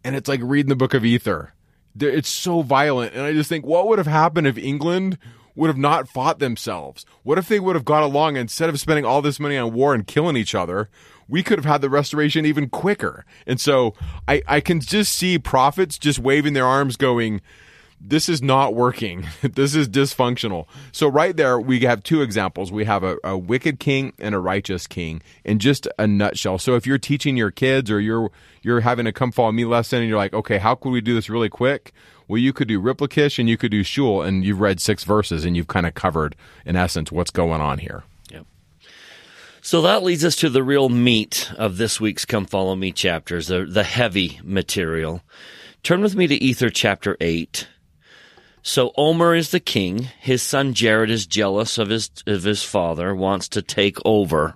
And 0.03 0.17
it's 0.17 0.27
like 0.27 0.41
reading 0.43 0.69
the 0.69 0.75
book 0.75 0.93
of 0.93 1.05
Ether 1.05 1.53
it's 1.99 2.29
so 2.29 2.61
violent 2.61 3.13
and 3.13 3.23
i 3.23 3.33
just 3.33 3.49
think 3.49 3.65
what 3.65 3.87
would 3.87 3.97
have 3.97 4.07
happened 4.07 4.47
if 4.47 4.57
england 4.57 5.17
would 5.55 5.67
have 5.67 5.77
not 5.77 6.07
fought 6.07 6.39
themselves? 6.39 7.05
What 7.23 7.37
if 7.37 7.47
they 7.47 7.59
would 7.59 7.75
have 7.75 7.85
got 7.85 8.03
along 8.03 8.35
instead 8.35 8.69
of 8.69 8.79
spending 8.79 9.05
all 9.05 9.21
this 9.21 9.39
money 9.39 9.57
on 9.57 9.73
war 9.73 9.93
and 9.93 10.05
killing 10.05 10.37
each 10.37 10.55
other? 10.55 10.89
We 11.27 11.43
could 11.43 11.59
have 11.59 11.65
had 11.65 11.81
the 11.81 11.89
restoration 11.89 12.45
even 12.45 12.69
quicker. 12.69 13.25
And 13.45 13.59
so 13.59 13.93
I, 14.27 14.41
I 14.47 14.59
can 14.59 14.79
just 14.79 15.15
see 15.15 15.39
prophets 15.39 15.97
just 15.97 16.19
waving 16.19 16.53
their 16.53 16.65
arms 16.65 16.97
going, 16.97 17.41
this 18.03 18.27
is 18.27 18.41
not 18.41 18.73
working. 18.73 19.27
this 19.41 19.75
is 19.75 19.87
dysfunctional. 19.87 20.65
So 20.91 21.07
right 21.07 21.35
there, 21.35 21.59
we 21.59 21.79
have 21.81 22.03
two 22.03 22.21
examples. 22.21 22.71
We 22.71 22.85
have 22.85 23.03
a, 23.03 23.17
a, 23.23 23.37
wicked 23.37 23.79
king 23.79 24.13
and 24.19 24.33
a 24.33 24.39
righteous 24.39 24.87
king 24.87 25.21
in 25.45 25.59
just 25.59 25.87
a 25.99 26.07
nutshell. 26.07 26.57
So 26.57 26.75
if 26.75 26.87
you're 26.87 26.97
teaching 26.97 27.37
your 27.37 27.51
kids 27.51 27.91
or 27.91 27.99
you're 27.99 28.31
you're 28.63 28.81
having 28.81 29.07
a 29.07 29.11
come 29.11 29.31
follow 29.31 29.51
me 29.51 29.65
lesson 29.65 29.99
and 29.99 30.09
you're 30.09 30.17
like, 30.17 30.33
okay, 30.33 30.57
how 30.57 30.75
could 30.75 30.89
we 30.89 31.01
do 31.01 31.13
this 31.13 31.29
really 31.29 31.49
quick? 31.49 31.93
Well, 32.27 32.39
you 32.39 32.53
could 32.53 32.67
do 32.67 32.81
Riplakish 32.81 33.39
and 33.39 33.49
you 33.49 33.57
could 33.57 33.71
do 33.71 33.83
Shule, 33.83 34.25
and 34.25 34.45
you've 34.45 34.61
read 34.61 34.79
six 34.79 35.03
verses 35.03 35.43
and 35.43 35.57
you've 35.57 35.67
kind 35.67 35.85
of 35.85 35.95
covered, 35.95 36.35
in 36.65 36.75
essence, 36.75 37.11
what's 37.11 37.31
going 37.31 37.59
on 37.59 37.79
here. 37.79 38.03
Yep. 38.31 38.45
So 39.61 39.81
that 39.81 40.03
leads 40.03 40.23
us 40.23 40.37
to 40.37 40.49
the 40.49 40.63
real 40.63 40.87
meat 40.87 41.51
of 41.57 41.77
this 41.77 41.99
week's 41.99 42.23
Come 42.23 42.45
Follow 42.45 42.75
Me 42.75 42.91
chapters, 42.91 43.47
the, 43.47 43.65
the 43.65 43.83
heavy 43.83 44.39
material. 44.43 45.21
Turn 45.83 46.01
with 46.01 46.15
me 46.15 46.27
to 46.27 46.35
Ether 46.35 46.69
chapter 46.69 47.17
8. 47.19 47.67
So 48.63 48.91
Omer 48.95 49.33
is 49.33 49.49
the 49.49 49.59
king. 49.59 50.09
His 50.19 50.41
son 50.41 50.73
Jared 50.73 51.09
is 51.09 51.25
jealous 51.25 51.77
of 51.77 51.89
his 51.89 52.11
of 52.27 52.43
his 52.43 52.63
father, 52.63 53.15
wants 53.15 53.47
to 53.49 53.61
take 53.61 53.97
over. 54.05 54.55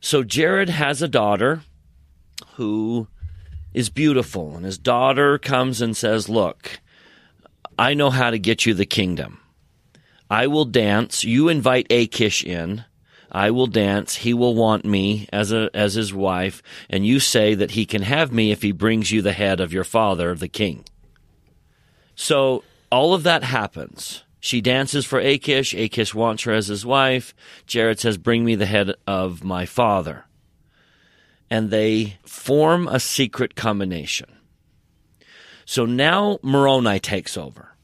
So 0.00 0.22
Jared 0.22 0.70
has 0.70 1.02
a 1.02 1.08
daughter 1.08 1.62
who 2.54 3.08
is 3.74 3.90
beautiful, 3.90 4.56
and 4.56 4.64
his 4.64 4.78
daughter 4.78 5.36
comes 5.38 5.82
and 5.82 5.96
says, 5.96 6.28
"Look, 6.28 6.80
I 7.78 7.92
know 7.92 8.10
how 8.10 8.30
to 8.30 8.38
get 8.38 8.64
you 8.64 8.72
the 8.72 8.86
kingdom. 8.86 9.40
I 10.30 10.46
will 10.46 10.64
dance. 10.64 11.24
You 11.24 11.48
invite 11.48 11.92
Achish 11.92 12.42
in. 12.42 12.84
I 13.30 13.50
will 13.50 13.66
dance. 13.66 14.16
He 14.16 14.32
will 14.32 14.54
want 14.54 14.84
me 14.86 15.28
as 15.30 15.52
a 15.52 15.68
as 15.74 15.94
his 15.94 16.14
wife, 16.14 16.62
and 16.88 17.06
you 17.06 17.20
say 17.20 17.54
that 17.54 17.72
he 17.72 17.84
can 17.84 18.02
have 18.02 18.32
me 18.32 18.50
if 18.50 18.62
he 18.62 18.72
brings 18.72 19.12
you 19.12 19.20
the 19.20 19.34
head 19.34 19.60
of 19.60 19.74
your 19.74 19.84
father, 19.84 20.34
the 20.34 20.48
king." 20.48 20.84
So 22.16 22.64
all 22.90 23.14
of 23.14 23.22
that 23.22 23.44
happens. 23.44 24.24
She 24.40 24.60
dances 24.60 25.04
for 25.04 25.18
Achish. 25.18 25.74
Achish 25.74 26.14
wants 26.14 26.42
her 26.44 26.52
as 26.52 26.66
his 26.66 26.84
wife. 26.84 27.34
Jared 27.66 28.00
says, 28.00 28.18
Bring 28.18 28.44
me 28.44 28.54
the 28.54 28.66
head 28.66 28.92
of 29.06 29.44
my 29.44 29.66
father. 29.66 30.24
And 31.48 31.70
they 31.70 32.18
form 32.24 32.88
a 32.88 32.98
secret 32.98 33.54
combination. 33.54 34.28
So 35.64 35.84
now 35.84 36.38
Moroni 36.42 36.98
takes 36.98 37.36
over. 37.36 37.76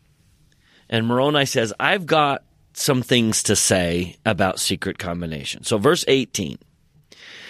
And 0.88 1.06
Moroni 1.06 1.46
says, 1.46 1.72
I've 1.78 2.06
got 2.06 2.44
some 2.74 3.02
things 3.02 3.42
to 3.44 3.56
say 3.56 4.16
about 4.24 4.60
secret 4.60 4.98
combination. 4.98 5.64
So 5.64 5.78
verse 5.78 6.04
18. 6.08 6.58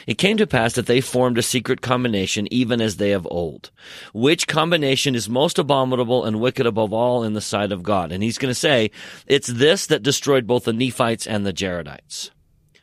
It 0.07 0.19
came 0.19 0.37
to 0.37 0.47
pass 0.47 0.75
that 0.75 0.87
they 0.87 1.01
formed 1.01 1.39
a 1.39 1.43
secret 1.43 1.81
combination 1.81 2.49
even 2.53 2.81
as 2.81 2.97
they 2.97 3.13
of 3.13 3.27
old, 3.31 3.71
which 4.13 4.47
combination 4.47 5.15
is 5.15 5.29
most 5.29 5.59
abominable 5.59 6.25
and 6.25 6.41
wicked 6.41 6.67
above 6.67 6.93
all 6.93 7.23
in 7.23 7.35
the 7.35 7.41
sight 7.41 7.73
of 7.73 7.83
God. 7.83 8.13
And 8.13 8.23
he's 8.23 8.39
going 8.39 8.51
to 8.51 8.59
say, 8.59 8.91
it's 9.27 9.49
this 9.49 9.87
that 9.87 10.03
destroyed 10.03 10.47
both 10.47 10.65
the 10.65 10.73
Nephites 10.73 11.27
and 11.27 11.47
the 11.47 11.53
Jaredites. 11.53 12.31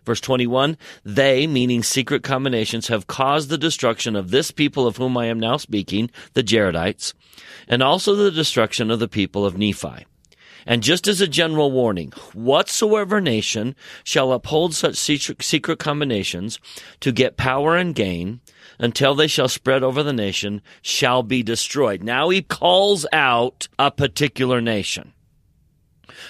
Verse 0.06 0.22
21, 0.22 0.78
they, 1.04 1.46
meaning 1.46 1.84
secret 1.84 2.24
combinations, 2.24 2.88
have 2.88 3.06
caused 3.06 3.50
the 3.50 3.58
destruction 3.58 4.16
of 4.16 4.32
this 4.32 4.50
people 4.50 4.88
of 4.88 4.98
whom 4.98 5.18
I 5.18 5.26
am 5.26 5.40
now 5.40 5.58
speaking, 5.58 6.10
the 6.34 6.42
Jaredites, 6.42 7.14
and 7.68 7.84
also 7.84 8.16
the 8.16 8.32
destruction 8.32 8.90
of 8.90 9.00
the 9.00 9.08
people 9.08 9.46
of 9.46 9.58
Nephi. 9.58 10.08
And 10.66 10.84
just 10.84 11.08
as 11.08 11.22
a 11.22 11.28
general 11.28 11.72
warning, 11.72 12.12
whatsoever 12.34 13.22
nation 13.22 13.76
shall 14.04 14.32
uphold 14.32 14.74
such 14.74 14.96
secret 14.96 15.80
combinations 15.80 16.60
to 17.00 17.12
get 17.12 17.38
power 17.38 17.76
and 17.76 17.96
gain 17.96 18.42
until 18.80 19.16
they 19.16 19.28
shall 19.28 19.50
spread 19.50 19.84
over 19.84 20.04
the 20.04 20.14
nation 20.14 20.62
shall 20.82 21.24
be 21.24 21.44
destroyed. 21.44 22.04
Now 22.04 22.30
he 22.30 22.42
calls 22.42 23.06
out 23.12 23.68
a 23.78 23.92
particular 23.92 24.62
nation. 24.62 25.14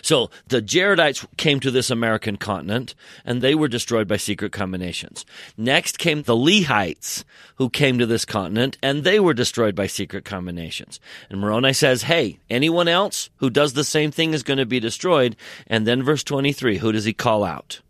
So 0.01 0.29
the 0.47 0.61
Jaredites 0.61 1.25
came 1.37 1.59
to 1.59 1.71
this 1.71 1.89
American 1.89 2.37
continent 2.37 2.95
and 3.25 3.41
they 3.41 3.55
were 3.55 3.67
destroyed 3.67 4.07
by 4.07 4.17
secret 4.17 4.51
combinations. 4.51 5.25
Next 5.57 5.97
came 5.97 6.23
the 6.23 6.35
Lehites 6.35 7.23
who 7.55 7.69
came 7.69 7.99
to 7.99 8.05
this 8.05 8.25
continent 8.25 8.77
and 8.81 9.03
they 9.03 9.19
were 9.19 9.33
destroyed 9.33 9.75
by 9.75 9.87
secret 9.87 10.25
combinations. 10.25 10.99
And 11.29 11.39
Moroni 11.39 11.73
says, 11.73 12.03
Hey, 12.03 12.39
anyone 12.49 12.87
else 12.87 13.29
who 13.37 13.49
does 13.49 13.73
the 13.73 13.83
same 13.83 14.11
thing 14.11 14.33
is 14.33 14.43
going 14.43 14.59
to 14.59 14.65
be 14.65 14.79
destroyed. 14.79 15.35
And 15.67 15.85
then 15.85 16.03
verse 16.03 16.23
23, 16.23 16.77
who 16.77 16.91
does 16.91 17.05
he 17.05 17.13
call 17.13 17.43
out? 17.43 17.81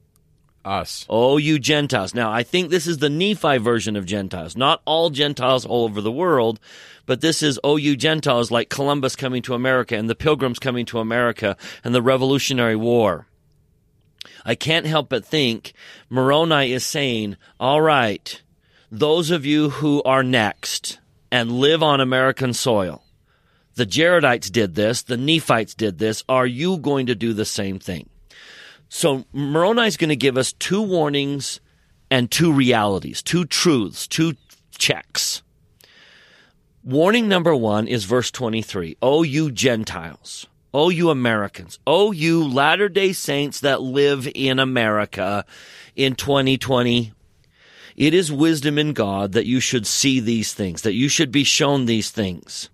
Us. 0.65 1.05
Oh, 1.09 1.37
you 1.37 1.57
Gentiles. 1.57 2.13
Now, 2.13 2.31
I 2.31 2.43
think 2.43 2.69
this 2.69 2.85
is 2.85 2.97
the 2.97 3.09
Nephi 3.09 3.57
version 3.59 3.95
of 3.95 4.05
Gentiles. 4.05 4.57
Not 4.57 4.81
all 4.83 5.09
Gentiles 5.09 5.65
all 5.65 5.85
over 5.85 6.01
the 6.01 6.11
world, 6.11 6.59
but 7.05 7.21
this 7.21 7.41
is, 7.41 7.59
oh, 7.63 7.77
you 7.77 7.95
Gentiles, 7.95 8.51
like 8.51 8.69
Columbus 8.69 9.15
coming 9.15 9.41
to 9.43 9.53
America 9.53 9.95
and 9.95 10.09
the 10.09 10.15
Pilgrims 10.15 10.59
coming 10.59 10.85
to 10.87 10.99
America 10.99 11.57
and 11.83 11.93
the 11.93 12.01
Revolutionary 12.01 12.75
War. 12.75 13.27
I 14.45 14.55
can't 14.55 14.85
help 14.85 15.09
but 15.09 15.25
think 15.25 15.73
Moroni 16.09 16.71
is 16.71 16.85
saying, 16.85 17.37
all 17.59 17.81
right, 17.81 18.41
those 18.91 19.31
of 19.31 19.45
you 19.45 19.69
who 19.69 20.01
are 20.03 20.23
next 20.23 20.99
and 21.31 21.51
live 21.51 21.83
on 21.83 22.01
American 22.01 22.53
soil, 22.53 23.03
the 23.75 23.85
Jaredites 23.85 24.51
did 24.51 24.75
this, 24.75 25.03
the 25.03 25.17
Nephites 25.17 25.73
did 25.73 25.99
this, 25.99 26.23
are 26.27 26.47
you 26.47 26.77
going 26.77 27.05
to 27.05 27.15
do 27.15 27.33
the 27.33 27.45
same 27.45 27.79
thing? 27.79 28.09
So 28.89 29.25
Moroni 29.31 29.87
is 29.87 29.97
going 29.97 30.09
to 30.09 30.15
give 30.15 30.37
us 30.37 30.53
two 30.53 30.81
warnings 30.81 31.59
and 32.09 32.29
two 32.29 32.51
realities, 32.51 33.21
two 33.21 33.45
truths, 33.45 34.07
two 34.07 34.35
checks. 34.77 35.43
Warning 36.83 37.27
number 37.27 37.53
one 37.53 37.87
is 37.87 38.05
verse 38.05 38.31
23. 38.31 38.97
Oh, 39.01 39.21
you 39.21 39.51
Gentiles. 39.51 40.47
Oh, 40.73 40.89
you 40.89 41.09
Americans. 41.09 41.77
Oh, 41.85 42.11
you 42.11 42.47
Latter 42.47 42.87
day 42.87 43.11
Saints 43.11 43.59
that 43.59 43.81
live 43.81 44.29
in 44.33 44.59
America 44.59 45.45
in 45.95 46.15
2020. 46.15 47.11
It 47.97 48.13
is 48.13 48.31
wisdom 48.31 48.77
in 48.77 48.93
God 48.93 49.33
that 49.33 49.45
you 49.45 49.59
should 49.59 49.85
see 49.85 50.21
these 50.21 50.53
things, 50.53 50.83
that 50.83 50.93
you 50.93 51.09
should 51.09 51.33
be 51.33 51.43
shown 51.43 51.85
these 51.85 52.11
things, 52.11 52.69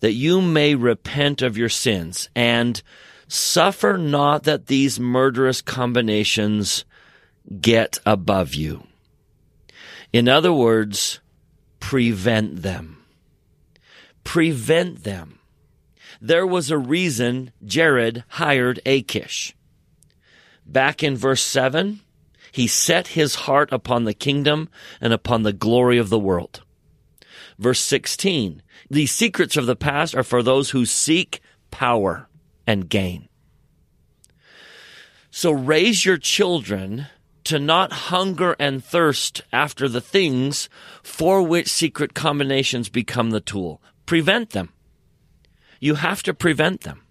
that 0.00 0.12
you 0.12 0.40
may 0.40 0.76
repent 0.76 1.42
of 1.42 1.58
your 1.58 1.68
sins 1.68 2.28
and 2.36 2.80
suffer 3.26 3.98
not 3.98 4.44
that 4.44 4.66
these 4.66 5.00
murderous 5.00 5.60
combinations 5.60 6.84
get 7.60 7.98
above 8.06 8.54
you. 8.54 8.86
In 10.12 10.28
other 10.28 10.52
words, 10.52 11.18
prevent 11.80 12.62
them 12.62 12.95
prevent 14.26 15.04
them. 15.04 15.38
There 16.20 16.46
was 16.46 16.70
a 16.70 16.76
reason 16.76 17.52
Jared 17.64 18.24
hired 18.28 18.80
Achish. 18.84 19.54
Back 20.66 21.02
in 21.02 21.16
verse 21.16 21.42
7, 21.42 22.00
he 22.50 22.66
set 22.66 23.08
his 23.08 23.36
heart 23.46 23.70
upon 23.70 24.04
the 24.04 24.14
kingdom 24.14 24.68
and 25.00 25.12
upon 25.12 25.42
the 25.44 25.52
glory 25.52 25.96
of 25.96 26.08
the 26.08 26.18
world. 26.18 26.62
Verse 27.56 27.80
16, 27.80 28.62
the 28.90 29.06
secrets 29.06 29.56
of 29.56 29.66
the 29.66 29.76
past 29.76 30.14
are 30.14 30.24
for 30.24 30.42
those 30.42 30.70
who 30.70 30.84
seek 30.84 31.40
power 31.70 32.28
and 32.66 32.88
gain. 32.88 33.28
So 35.30 35.52
raise 35.52 36.04
your 36.04 36.18
children 36.18 37.06
to 37.44 37.60
not 37.60 37.92
hunger 37.92 38.56
and 38.58 38.84
thirst 38.84 39.42
after 39.52 39.88
the 39.88 40.00
things 40.00 40.68
for 41.04 41.42
which 41.42 41.68
secret 41.68 42.12
combinations 42.12 42.88
become 42.88 43.30
the 43.30 43.40
tool 43.40 43.80
prevent 44.06 44.50
them. 44.50 44.72
You 45.80 45.96
have 45.96 46.22
to 46.24 46.34
prevent 46.34 46.82
them. 46.82 47.02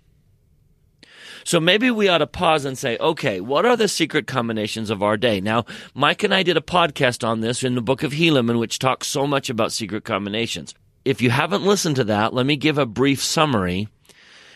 So 1.44 1.60
maybe 1.60 1.92
we 1.92 2.10
ought 2.10 2.18
to 2.18 2.28
pause 2.28 2.66
and 2.66 2.76
say, 2.76 2.98
okay, 2.98 3.40
what 3.40 3.68
are 3.68 3.78
the 3.78 3.88
secret 3.88 4.26
combinations 4.26 4.90
of 4.90 5.04
our 5.04 5.16
day? 5.16 5.40
Now, 5.40 5.66
Mike 5.94 6.24
and 6.24 6.34
I 6.34 6.42
did 6.42 6.58
a 6.58 6.62
podcast 6.62 7.26
on 7.26 7.42
this 7.42 7.64
in 7.64 7.76
the 7.76 7.84
book 7.84 8.02
of 8.02 8.14
Helaman, 8.14 8.60
which 8.60 8.80
talks 8.80 9.08
so 9.08 9.28
much 9.28 9.52
about 9.52 9.72
secret 9.72 10.04
combinations. 10.04 10.74
If 11.04 11.22
you 11.22 11.30
haven't 11.30 11.64
listened 11.64 11.98
to 11.98 12.04
that, 12.06 12.34
let 12.34 12.48
me 12.48 12.56
give 12.56 12.80
a 12.80 12.88
brief 12.88 13.22
summary 13.22 13.88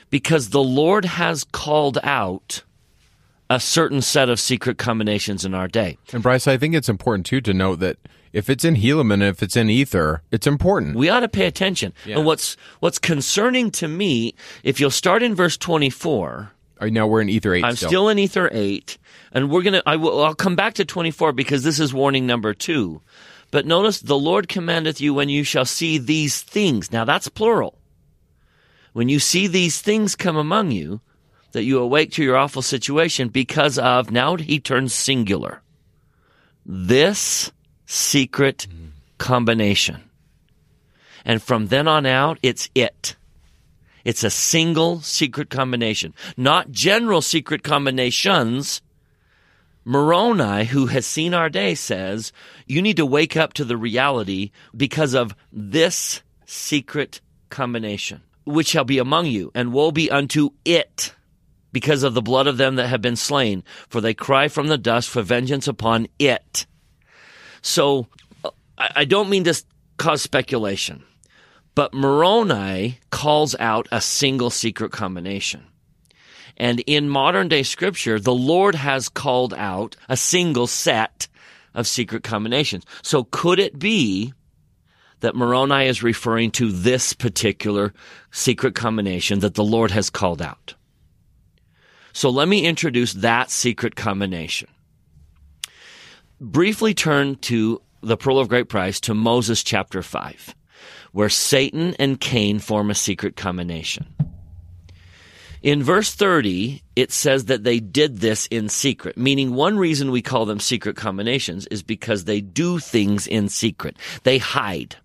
because 0.10 0.50
the 0.50 0.64
Lord 0.64 1.06
has 1.06 1.44
called 1.44 2.00
out 2.02 2.64
a 3.52 3.60
certain 3.60 4.02
set 4.02 4.30
of 4.30 4.40
secret 4.40 4.80
combinations 4.80 5.46
in 5.46 5.54
our 5.54 5.68
day. 5.68 6.00
And 6.12 6.24
Bryce, 6.24 6.48
I 6.48 6.58
think 6.58 6.74
it's 6.74 6.90
important 6.90 7.28
too 7.28 7.42
to 7.42 7.54
note 7.54 7.80
that 7.82 7.98
if 8.34 8.50
it's 8.50 8.64
in 8.64 8.76
Helaman, 8.76 9.14
and 9.16 9.24
if 9.24 9.42
it's 9.42 9.56
in 9.56 9.70
Ether, 9.70 10.22
it's 10.32 10.48
important. 10.48 10.96
We 10.96 11.10
ought 11.10 11.22
to 11.22 11.30
pay 11.30 11.46
attention. 11.46 11.94
Yeah. 12.06 12.18
And 12.18 12.26
what's 12.26 12.58
what's 12.80 13.00
concerning 13.00 13.72
to 13.72 13.88
me, 13.88 14.36
if 14.64 14.80
you'll 14.80 14.92
start 14.92 15.24
in 15.24 15.36
verse 15.36 15.58
twenty 15.58 15.90
four. 15.90 16.52
Right 16.82 16.94
now 16.94 17.08
we're 17.08 17.22
in 17.22 17.30
Ether 17.30 17.54
eight. 17.54 17.66
I'm 17.66 17.76
still, 17.76 17.90
still 17.90 18.10
in 18.10 18.20
Ether 18.20 18.50
eight, 18.52 18.98
and 19.32 19.50
we're 19.50 19.64
gonna. 19.64 19.84
I 19.86 19.96
will. 19.96 20.24
I'll 20.24 20.36
come 20.36 20.56
back 20.56 20.76
to 20.76 20.86
twenty 20.86 21.12
four 21.12 21.34
because 21.34 21.64
this 21.64 21.80
is 21.80 21.94
warning 21.94 22.26
number 22.26 22.54
two. 22.54 23.02
But 23.52 23.66
notice 23.66 24.00
the 24.00 24.18
Lord 24.18 24.48
commandeth 24.48 25.02
you 25.02 25.14
when 25.14 25.28
you 25.28 25.44
shall 25.44 25.66
see 25.66 25.98
these 25.98 26.42
things. 26.42 26.92
Now 26.92 27.04
that's 27.04 27.28
plural. 27.28 27.78
When 28.94 29.10
you 29.10 29.20
see 29.20 29.48
these 29.48 29.82
things 29.82 30.16
come 30.16 30.36
among 30.36 30.72
you, 30.72 31.02
that 31.52 31.64
you 31.64 31.80
awake 31.80 32.12
to 32.14 32.24
your 32.24 32.38
awful 32.38 32.62
situation 32.62 33.30
because 33.30 33.80
of, 33.80 34.12
now 34.12 34.36
he 34.36 34.60
turns 34.60 34.94
singular, 34.94 35.62
this 36.66 37.52
secret 37.92 38.68
combination. 39.18 40.04
And 41.26 41.42
from 41.42 41.68
then 41.68 41.88
on 41.88 42.06
out, 42.06 42.38
it's 42.44 42.70
it. 42.76 43.16
It's 44.06 44.24
a 44.24 44.30
single 44.30 45.02
secret 45.02 45.50
combination, 45.50 46.14
not 46.38 46.72
general 46.72 47.24
secret 47.24 47.64
combinations. 47.64 48.84
Moroni, 49.86 50.66
who 50.66 50.86
has 50.86 51.08
seen 51.08 51.34
our 51.34 51.50
day, 51.50 51.74
says 51.74 52.32
you 52.68 52.80
need 52.84 52.98
to 52.98 53.08
wake 53.08 53.36
up 53.36 53.54
to 53.54 53.66
the 53.66 53.76
reality 53.76 54.52
because 54.78 55.16
of 55.16 55.36
this 55.52 56.22
secret 56.46 57.22
combination, 57.50 58.22
which 58.44 58.68
shall 58.68 58.84
be 58.84 59.00
among 59.00 59.26
you, 59.26 59.52
and 59.56 59.74
woe 59.74 59.92
be 59.92 60.12
unto 60.12 60.52
it 60.64 61.16
because 61.72 62.04
of 62.04 62.14
the 62.14 62.22
blood 62.22 62.46
of 62.46 62.58
them 62.58 62.76
that 62.76 62.88
have 62.88 63.02
been 63.02 63.16
slain, 63.16 63.64
for 63.88 64.00
they 64.00 64.14
cry 64.14 64.48
from 64.48 64.68
the 64.68 64.78
dust 64.78 65.10
for 65.10 65.24
vengeance 65.24 65.68
upon 65.68 66.08
it. 66.20 66.68
So 67.62 68.08
uh, 68.44 68.52
I 68.78 69.06
don't 69.06 69.30
mean 69.30 69.44
to 69.46 69.64
cause 69.98 70.22
speculation, 70.22 71.04
but 71.76 71.94
Moroni 71.94 73.00
calls 73.12 73.56
out 73.60 73.88
a 73.92 74.02
single 74.02 74.50
secret 74.50 74.92
combination. 74.92 75.66
And 76.58 76.82
in 76.82 77.10
modern 77.10 77.48
day 77.48 77.64
scripture, 77.64 78.20
the 78.20 78.34
Lord 78.34 78.76
has 78.76 79.08
called 79.08 79.54
out 79.54 79.96
a 80.10 80.18
single 80.18 80.68
set 80.68 81.28
of 81.74 81.88
secret 81.88 82.24
combinations. 82.24 82.86
So 83.02 83.24
could 83.24 83.60
it 83.60 83.80
be 83.80 84.34
that 85.22 85.36
Moroni 85.36 85.88
is 85.88 86.04
referring 86.04 86.52
to 86.52 86.72
this 86.72 87.14
particular 87.14 87.94
secret 88.32 88.76
combination 88.76 89.40
that 89.40 89.56
the 89.56 89.64
Lord 89.64 89.92
has 89.92 90.10
called 90.10 90.42
out? 90.42 90.76
So 92.12 92.30
let 92.30 92.48
me 92.48 92.66
introduce 92.66 93.14
that 93.14 93.52
secret 93.52 93.96
combination. 93.96 94.68
Briefly 96.42 96.94
turn 96.94 97.36
to 97.36 97.82
the 98.02 98.16
Pearl 98.16 98.40
of 98.40 98.48
Great 98.48 98.70
Price 98.70 99.02
to 99.02 99.14
Moses 99.14 99.62
chapter 99.62 100.02
5, 100.02 100.56
where 101.12 101.28
Satan 101.28 101.96
and 102.00 102.18
Cain 102.18 102.60
form 102.60 102.90
a 102.90 102.96
secret 102.96 103.36
combination. 103.36 104.08
In 105.62 105.84
verse 105.84 106.16
30, 106.16 106.82
it 106.96 107.12
says 107.12 107.46
that 107.46 107.66
they 107.66 107.82
did 107.82 108.20
this 108.20 108.48
in 108.48 108.70
secret, 108.70 109.18
meaning 109.18 109.54
one 109.54 109.78
reason 109.78 110.12
we 110.12 110.22
call 110.22 110.46
them 110.46 110.62
secret 110.62 110.96
combinations 110.96 111.68
is 111.68 111.84
because 111.84 112.24
they 112.24 112.40
do 112.40 112.80
things 112.80 113.28
in 113.28 113.50
secret. 113.50 113.98
They 114.24 114.38
hide. 114.38 114.96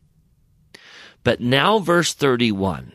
But 1.24 1.40
now 1.40 1.80
verse 1.80 2.14
31, 2.14 2.92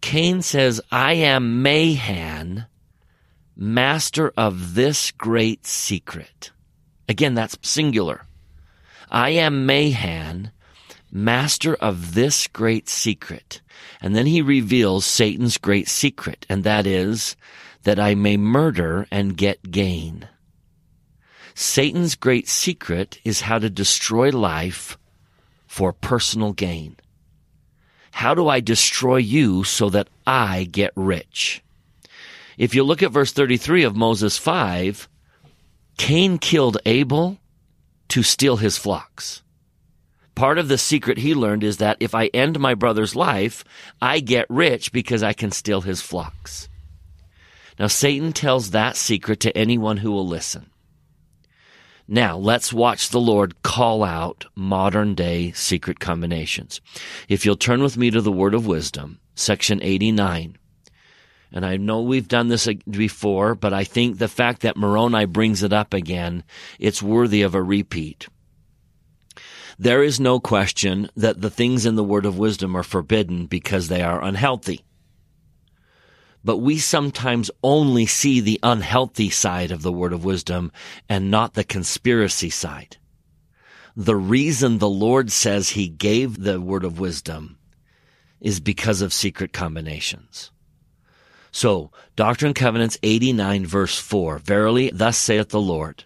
Cain 0.00 0.42
says, 0.42 0.80
I 0.90 1.12
am 1.12 1.62
Mahan, 1.62 2.66
master 3.56 4.32
of 4.36 4.74
this 4.74 5.12
great 5.12 5.64
secret. 5.64 6.50
Again, 7.08 7.34
that's 7.34 7.58
singular. 7.62 8.24
I 9.10 9.30
am 9.30 9.64
Mahan, 9.64 10.52
master 11.10 11.74
of 11.74 12.14
this 12.14 12.46
great 12.46 12.88
secret. 12.88 13.60
And 14.00 14.14
then 14.14 14.26
he 14.26 14.42
reveals 14.42 15.06
Satan's 15.06 15.56
great 15.56 15.88
secret, 15.88 16.44
and 16.48 16.64
that 16.64 16.86
is 16.86 17.36
that 17.84 17.98
I 17.98 18.14
may 18.14 18.36
murder 18.36 19.06
and 19.10 19.36
get 19.36 19.70
gain. 19.70 20.28
Satan's 21.54 22.14
great 22.14 22.48
secret 22.48 23.18
is 23.24 23.40
how 23.40 23.58
to 23.58 23.70
destroy 23.70 24.30
life 24.30 24.98
for 25.66 25.92
personal 25.92 26.52
gain. 26.52 26.96
How 28.12 28.34
do 28.34 28.48
I 28.48 28.60
destroy 28.60 29.16
you 29.16 29.64
so 29.64 29.90
that 29.90 30.08
I 30.26 30.64
get 30.64 30.92
rich? 30.94 31.62
If 32.56 32.74
you 32.74 32.82
look 32.82 33.02
at 33.02 33.12
verse 33.12 33.32
33 33.32 33.84
of 33.84 33.96
Moses 33.96 34.36
5, 34.36 35.08
Cain 35.98 36.38
killed 36.38 36.78
Abel 36.86 37.38
to 38.08 38.22
steal 38.22 38.56
his 38.56 38.78
flocks. 38.78 39.42
Part 40.34 40.58
of 40.58 40.68
the 40.68 40.78
secret 40.78 41.18
he 41.18 41.34
learned 41.34 41.64
is 41.64 41.78
that 41.78 41.98
if 42.00 42.14
I 42.14 42.26
end 42.26 42.58
my 42.58 42.74
brother's 42.74 43.16
life, 43.16 43.64
I 44.00 44.20
get 44.20 44.46
rich 44.48 44.92
because 44.92 45.22
I 45.22 45.32
can 45.32 45.50
steal 45.50 45.80
his 45.80 46.00
flocks. 46.00 46.68
Now, 47.78 47.88
Satan 47.88 48.32
tells 48.32 48.70
that 48.70 48.96
secret 48.96 49.40
to 49.40 49.56
anyone 49.58 49.98
who 49.98 50.12
will 50.12 50.26
listen. 50.26 50.70
Now, 52.06 52.38
let's 52.38 52.72
watch 52.72 53.10
the 53.10 53.20
Lord 53.20 53.62
call 53.62 54.02
out 54.02 54.46
modern 54.54 55.14
day 55.14 55.52
secret 55.52 56.00
combinations. 56.00 56.80
If 57.28 57.44
you'll 57.44 57.56
turn 57.56 57.82
with 57.82 57.98
me 57.98 58.10
to 58.10 58.20
the 58.20 58.32
Word 58.32 58.54
of 58.54 58.66
Wisdom, 58.66 59.20
section 59.34 59.82
89. 59.82 60.56
And 61.52 61.64
I 61.64 61.76
know 61.76 62.02
we've 62.02 62.28
done 62.28 62.48
this 62.48 62.68
before, 62.88 63.54
but 63.54 63.72
I 63.72 63.84
think 63.84 64.18
the 64.18 64.28
fact 64.28 64.62
that 64.62 64.76
Moroni 64.76 65.24
brings 65.24 65.62
it 65.62 65.72
up 65.72 65.94
again, 65.94 66.44
it's 66.78 67.02
worthy 67.02 67.42
of 67.42 67.54
a 67.54 67.62
repeat. 67.62 68.28
There 69.78 70.02
is 70.02 70.18
no 70.18 70.40
question 70.40 71.08
that 71.16 71.40
the 71.40 71.50
things 71.50 71.86
in 71.86 71.94
the 71.94 72.04
Word 72.04 72.26
of 72.26 72.36
Wisdom 72.36 72.76
are 72.76 72.82
forbidden 72.82 73.46
because 73.46 73.88
they 73.88 74.02
are 74.02 74.22
unhealthy 74.22 74.84
but 76.44 76.58
we 76.58 76.78
sometimes 76.78 77.50
only 77.62 78.06
see 78.06 78.40
the 78.40 78.60
unhealthy 78.62 79.30
side 79.30 79.70
of 79.70 79.82
the 79.82 79.92
word 79.92 80.12
of 80.12 80.24
wisdom 80.24 80.72
and 81.08 81.30
not 81.30 81.54
the 81.54 81.64
conspiracy 81.64 82.50
side. 82.50 82.96
The 83.96 84.16
reason 84.16 84.78
the 84.78 84.88
Lord 84.88 85.32
says 85.32 85.70
he 85.70 85.88
gave 85.88 86.42
the 86.42 86.60
word 86.60 86.84
of 86.84 87.00
wisdom 87.00 87.58
is 88.40 88.60
because 88.60 89.02
of 89.02 89.12
secret 89.12 89.52
combinations. 89.52 90.52
So, 91.58 91.90
Doctrine 92.14 92.50
and 92.50 92.54
Covenants 92.54 92.98
89 93.02 93.66
verse 93.66 93.98
4, 93.98 94.38
Verily, 94.38 94.92
thus 94.94 95.18
saith 95.18 95.48
the 95.48 95.60
Lord, 95.60 96.04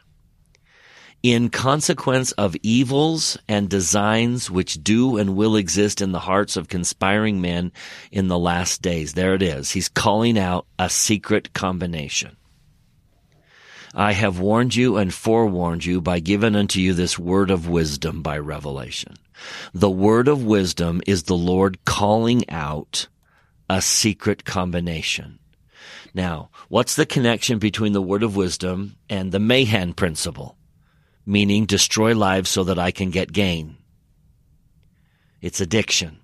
in 1.22 1.50
consequence 1.50 2.32
of 2.32 2.56
evils 2.62 3.36
and 3.46 3.68
designs 3.68 4.50
which 4.50 4.82
do 4.82 5.18
and 5.18 5.36
will 5.36 5.56
exist 5.56 6.00
in 6.00 6.12
the 6.12 6.20
hearts 6.20 6.56
of 6.56 6.70
conspiring 6.70 7.42
men 7.42 7.70
in 8.10 8.28
the 8.28 8.38
last 8.38 8.80
days. 8.80 9.12
There 9.12 9.34
it 9.34 9.42
is. 9.42 9.70
He's 9.70 9.90
calling 9.90 10.38
out 10.38 10.64
a 10.78 10.88
secret 10.88 11.52
combination. 11.52 12.38
I 13.94 14.12
have 14.12 14.38
warned 14.38 14.74
you 14.74 14.96
and 14.96 15.12
forewarned 15.12 15.84
you 15.84 16.00
by 16.00 16.20
giving 16.20 16.56
unto 16.56 16.80
you 16.80 16.94
this 16.94 17.18
word 17.18 17.50
of 17.50 17.68
wisdom 17.68 18.22
by 18.22 18.38
revelation. 18.38 19.16
The 19.74 19.90
word 19.90 20.28
of 20.28 20.46
wisdom 20.46 21.02
is 21.06 21.24
the 21.24 21.36
Lord 21.36 21.84
calling 21.84 22.48
out 22.48 23.06
a 23.68 23.82
secret 23.82 24.46
combination. 24.46 25.38
Now, 26.14 26.50
what's 26.68 26.94
the 26.94 27.06
connection 27.06 27.58
between 27.58 27.92
the 27.92 28.02
word 28.02 28.22
of 28.22 28.36
wisdom 28.36 28.96
and 29.08 29.32
the 29.32 29.40
Mahan 29.40 29.94
principle? 29.94 30.56
meaning 31.26 31.66
destroy 31.66 32.14
lives 32.14 32.50
so 32.50 32.64
that 32.64 32.78
I 32.78 32.90
can 32.90 33.10
get 33.10 33.32
gain. 33.32 33.76
It's 35.40 35.60
addiction. 35.60 36.18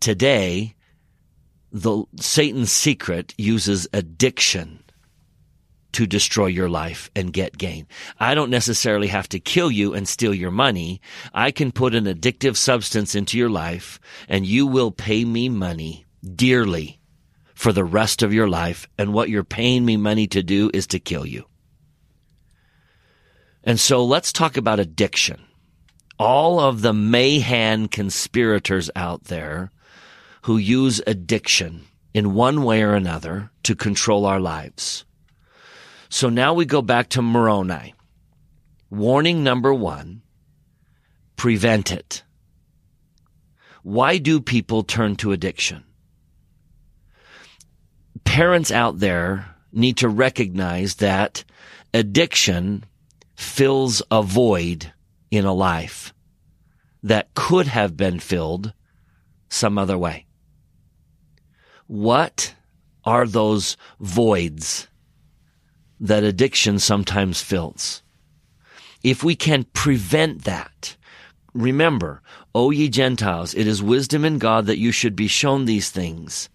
Today, 0.00 0.74
the 1.72 2.04
Satan's 2.16 2.72
secret 2.72 3.34
uses 3.38 3.86
addiction 3.92 4.82
to 5.92 6.06
destroy 6.06 6.46
your 6.46 6.68
life 6.68 7.10
and 7.16 7.32
get 7.32 7.58
gain. 7.58 7.86
I 8.18 8.34
don't 8.34 8.50
necessarily 8.50 9.08
have 9.08 9.28
to 9.30 9.40
kill 9.40 9.70
you 9.70 9.92
and 9.92 10.08
steal 10.08 10.32
your 10.32 10.52
money. 10.52 11.00
I 11.34 11.50
can 11.50 11.72
put 11.72 11.94
an 11.94 12.04
addictive 12.04 12.56
substance 12.56 13.14
into 13.14 13.36
your 13.36 13.50
life 13.50 14.00
and 14.28 14.46
you 14.46 14.66
will 14.66 14.92
pay 14.92 15.24
me 15.24 15.48
money 15.48 16.06
dearly 16.36 16.99
for 17.60 17.74
the 17.74 17.84
rest 17.84 18.22
of 18.22 18.32
your 18.32 18.48
life. 18.48 18.88
And 18.96 19.12
what 19.12 19.28
you're 19.28 19.44
paying 19.44 19.84
me 19.84 19.98
money 19.98 20.26
to 20.28 20.42
do 20.42 20.70
is 20.72 20.86
to 20.86 20.98
kill 20.98 21.26
you. 21.26 21.44
And 23.62 23.78
so 23.78 24.02
let's 24.02 24.32
talk 24.32 24.56
about 24.56 24.80
addiction. 24.80 25.42
All 26.18 26.58
of 26.58 26.80
the 26.80 26.94
Mahan 26.94 27.88
conspirators 27.88 28.90
out 28.96 29.24
there 29.24 29.70
who 30.44 30.56
use 30.56 31.02
addiction 31.06 31.84
in 32.14 32.32
one 32.32 32.64
way 32.64 32.82
or 32.82 32.94
another 32.94 33.50
to 33.64 33.76
control 33.76 34.24
our 34.24 34.40
lives. 34.40 35.04
So 36.08 36.30
now 36.30 36.54
we 36.54 36.64
go 36.64 36.80
back 36.80 37.10
to 37.10 37.20
Moroni. 37.20 37.92
Warning 38.88 39.44
number 39.44 39.74
one, 39.74 40.22
prevent 41.36 41.92
it. 41.92 42.22
Why 43.82 44.16
do 44.16 44.40
people 44.40 44.82
turn 44.82 45.16
to 45.16 45.32
addiction? 45.32 45.84
Parents 48.30 48.70
out 48.70 49.00
there 49.00 49.56
need 49.72 49.96
to 49.96 50.08
recognize 50.08 50.94
that 50.94 51.42
addiction 51.92 52.84
fills 53.34 54.02
a 54.08 54.22
void 54.22 54.92
in 55.32 55.44
a 55.44 55.52
life 55.52 56.14
that 57.02 57.34
could 57.34 57.66
have 57.66 57.96
been 57.96 58.20
filled 58.20 58.72
some 59.48 59.76
other 59.76 59.98
way. 59.98 60.26
What 61.88 62.54
are 63.04 63.26
those 63.26 63.76
voids 63.98 64.86
that 65.98 66.22
addiction 66.22 66.78
sometimes 66.78 67.42
fills? 67.42 68.00
If 69.02 69.24
we 69.24 69.34
can 69.34 69.64
prevent 69.72 70.44
that, 70.44 70.96
remember, 71.52 72.22
O 72.54 72.70
ye 72.70 72.90
Gentiles, 72.90 73.54
it 73.54 73.66
is 73.66 73.82
wisdom 73.82 74.24
in 74.24 74.38
God 74.38 74.66
that 74.66 74.78
you 74.78 74.92
should 74.92 75.16
be 75.16 75.26
shown 75.26 75.64
these 75.64 75.90
things. 75.90 76.48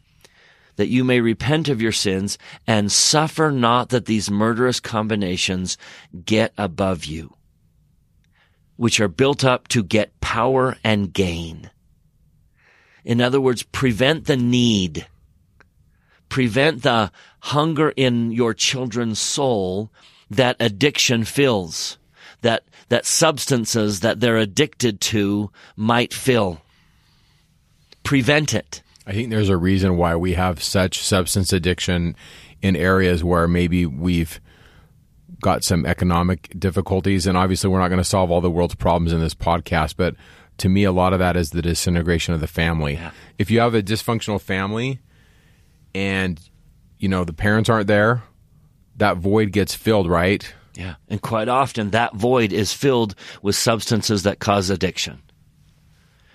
That 0.76 0.88
you 0.88 1.04
may 1.04 1.22
repent 1.22 1.70
of 1.70 1.82
your 1.82 1.92
sins 1.92 2.38
and 2.68 2.92
suffer 2.92 3.52
not 3.52 3.90
that 3.90 4.06
these 4.06 4.30
murderous 4.30 4.80
combinations 4.80 5.78
get 6.26 6.54
above 6.58 7.06
you, 7.06 7.34
which 8.76 9.00
are 9.00 9.08
built 9.08 9.44
up 9.44 9.68
to 9.70 9.84
get 9.84 10.20
power 10.22 10.78
and 10.84 11.14
gain. 11.14 11.70
In 13.04 13.22
other 13.22 13.40
words, 13.40 13.64
prevent 13.64 14.26
the 14.26 14.38
need, 14.38 15.08
prevent 16.30 16.82
the 16.82 17.12
hunger 17.40 17.94
in 17.96 18.32
your 18.32 18.54
children's 18.54 19.20
soul 19.20 19.92
that 20.30 20.58
addiction 20.60 21.24
fills, 21.24 21.98
that, 22.42 22.64
that 22.90 23.06
substances 23.06 24.00
that 24.00 24.20
they're 24.20 24.38
addicted 24.38 25.00
to 25.00 25.52
might 25.76 26.14
fill. 26.14 26.62
Prevent 28.04 28.54
it. 28.54 28.82
I 29.08 29.14
think 29.14 29.30
there's 29.30 29.50
a 29.50 29.58
reason 29.58 29.98
why 29.98 30.16
we 30.16 30.34
have 30.34 30.62
such 30.64 31.00
substance 31.00 31.54
addiction 31.54 32.16
in 32.62 32.76
areas 32.76 33.24
where 33.24 33.48
maybe 33.48 33.86
we've 33.86 34.40
got 35.42 35.64
some 35.64 35.86
economic 35.86 36.54
difficulties. 36.58 37.28
And 37.28 37.38
obviously, 37.38 37.70
we're 37.70 37.80
not 37.80 37.90
going 37.90 38.00
to 38.00 38.04
solve 38.04 38.32
all 38.32 38.42
the 38.42 38.50
world's 38.50 38.76
problems 38.76 39.14
in 39.14 39.20
this 39.20 39.36
podcast, 39.36 39.96
but 39.96 40.16
to 40.58 40.70
me, 40.70 40.86
a 40.86 40.92
lot 40.92 41.14
of 41.14 41.20
that 41.20 41.36
is 41.36 41.52
the 41.52 41.62
disintegration 41.62 42.34
of 42.34 42.40
the 42.40 42.48
family. 42.48 42.94
Yeah. 42.94 43.12
If 43.38 43.52
you 43.52 43.60
have 43.60 43.76
a 43.76 43.84
dysfunctional 43.84 44.42
family 44.42 45.00
and, 45.94 46.40
you 46.98 47.10
know, 47.10 47.26
the 47.26 47.34
parents 47.34 47.70
aren't 47.70 47.88
there, 47.88 48.24
that 48.98 49.18
void 49.18 49.52
gets 49.52 49.76
filled, 49.76 50.10
right? 50.10 50.52
Yeah. 50.76 50.96
And 51.10 51.22
quite 51.22 51.50
often 51.50 51.92
that 51.92 52.16
void 52.16 52.54
is 52.54 52.74
filled 52.74 53.16
with 53.42 53.56
substances 53.56 54.24
that 54.24 54.40
cause 54.40 54.70
addiction. 54.70 55.22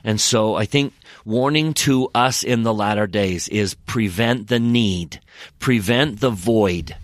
And 0.05 0.21
so 0.21 0.55
I 0.55 0.65
think 0.65 0.93
warning 1.25 1.75
to 1.75 2.09
us 2.15 2.43
in 2.43 2.63
the 2.63 2.75
latter 2.75 3.07
days 3.07 3.49
is 3.49 3.75
prevent 3.75 4.49
the 4.49 4.61
need, 4.61 5.21
prevent 5.59 6.21
the 6.21 6.31
void 6.31 6.97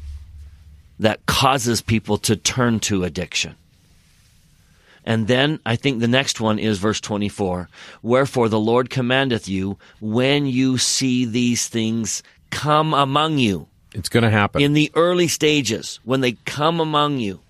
that 0.98 1.26
causes 1.26 1.82
people 1.82 2.18
to 2.18 2.36
turn 2.36 2.80
to 2.80 3.04
addiction. 3.04 3.54
And 5.04 5.28
then 5.28 5.60
I 5.64 5.76
think 5.76 6.00
the 6.00 6.08
next 6.08 6.40
one 6.40 6.58
is 6.58 6.78
verse 6.78 7.00
24. 7.00 7.68
Wherefore 8.02 8.48
the 8.48 8.58
Lord 8.58 8.90
commandeth 8.90 9.48
you 9.48 9.78
when 10.00 10.46
you 10.46 10.78
see 10.78 11.24
these 11.24 11.68
things 11.68 12.22
come 12.50 12.92
among 12.92 13.38
you 13.38 13.68
It's 13.94 14.08
going 14.08 14.24
to 14.24 14.30
happen. 14.30 14.62
in 14.62 14.72
the 14.72 14.90
early 14.94 15.28
stages, 15.28 16.00
when 16.04 16.22
they 16.22 16.32
come 16.32 16.80
among 16.80 17.18
you, 17.18 17.40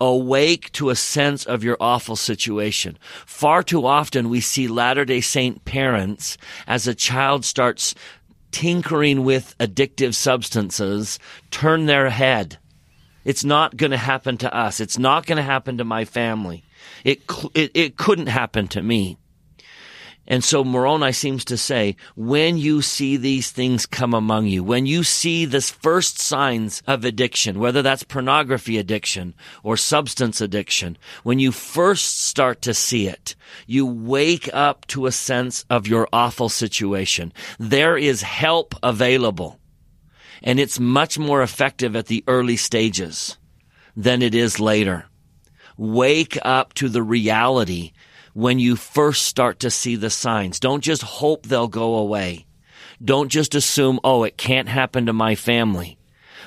awake 0.00 0.72
to 0.72 0.90
a 0.90 0.96
sense 0.96 1.44
of 1.44 1.62
your 1.62 1.76
awful 1.80 2.16
situation. 2.16 2.98
Far 3.26 3.62
too 3.62 3.86
often 3.86 4.30
we 4.30 4.40
see 4.40 4.66
Latter 4.68 5.04
day 5.04 5.20
Saint 5.20 5.64
parents 5.64 6.38
as 6.66 6.86
a 6.86 6.94
child 6.94 7.44
starts 7.44 7.94
tinkering 8.50 9.24
with 9.24 9.56
addictive 9.58 10.14
substances 10.14 11.18
turn 11.50 11.86
their 11.86 12.10
head. 12.10 12.58
It's 13.24 13.44
not 13.44 13.76
going 13.76 13.90
to 13.90 13.96
happen 13.96 14.38
to 14.38 14.54
us. 14.54 14.80
It's 14.80 14.98
not 14.98 15.26
going 15.26 15.36
to 15.36 15.42
happen 15.42 15.78
to 15.78 15.84
my 15.84 16.04
family. 16.04 16.64
It, 17.04 17.22
it, 17.54 17.70
it 17.74 17.96
couldn't 17.96 18.28
happen 18.28 18.66
to 18.68 18.82
me. 18.82 19.18
And 20.30 20.44
so 20.44 20.62
Moroni 20.62 21.10
seems 21.10 21.44
to 21.46 21.56
say, 21.56 21.96
when 22.14 22.56
you 22.56 22.82
see 22.82 23.16
these 23.16 23.50
things 23.50 23.84
come 23.84 24.14
among 24.14 24.46
you, 24.46 24.62
when 24.62 24.86
you 24.86 25.02
see 25.02 25.44
the 25.44 25.60
first 25.60 26.20
signs 26.20 26.84
of 26.86 27.04
addiction, 27.04 27.58
whether 27.58 27.82
that's 27.82 28.04
pornography 28.04 28.78
addiction 28.78 29.34
or 29.64 29.76
substance 29.76 30.40
addiction, 30.40 30.96
when 31.24 31.40
you 31.40 31.50
first 31.50 32.20
start 32.20 32.62
to 32.62 32.72
see 32.72 33.08
it, 33.08 33.34
you 33.66 33.84
wake 33.84 34.48
up 34.52 34.86
to 34.86 35.06
a 35.06 35.12
sense 35.12 35.64
of 35.68 35.88
your 35.88 36.06
awful 36.12 36.48
situation. 36.48 37.32
There 37.58 37.98
is 37.98 38.22
help 38.22 38.76
available. 38.84 39.58
And 40.44 40.60
it's 40.60 40.78
much 40.78 41.18
more 41.18 41.42
effective 41.42 41.96
at 41.96 42.06
the 42.06 42.22
early 42.28 42.56
stages 42.56 43.36
than 43.96 44.22
it 44.22 44.36
is 44.36 44.60
later. 44.60 45.06
Wake 45.76 46.38
up 46.42 46.72
to 46.74 46.88
the 46.88 47.02
reality 47.02 47.90
when 48.34 48.58
you 48.58 48.76
first 48.76 49.26
start 49.26 49.60
to 49.60 49.70
see 49.70 49.96
the 49.96 50.10
signs. 50.10 50.60
Don't 50.60 50.82
just 50.82 51.02
hope 51.02 51.46
they'll 51.46 51.68
go 51.68 51.96
away. 51.96 52.46
Don't 53.02 53.28
just 53.28 53.54
assume, 53.54 53.98
oh, 54.04 54.24
it 54.24 54.36
can't 54.36 54.68
happen 54.68 55.06
to 55.06 55.12
my 55.12 55.34
family. 55.34 55.98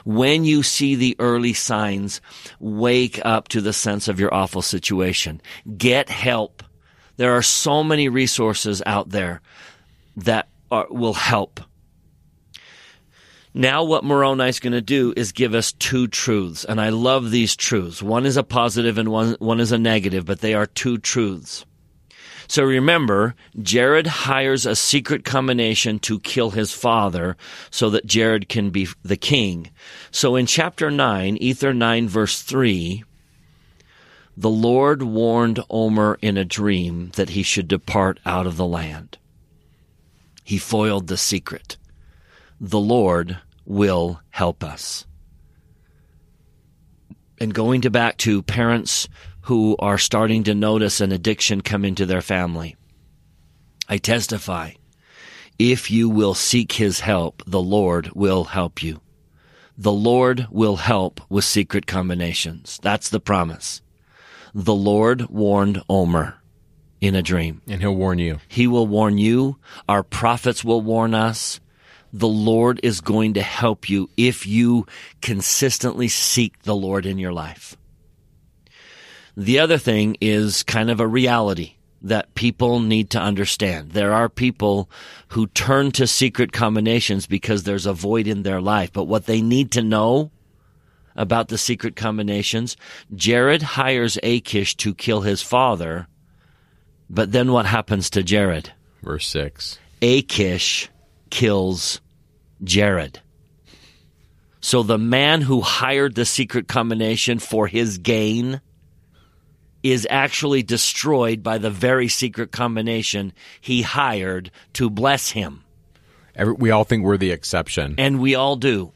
When 0.05 0.43
you 0.43 0.63
see 0.63 0.95
the 0.95 1.15
early 1.19 1.53
signs, 1.53 2.21
wake 2.59 3.19
up 3.25 3.47
to 3.49 3.61
the 3.61 3.73
sense 3.73 4.07
of 4.07 4.19
your 4.19 4.33
awful 4.33 4.61
situation. 4.61 5.41
Get 5.77 6.09
help. 6.09 6.63
There 7.17 7.35
are 7.35 7.41
so 7.41 7.83
many 7.83 8.09
resources 8.09 8.81
out 8.85 9.09
there 9.09 9.41
that 10.17 10.49
are, 10.71 10.87
will 10.89 11.13
help. 11.13 11.61
Now, 13.55 13.83
what 13.83 14.03
Moroni 14.03 14.49
is 14.49 14.59
going 14.59 14.73
to 14.73 14.81
do 14.81 15.13
is 15.15 15.31
give 15.31 15.53
us 15.53 15.73
two 15.73 16.07
truths, 16.07 16.65
and 16.65 16.81
I 16.81 16.89
love 16.89 17.29
these 17.29 17.55
truths. 17.55 18.01
One 18.01 18.25
is 18.25 18.35
a 18.35 18.43
positive 18.43 18.97
and 18.97 19.09
one, 19.09 19.35
one 19.37 19.59
is 19.59 19.71
a 19.71 19.77
negative, 19.77 20.25
but 20.25 20.41
they 20.41 20.55
are 20.55 20.65
two 20.65 20.97
truths. 20.97 21.63
So 22.53 22.63
remember, 22.63 23.33
Jared 23.59 24.05
hires 24.05 24.67
a 24.67 24.75
secret 24.75 25.25
combination 25.25 25.97
to 26.01 26.19
kill 26.19 26.51
his 26.51 26.71
father 26.71 27.35
so 27.71 27.89
that 27.89 28.05
Jared 28.05 28.47
can 28.47 28.69
be 28.69 28.87
the 29.01 29.17
king. 29.17 29.71
So 30.11 30.35
in 30.35 30.45
chapter 30.45 30.91
9, 30.91 31.37
Ether 31.37 31.73
9, 31.73 32.07
verse 32.07 32.43
3, 32.43 33.03
the 34.37 34.51
Lord 34.51 35.01
warned 35.01 35.63
Omer 35.67 36.19
in 36.21 36.37
a 36.37 36.45
dream 36.45 37.09
that 37.15 37.29
he 37.29 37.41
should 37.41 37.67
depart 37.67 38.19
out 38.23 38.45
of 38.45 38.55
the 38.55 38.67
land. 38.67 39.17
He 40.43 40.59
foiled 40.59 41.07
the 41.07 41.17
secret. 41.17 41.77
The 42.61 42.79
Lord 42.79 43.39
will 43.65 44.21
help 44.29 44.63
us. 44.63 45.07
And 47.39 47.51
going 47.51 47.81
to 47.81 47.89
back 47.89 48.17
to 48.19 48.43
parents 48.43 49.09
who 49.43 49.75
are 49.79 49.97
starting 49.97 50.43
to 50.43 50.55
notice 50.55 51.01
an 51.01 51.11
addiction 51.11 51.61
come 51.61 51.83
into 51.85 52.05
their 52.05 52.21
family. 52.21 52.75
I 53.89 53.97
testify, 53.97 54.71
if 55.59 55.91
you 55.91 56.09
will 56.09 56.33
seek 56.33 56.73
his 56.73 57.01
help, 57.01 57.43
the 57.45 57.61
Lord 57.61 58.09
will 58.13 58.45
help 58.45 58.81
you. 58.81 59.01
The 59.77 59.91
Lord 59.91 60.47
will 60.49 60.77
help 60.77 61.19
with 61.29 61.43
secret 61.43 61.87
combinations. 61.87 62.79
That's 62.81 63.09
the 63.09 63.19
promise. 63.19 63.81
The 64.53 64.75
Lord 64.75 65.29
warned 65.29 65.81
Omer 65.89 66.35
in 67.01 67.15
a 67.15 67.21
dream. 67.21 67.61
and 67.67 67.81
he'll 67.81 67.95
warn 67.95 68.19
you. 68.19 68.39
He 68.47 68.67
will 68.67 68.87
warn 68.87 69.17
you. 69.17 69.57
Our 69.89 70.03
prophets 70.03 70.63
will 70.63 70.81
warn 70.81 71.13
us. 71.13 71.59
The 72.13 72.27
Lord 72.27 72.79
is 72.83 73.01
going 73.01 73.33
to 73.33 73.41
help 73.41 73.89
you 73.89 74.09
if 74.15 74.45
you 74.45 74.85
consistently 75.21 76.07
seek 76.07 76.61
the 76.63 76.75
Lord 76.75 77.05
in 77.05 77.17
your 77.17 77.33
life. 77.33 77.75
The 79.35 79.59
other 79.59 79.77
thing 79.77 80.17
is 80.21 80.63
kind 80.63 80.89
of 80.89 80.99
a 80.99 81.07
reality 81.07 81.75
that 82.03 82.35
people 82.35 82.79
need 82.79 83.09
to 83.11 83.19
understand. 83.19 83.91
There 83.91 84.13
are 84.13 84.29
people 84.29 84.89
who 85.29 85.47
turn 85.47 85.91
to 85.93 86.05
secret 86.05 86.51
combinations 86.51 87.25
because 87.25 87.63
there's 87.63 87.85
a 87.85 87.93
void 87.93 88.27
in 88.27 88.43
their 88.43 88.61
life. 88.61 88.91
But 88.91 89.05
what 89.05 89.25
they 89.25 89.41
need 89.41 89.71
to 89.71 89.81
know 89.81 90.29
about 91.15 91.47
the 91.47 91.57
secret 91.57 91.95
combinations, 91.95 92.75
Jared 93.15 93.61
hires 93.61 94.17
Achish 94.21 94.75
to 94.77 94.93
kill 94.93 95.21
his 95.21 95.41
father. 95.41 96.07
But 97.09 97.31
then 97.31 97.51
what 97.51 97.65
happens 97.65 98.09
to 98.11 98.23
Jared? 98.23 98.73
Verse 99.01 99.27
6. 99.27 99.79
Achish 100.01 100.89
kills 101.29 102.01
Jared. 102.63 103.21
So 104.59 104.83
the 104.83 104.97
man 104.97 105.41
who 105.41 105.61
hired 105.61 106.15
the 106.15 106.25
secret 106.25 106.67
combination 106.67 107.39
for 107.39 107.67
his 107.67 107.97
gain 107.97 108.61
is 109.83 110.07
actually 110.09 110.63
destroyed 110.63 111.43
by 111.43 111.57
the 111.57 111.69
very 111.69 112.07
secret 112.07 112.51
combination 112.51 113.33
he 113.59 113.81
hired 113.81 114.49
to 114.73 114.89
bless 114.89 115.31
him. 115.31 115.63
Every, 116.35 116.53
we 116.53 116.71
all 116.71 116.85
think 116.85 117.03
we're 117.03 117.17
the 117.17 117.31
exception. 117.31 117.95
And 117.97 118.19
we 118.19 118.33
all 118.33 118.55
do. 118.55 118.93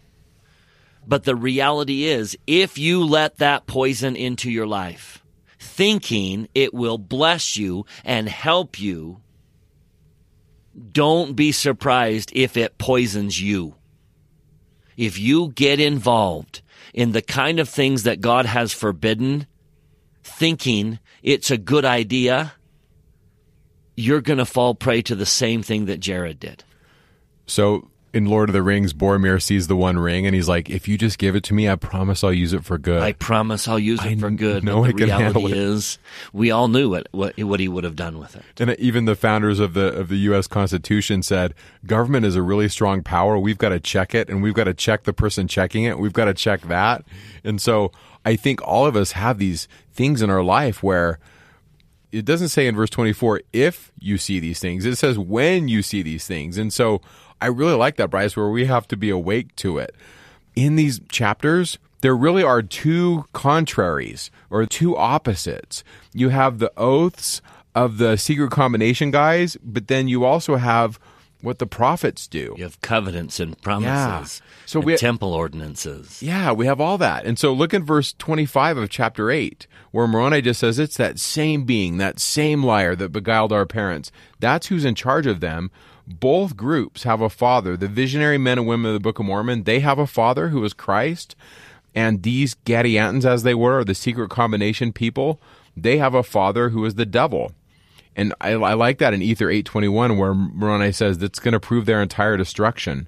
But 1.05 1.23
the 1.23 1.35
reality 1.35 2.05
is, 2.05 2.38
if 2.47 2.77
you 2.77 3.03
let 3.03 3.38
that 3.38 3.67
poison 3.67 4.15
into 4.15 4.49
your 4.49 4.67
life, 4.67 5.23
thinking 5.59 6.47
it 6.55 6.73
will 6.73 6.97
bless 6.97 7.55
you 7.55 7.85
and 8.03 8.27
help 8.27 8.79
you, 8.79 9.21
don't 10.91 11.35
be 11.35 11.51
surprised 11.51 12.31
if 12.33 12.57
it 12.57 12.77
poisons 12.77 13.41
you. 13.41 13.75
If 14.95 15.19
you 15.19 15.49
get 15.49 15.79
involved 15.79 16.61
in 16.93 17.11
the 17.11 17.21
kind 17.21 17.59
of 17.59 17.69
things 17.69 18.03
that 18.03 18.21
God 18.21 18.45
has 18.45 18.73
forbidden, 18.73 19.47
thinking 20.28 20.99
it's 21.23 21.49
a 21.49 21.57
good 21.57 21.86
idea, 21.86 22.53
you're 23.95 24.21
going 24.21 24.39
to 24.39 24.45
fall 24.45 24.75
prey 24.75 25.01
to 25.03 25.15
the 25.15 25.25
same 25.25 25.63
thing 25.63 25.86
that 25.86 25.99
Jared 25.99 26.39
did. 26.39 26.63
So 27.47 27.89
in 28.13 28.25
Lord 28.25 28.49
of 28.49 28.53
the 28.53 28.63
Rings, 28.63 28.93
Boromir 28.93 29.41
sees 29.41 29.67
the 29.67 29.75
One 29.75 29.99
Ring, 29.99 30.25
and 30.25 30.34
he's 30.34 30.47
like, 30.47 30.69
"If 30.69 30.88
you 30.88 30.97
just 30.97 31.17
give 31.17 31.36
it 31.36 31.43
to 31.45 31.53
me, 31.53 31.69
I 31.69 31.75
promise 31.75 32.23
I'll 32.23 32.34
use 32.34 32.53
it 32.53 32.63
for 32.65 32.78
good." 32.78 33.01
I 33.01 33.13
promise 33.13 33.67
I'll 33.67 33.80
use 33.80 34.03
it 34.03 34.19
for 34.19 34.30
good. 34.32 34.63
No, 34.63 34.84
I 34.84 34.88
the 34.88 34.93
can 34.93 35.09
handle 35.09 35.43
reality 35.43 35.61
it. 35.61 35.67
is, 35.67 35.99
we 36.34 36.49
all 36.51 36.67
knew 36.67 36.89
what, 36.89 37.07
what 37.11 37.38
what 37.39 37.59
he 37.59 37.67
would 37.67 37.84
have 37.84 37.95
done 37.95 38.17
with 38.17 38.36
it. 38.36 38.43
and 38.59 38.71
even 38.80 39.05
the 39.05 39.15
founders 39.15 39.59
of 39.59 39.73
the 39.73 39.93
of 39.93 40.09
the 40.09 40.17
U.S. 40.17 40.47
Constitution 40.47 41.21
said, 41.21 41.53
"Government 41.86 42.25
is 42.25 42.36
a 42.36 42.41
really 42.41 42.69
strong 42.69 43.03
power. 43.03 43.38
We've 43.38 43.57
got 43.57 43.69
to 43.69 43.80
check 43.80 44.15
it, 44.15 44.30
and 44.30 44.41
we've 44.41 44.53
got 44.53 44.65
to 44.65 44.73
check 44.73 45.03
the 45.03 45.13
person 45.13 45.47
checking 45.47 45.84
it. 45.84 45.99
We've 45.99 46.13
got 46.13 46.25
to 46.25 46.34
check 46.34 46.61
that." 46.63 47.03
And 47.43 47.61
so, 47.61 47.91
I 48.25 48.36
think 48.36 48.61
all 48.65 48.86
of 48.86 48.95
us 48.95 49.11
have 49.11 49.38
these 49.38 49.67
things 49.97 50.21
in 50.21 50.29
our 50.29 50.43
life 50.43 50.81
where 50.81 51.19
it 52.11 52.23
doesn't 52.23 52.49
say 52.49 52.67
in 52.67 52.75
verse 52.75 52.89
24 52.89 53.41
if 53.51 53.91
you 53.99 54.17
see 54.17 54.39
these 54.39 54.59
things. 54.59 54.85
It 54.85 54.95
says 54.95 55.17
when 55.17 55.67
you 55.67 55.81
see 55.81 56.01
these 56.01 56.25
things. 56.25 56.57
And 56.57 56.71
so 56.71 57.01
i 57.39 57.45
really 57.45 57.75
like 57.75 57.97
that 57.97 58.09
bryce 58.09 58.35
where 58.35 58.49
we 58.49 58.65
have 58.65 58.87
to 58.87 58.97
be 58.97 59.09
awake 59.09 59.55
to 59.57 59.77
it. 59.79 59.93
In 60.55 60.75
these 60.75 61.01
chapters 61.09 61.77
there 62.01 62.15
really 62.15 62.43
are 62.43 62.61
two 62.61 63.25
contraries 63.33 64.29
or 64.51 64.65
two 64.67 64.95
opposites. 64.95 65.83
You 66.13 66.29
have 66.29 66.59
the 66.59 66.71
oaths 66.77 67.41
of 67.73 67.97
the 67.97 68.15
secret 68.15 68.51
combination 68.51 69.11
guys 69.11 69.57
but 69.63 69.87
then 69.87 70.07
you 70.07 70.23
also 70.23 70.55
have 70.55 70.99
what 71.47 71.57
the 71.59 71.65
prophets 71.65 72.27
do 72.27 72.53
You 72.57 72.63
have 72.63 72.79
covenants 72.81 73.39
and 73.39 73.59
promises, 73.61 74.41
Yeah. 74.43 74.65
So 74.67 74.79
and 74.79 74.85
we- 74.85 74.97
temple 74.97 75.33
ordinances. 75.33 76.21
Yeah, 76.21 76.51
we 76.51 76.67
have 76.67 76.79
all 76.79 76.97
that. 76.99 77.25
And 77.25 77.39
so 77.39 77.51
look 77.53 77.73
at 77.73 77.81
verse 77.81 78.13
25 78.19 78.77
of 78.77 78.89
chapter 78.89 79.31
8, 79.31 79.65
where 79.91 80.07
Moroni 80.07 80.41
just 80.41 80.59
says 80.59 80.77
it's 80.77 80.97
that 80.97 81.17
same 81.17 81.63
being, 81.63 81.97
that 81.97 82.19
same 82.19 82.63
liar 82.63 82.95
that 82.97 83.11
beguiled 83.11 83.51
our 83.51 83.65
parents. 83.65 84.11
That's 84.39 84.67
who's 84.67 84.85
in 84.85 84.93
charge 84.93 85.25
of 85.25 85.39
them. 85.39 85.71
Both 86.07 86.55
groups 86.55 87.03
have 87.03 87.21
a 87.21 87.29
father. 87.29 87.75
The 87.75 87.87
visionary 87.87 88.37
men 88.37 88.59
and 88.59 88.67
women 88.67 88.87
of 88.89 88.93
the 88.93 88.99
Book 88.99 89.19
of 89.19 89.25
Mormon, 89.25 89.63
they 89.63 89.79
have 89.79 89.99
a 89.99 90.07
father 90.07 90.49
who 90.49 90.63
is 90.63 90.73
Christ. 90.73 91.35
And 91.95 92.23
these 92.23 92.55
Gadiantons, 92.65 93.25
as 93.25 93.43
they 93.43 93.55
were, 93.55 93.79
or 93.79 93.83
the 93.83 93.95
secret 93.95 94.29
combination 94.29 94.93
people, 94.93 95.41
they 95.75 95.97
have 95.97 96.13
a 96.13 96.23
father 96.23 96.69
who 96.69 96.85
is 96.85 96.95
the 96.95 97.05
devil. 97.05 97.51
And 98.18 98.34
I, 98.41 98.53
I 98.53 98.74
like 98.74 98.97
that 98.97 99.13
in 99.13 99.22
Ether 99.22 99.49
821 99.49 100.18
where 100.18 100.34
Moroni 100.34 100.91
says 100.91 101.20
that's 101.20 101.39
going 101.39 101.53
to 101.53 101.59
prove 101.59 101.86
their 101.86 102.01
entire 102.01 102.36
destruction. 102.36 103.07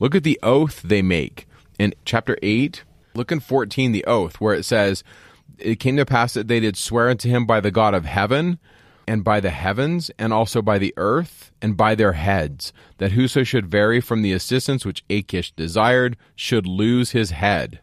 Look 0.00 0.16
at 0.16 0.24
the 0.24 0.38
oath 0.42 0.82
they 0.82 1.00
make. 1.00 1.46
In 1.78 1.94
chapter 2.04 2.36
8, 2.42 2.82
look 3.14 3.30
in 3.30 3.38
14, 3.38 3.92
the 3.92 4.04
oath, 4.04 4.40
where 4.40 4.54
it 4.54 4.64
says, 4.64 5.04
It 5.58 5.76
came 5.76 5.96
to 5.96 6.04
pass 6.04 6.34
that 6.34 6.48
they 6.48 6.58
did 6.58 6.76
swear 6.76 7.08
unto 7.08 7.28
him 7.28 7.46
by 7.46 7.60
the 7.60 7.70
God 7.70 7.94
of 7.94 8.04
heaven, 8.04 8.58
and 9.06 9.22
by 9.22 9.38
the 9.38 9.50
heavens, 9.50 10.10
and 10.18 10.32
also 10.32 10.60
by 10.60 10.76
the 10.76 10.92
earth, 10.96 11.52
and 11.62 11.76
by 11.76 11.94
their 11.94 12.12
heads, 12.12 12.72
that 12.98 13.12
whoso 13.12 13.44
should 13.44 13.66
vary 13.66 14.00
from 14.00 14.22
the 14.22 14.32
assistance 14.32 14.84
which 14.84 15.04
Achish 15.08 15.52
desired 15.52 16.16
should 16.34 16.66
lose 16.66 17.12
his 17.12 17.30
head. 17.30 17.80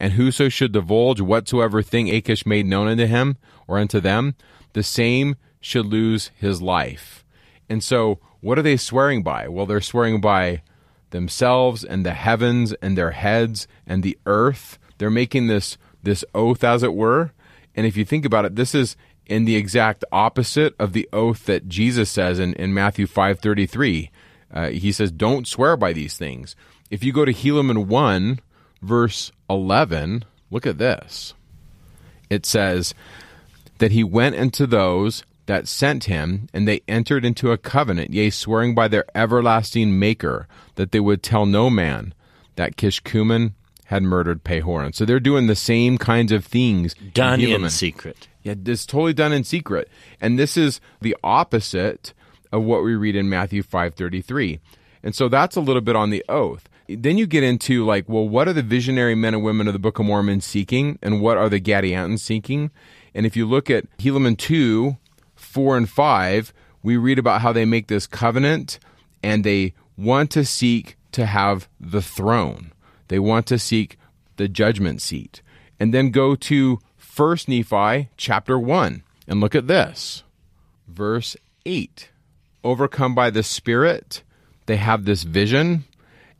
And 0.00 0.12
whoso 0.12 0.48
should 0.48 0.72
divulge 0.72 1.20
whatsoever 1.20 1.82
thing 1.82 2.08
Achish 2.08 2.46
made 2.46 2.66
known 2.66 2.86
unto 2.86 3.04
him 3.04 3.36
or 3.66 3.78
unto 3.78 3.98
them, 3.98 4.36
the 4.74 4.84
same 4.84 5.34
should 5.60 5.86
lose 5.86 6.30
his 6.36 6.62
life. 6.62 7.24
And 7.68 7.82
so, 7.82 8.18
what 8.40 8.58
are 8.58 8.62
they 8.62 8.76
swearing 8.76 9.22
by? 9.22 9.48
Well, 9.48 9.66
they're 9.66 9.80
swearing 9.80 10.20
by 10.20 10.62
themselves 11.10 11.84
and 11.84 12.04
the 12.04 12.14
heavens 12.14 12.72
and 12.74 12.96
their 12.96 13.12
heads 13.12 13.66
and 13.86 14.02
the 14.02 14.18
earth. 14.26 14.78
They're 14.98 15.10
making 15.10 15.46
this 15.46 15.76
this 16.02 16.24
oath, 16.34 16.62
as 16.62 16.82
it 16.82 16.94
were. 16.94 17.32
And 17.74 17.86
if 17.86 17.96
you 17.96 18.04
think 18.04 18.24
about 18.24 18.44
it, 18.44 18.56
this 18.56 18.74
is 18.74 18.96
in 19.26 19.44
the 19.44 19.56
exact 19.56 20.04
opposite 20.10 20.74
of 20.78 20.92
the 20.92 21.08
oath 21.12 21.44
that 21.46 21.68
Jesus 21.68 22.08
says 22.08 22.38
in, 22.38 22.54
in 22.54 22.72
Matthew 22.72 23.06
five 23.06 23.40
thirty 23.40 23.66
three. 23.66 24.10
Uh, 24.52 24.68
he 24.68 24.92
says, 24.92 25.10
"Don't 25.10 25.46
swear 25.46 25.76
by 25.76 25.92
these 25.92 26.16
things." 26.16 26.56
If 26.90 27.04
you 27.04 27.12
go 27.12 27.24
to 27.24 27.34
Helaman 27.34 27.86
one, 27.86 28.40
verse 28.80 29.30
eleven, 29.50 30.24
look 30.50 30.66
at 30.66 30.78
this. 30.78 31.34
It 32.30 32.46
says 32.46 32.94
that 33.78 33.92
he 33.92 34.04
went 34.04 34.34
into 34.34 34.66
those 34.66 35.22
that 35.48 35.66
sent 35.66 36.04
him, 36.04 36.46
and 36.52 36.68
they 36.68 36.82
entered 36.86 37.24
into 37.24 37.50
a 37.52 37.56
covenant, 37.56 38.12
yea, 38.12 38.28
swearing 38.28 38.74
by 38.74 38.86
their 38.86 39.06
everlasting 39.14 39.98
Maker 39.98 40.46
that 40.74 40.92
they 40.92 41.00
would 41.00 41.22
tell 41.22 41.46
no 41.46 41.70
man 41.70 42.12
that 42.56 42.76
Kishkumen 42.76 43.54
had 43.86 44.02
murdered 44.02 44.44
Pahoran. 44.44 44.94
So 44.94 45.06
they're 45.06 45.18
doing 45.18 45.46
the 45.46 45.56
same 45.56 45.96
kinds 45.96 46.32
of 46.32 46.44
things 46.44 46.94
Done 47.14 47.40
in 47.40 47.62
Helaman. 47.62 47.70
secret. 47.70 48.28
Yeah, 48.42 48.56
it's 48.66 48.84
totally 48.84 49.14
done 49.14 49.32
in 49.32 49.42
secret. 49.42 49.88
And 50.20 50.38
this 50.38 50.58
is 50.58 50.82
the 51.00 51.16
opposite 51.24 52.12
of 52.52 52.64
what 52.64 52.84
we 52.84 52.94
read 52.94 53.16
in 53.16 53.30
Matthew 53.30 53.62
5:33. 53.62 54.58
And 55.02 55.14
so 55.14 55.30
that's 55.30 55.56
a 55.56 55.62
little 55.62 55.80
bit 55.80 55.96
on 55.96 56.10
the 56.10 56.22
oath. 56.28 56.68
Then 56.90 57.16
you 57.16 57.26
get 57.26 57.42
into 57.42 57.86
like, 57.86 58.06
well, 58.06 58.28
what 58.28 58.48
are 58.48 58.52
the 58.52 58.62
visionary 58.62 59.14
men 59.14 59.32
and 59.32 59.42
women 59.42 59.66
of 59.66 59.72
the 59.72 59.78
Book 59.78 59.98
of 59.98 60.04
Mormon 60.04 60.42
seeking 60.42 60.98
and 61.02 61.22
what 61.22 61.38
are 61.38 61.48
the 61.48 61.60
Gadiantons 61.60 62.20
seeking? 62.20 62.70
And 63.14 63.24
if 63.24 63.34
you 63.34 63.46
look 63.46 63.70
at 63.70 63.86
Helaman 63.96 64.36
2, 64.36 64.98
4 65.48 65.76
and 65.76 65.88
5, 65.88 66.52
we 66.82 66.96
read 66.96 67.18
about 67.18 67.40
how 67.40 67.52
they 67.52 67.64
make 67.64 67.88
this 67.88 68.06
covenant 68.06 68.78
and 69.22 69.42
they 69.42 69.74
want 69.96 70.30
to 70.32 70.44
seek 70.44 70.96
to 71.12 71.26
have 71.26 71.68
the 71.80 72.02
throne. 72.02 72.72
They 73.08 73.18
want 73.18 73.46
to 73.46 73.58
seek 73.58 73.98
the 74.36 74.48
judgment 74.48 75.02
seat. 75.02 75.42
And 75.80 75.92
then 75.92 76.10
go 76.10 76.34
to 76.34 76.78
1 77.16 77.36
Nephi 77.48 78.10
chapter 78.16 78.58
1 78.58 79.02
and 79.26 79.40
look 79.40 79.54
at 79.54 79.66
this. 79.66 80.22
Verse 80.86 81.36
8. 81.66 82.10
Overcome 82.62 83.14
by 83.14 83.30
the 83.30 83.42
Spirit, 83.42 84.22
they 84.66 84.76
have 84.76 85.04
this 85.04 85.22
vision, 85.22 85.84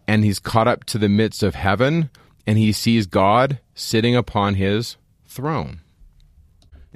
and 0.06 0.24
he's 0.24 0.38
caught 0.38 0.68
up 0.68 0.84
to 0.84 0.98
the 0.98 1.08
midst 1.08 1.42
of 1.42 1.54
heaven, 1.54 2.10
and 2.46 2.58
he 2.58 2.72
sees 2.72 3.06
God 3.06 3.60
sitting 3.74 4.14
upon 4.14 4.54
his 4.54 4.96
throne. 5.26 5.80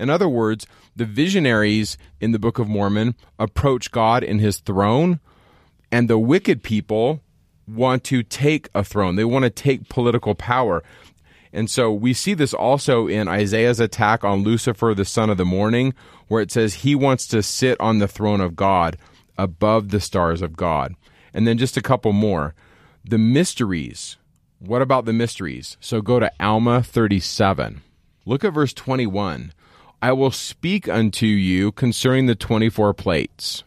In 0.02 0.10
other 0.10 0.28
words, 0.28 0.66
the 0.96 1.04
visionaries 1.04 1.96
in 2.20 2.32
the 2.32 2.38
Book 2.38 2.58
of 2.58 2.68
Mormon 2.68 3.14
approach 3.38 3.92
God 3.92 4.24
in 4.24 4.40
his 4.40 4.58
throne, 4.58 5.20
and 5.92 6.10
the 6.10 6.18
wicked 6.18 6.64
people 6.64 7.20
want 7.68 8.02
to 8.04 8.24
take 8.24 8.68
a 8.74 8.82
throne. 8.82 9.14
They 9.14 9.24
want 9.24 9.44
to 9.44 9.50
take 9.50 9.88
political 9.88 10.34
power. 10.34 10.82
And 11.52 11.70
so 11.70 11.92
we 11.92 12.14
see 12.14 12.34
this 12.34 12.52
also 12.52 13.06
in 13.06 13.28
Isaiah's 13.28 13.78
attack 13.78 14.24
on 14.24 14.42
Lucifer, 14.42 14.92
the 14.92 15.04
son 15.04 15.30
of 15.30 15.36
the 15.36 15.44
morning, 15.44 15.94
where 16.26 16.42
it 16.42 16.50
says 16.50 16.74
he 16.74 16.94
wants 16.94 17.26
to 17.28 17.42
sit 17.42 17.78
on 17.80 17.98
the 17.98 18.08
throne 18.08 18.40
of 18.40 18.56
God 18.56 18.96
above 19.38 19.90
the 19.90 20.00
stars 20.00 20.42
of 20.42 20.56
God. 20.56 20.94
And 21.32 21.46
then 21.46 21.58
just 21.58 21.76
a 21.76 21.82
couple 21.82 22.12
more. 22.12 22.54
The 23.04 23.18
mysteries. 23.18 24.16
What 24.58 24.82
about 24.82 25.04
the 25.04 25.12
mysteries? 25.12 25.76
So 25.80 26.00
go 26.00 26.18
to 26.18 26.32
Alma 26.40 26.82
37. 26.82 27.82
Look 28.24 28.44
at 28.44 28.54
verse 28.54 28.72
21. 28.72 29.52
I 30.02 30.10
will 30.10 30.32
speak 30.32 30.88
unto 30.88 31.26
you 31.26 31.70
concerning 31.70 32.26
the 32.26 32.34
24 32.34 32.92
plates, 32.92 33.62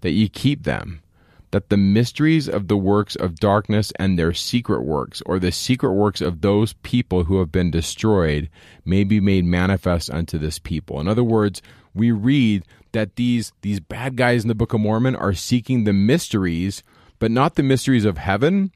that 0.00 0.12
ye 0.12 0.26
keep 0.26 0.62
them, 0.62 1.02
that 1.50 1.68
the 1.68 1.76
mysteries 1.76 2.48
of 2.48 2.68
the 2.68 2.78
works 2.78 3.14
of 3.14 3.38
darkness 3.38 3.92
and 3.98 4.18
their 4.18 4.32
secret 4.32 4.84
works, 4.84 5.22
or 5.26 5.38
the 5.38 5.52
secret 5.52 5.92
works 5.92 6.22
of 6.22 6.40
those 6.40 6.72
people 6.82 7.24
who 7.24 7.40
have 7.40 7.52
been 7.52 7.70
destroyed, 7.70 8.48
may 8.86 9.04
be 9.04 9.20
made 9.20 9.44
manifest 9.44 10.10
unto 10.10 10.38
this 10.38 10.58
people. 10.58 10.98
In 10.98 11.06
other 11.06 11.22
words, 11.22 11.60
we 11.94 12.10
read 12.10 12.64
that 12.92 13.16
these 13.16 13.52
these 13.60 13.80
bad 13.80 14.16
guys 14.16 14.44
in 14.44 14.48
the 14.48 14.54
Book 14.54 14.72
of 14.72 14.80
Mormon 14.80 15.14
are 15.14 15.34
seeking 15.34 15.84
the 15.84 15.92
mysteries, 15.92 16.82
but 17.18 17.30
not 17.30 17.54
the 17.54 17.62
mysteries 17.62 18.06
of 18.06 18.16
heaven, 18.16 18.72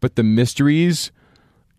but 0.00 0.16
the 0.16 0.22
mysteries 0.22 1.10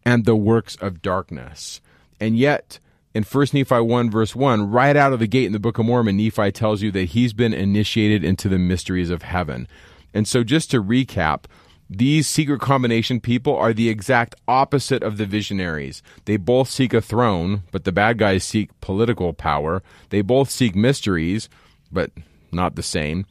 and 0.03 0.25
the 0.25 0.35
works 0.35 0.75
of 0.77 1.03
darkness. 1.03 1.81
And 2.19 2.35
yet, 2.35 2.79
in 3.17 3.23
1 3.23 3.47
Nephi 3.51 3.79
1, 3.79 4.11
verse 4.11 4.35
1, 4.35 4.69
right 4.69 4.95
out 4.95 5.11
of 5.11 5.17
the 5.17 5.25
gate 5.25 5.47
in 5.47 5.51
the 5.51 5.59
Book 5.59 5.79
of 5.79 5.87
Mormon, 5.87 6.17
Nephi 6.17 6.51
tells 6.51 6.83
you 6.83 6.91
that 6.91 7.05
he's 7.05 7.33
been 7.33 7.51
initiated 7.51 8.23
into 8.23 8.47
the 8.47 8.59
mysteries 8.59 9.09
of 9.09 9.23
heaven. 9.23 9.67
And 10.13 10.27
so, 10.27 10.43
just 10.43 10.69
to 10.69 10.83
recap, 10.83 11.45
these 11.89 12.27
secret 12.27 12.61
combination 12.61 13.19
people 13.19 13.55
are 13.55 13.73
the 13.73 13.89
exact 13.89 14.35
opposite 14.47 15.01
of 15.01 15.17
the 15.17 15.25
visionaries. 15.25 16.03
They 16.25 16.37
both 16.37 16.69
seek 16.69 16.93
a 16.93 17.01
throne, 17.01 17.63
but 17.71 17.85
the 17.85 17.91
bad 17.91 18.19
guys 18.19 18.43
seek 18.43 18.79
political 18.81 19.33
power. 19.33 19.81
They 20.09 20.21
both 20.21 20.51
seek 20.51 20.75
mysteries, 20.75 21.49
but 21.91 22.11
not 22.51 22.75
the 22.75 22.83
same. 22.83 23.25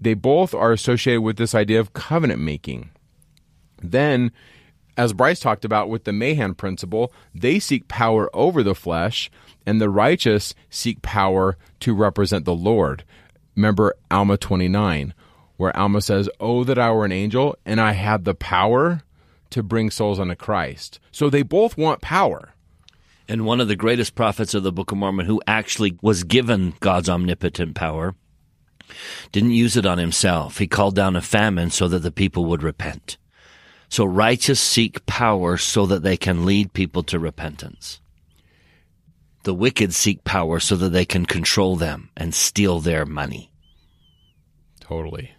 They 0.00 0.14
both 0.14 0.52
are 0.52 0.72
associated 0.72 1.20
with 1.20 1.36
this 1.36 1.54
idea 1.54 1.78
of 1.78 1.92
covenant 1.92 2.40
making. 2.40 2.90
Then, 3.80 4.32
as 4.98 5.12
Bryce 5.12 5.38
talked 5.38 5.64
about 5.64 5.88
with 5.88 6.04
the 6.04 6.12
Mahan 6.12 6.54
principle, 6.54 7.12
they 7.32 7.60
seek 7.60 7.86
power 7.86 8.28
over 8.34 8.64
the 8.64 8.74
flesh, 8.74 9.30
and 9.64 9.80
the 9.80 9.88
righteous 9.88 10.54
seek 10.70 11.02
power 11.02 11.56
to 11.80 11.94
represent 11.94 12.44
the 12.44 12.54
Lord. 12.54 13.04
Remember 13.54 13.94
Alma 14.10 14.36
29, 14.36 15.14
where 15.56 15.76
Alma 15.76 16.00
says, 16.00 16.28
Oh, 16.40 16.64
that 16.64 16.78
I 16.78 16.90
were 16.90 17.04
an 17.04 17.12
angel, 17.12 17.56
and 17.64 17.80
I 17.80 17.92
had 17.92 18.24
the 18.24 18.34
power 18.34 19.02
to 19.50 19.62
bring 19.62 19.90
souls 19.90 20.18
unto 20.18 20.34
Christ. 20.34 20.98
So 21.12 21.30
they 21.30 21.42
both 21.42 21.78
want 21.78 22.02
power. 22.02 22.54
And 23.28 23.46
one 23.46 23.60
of 23.60 23.68
the 23.68 23.76
greatest 23.76 24.14
prophets 24.16 24.52
of 24.52 24.62
the 24.64 24.72
Book 24.72 24.90
of 24.90 24.98
Mormon 24.98 25.26
who 25.26 25.40
actually 25.46 25.96
was 26.02 26.24
given 26.24 26.74
God's 26.80 27.08
omnipotent 27.08 27.74
power 27.74 28.14
Didn't 29.32 29.50
use 29.52 29.76
it 29.76 29.86
on 29.86 29.98
himself. 29.98 30.58
He 30.58 30.66
called 30.66 30.96
down 30.96 31.14
a 31.14 31.20
famine 31.20 31.70
so 31.70 31.88
that 31.88 32.00
the 32.00 32.10
people 32.10 32.46
would 32.46 32.62
repent. 32.62 33.16
So 33.88 34.04
righteous 34.04 34.60
seek 34.60 35.04
power 35.06 35.56
so 35.56 35.86
that 35.86 36.02
they 36.02 36.16
can 36.16 36.44
lead 36.44 36.72
people 36.72 37.02
to 37.04 37.18
repentance. 37.18 38.00
The 39.44 39.54
wicked 39.54 39.94
seek 39.94 40.24
power 40.24 40.60
so 40.60 40.76
that 40.76 40.90
they 40.90 41.04
can 41.04 41.24
control 41.24 41.76
them 41.76 42.10
and 42.16 42.34
steal 42.34 42.80
their 42.80 43.06
money. 43.06 43.50
Totally. 44.80 45.32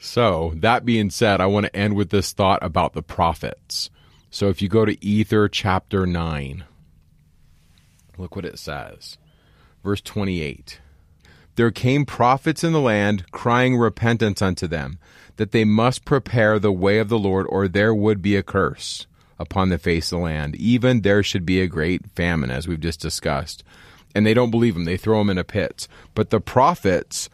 So, 0.00 0.52
that 0.56 0.84
being 0.84 1.10
said, 1.10 1.40
I 1.40 1.46
want 1.46 1.66
to 1.66 1.76
end 1.76 1.94
with 1.94 2.10
this 2.10 2.32
thought 2.32 2.62
about 2.62 2.92
the 2.92 3.02
prophets. 3.02 3.90
So, 4.30 4.48
if 4.48 4.62
you 4.62 4.68
go 4.68 4.84
to 4.84 5.04
Ether 5.04 5.48
chapter 5.48 6.06
9, 6.06 6.64
look 8.16 8.36
what 8.36 8.44
it 8.44 8.58
says. 8.58 9.18
Verse 9.82 10.00
28 10.00 10.80
There 11.56 11.70
came 11.70 12.06
prophets 12.06 12.62
in 12.62 12.72
the 12.72 12.80
land 12.80 13.30
crying 13.32 13.76
repentance 13.76 14.40
unto 14.40 14.66
them, 14.68 14.98
that 15.38 15.52
they 15.52 15.64
must 15.64 16.04
prepare 16.04 16.58
the 16.58 16.72
way 16.72 16.98
of 16.98 17.08
the 17.08 17.18
Lord, 17.18 17.46
or 17.48 17.66
there 17.66 17.94
would 17.94 18.20
be 18.20 18.36
a 18.36 18.42
curse 18.42 19.06
upon 19.38 19.68
the 19.68 19.78
face 19.78 20.12
of 20.12 20.18
the 20.18 20.24
land. 20.24 20.56
Even 20.56 21.00
there 21.00 21.22
should 21.22 21.46
be 21.46 21.60
a 21.60 21.68
great 21.68 22.10
famine, 22.10 22.50
as 22.50 22.68
we've 22.68 22.80
just 22.80 23.00
discussed. 23.00 23.64
And 24.14 24.26
they 24.26 24.34
don't 24.34 24.50
believe 24.50 24.74
them, 24.74 24.84
they 24.84 24.96
throw 24.96 25.18
them 25.18 25.30
in 25.30 25.38
a 25.38 25.44
pit. 25.44 25.86
But 26.14 26.30
the 26.30 26.40
prophets 26.40 27.30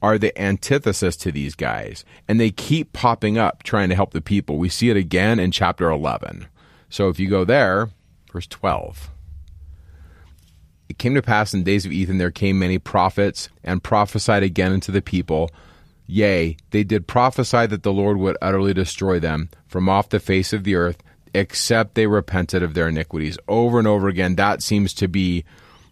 are 0.00 0.18
the 0.18 0.38
antithesis 0.40 1.16
to 1.16 1.32
these 1.32 1.54
guys, 1.54 2.04
and 2.28 2.38
they 2.38 2.50
keep 2.50 2.92
popping 2.92 3.38
up 3.38 3.62
trying 3.62 3.88
to 3.88 3.94
help 3.94 4.12
the 4.12 4.20
people. 4.20 4.58
We 4.58 4.68
see 4.68 4.90
it 4.90 4.96
again 4.96 5.40
in 5.40 5.50
chapter 5.50 5.90
11. 5.90 6.46
So 6.90 7.08
if 7.08 7.18
you 7.18 7.28
go 7.28 7.44
there, 7.44 7.90
verse 8.32 8.46
12. 8.46 9.10
It 10.88 10.98
came 10.98 11.14
to 11.14 11.22
pass 11.22 11.52
in 11.52 11.60
the 11.60 11.64
days 11.64 11.84
of 11.84 11.92
Ethem 11.92 12.18
there 12.18 12.30
came 12.30 12.58
many 12.58 12.78
prophets 12.78 13.48
and 13.64 13.82
prophesied 13.82 14.42
again 14.42 14.72
unto 14.72 14.92
the 14.92 15.02
people. 15.02 15.50
Yea, 16.08 16.56
they 16.70 16.82
did 16.82 17.06
prophesy 17.06 17.66
that 17.66 17.84
the 17.84 17.92
Lord 17.92 18.16
would 18.16 18.36
utterly 18.42 18.74
destroy 18.74 19.20
them 19.20 19.50
from 19.68 19.88
off 19.88 20.08
the 20.08 20.18
face 20.18 20.52
of 20.52 20.64
the 20.64 20.74
earth, 20.74 21.00
except 21.32 21.94
they 21.94 22.08
repented 22.08 22.64
of 22.64 22.74
their 22.74 22.88
iniquities. 22.88 23.38
Over 23.46 23.78
and 23.78 23.86
over 23.86 24.08
again, 24.08 24.34
that 24.34 24.62
seems 24.62 24.92
to 24.94 25.06
be 25.06 25.44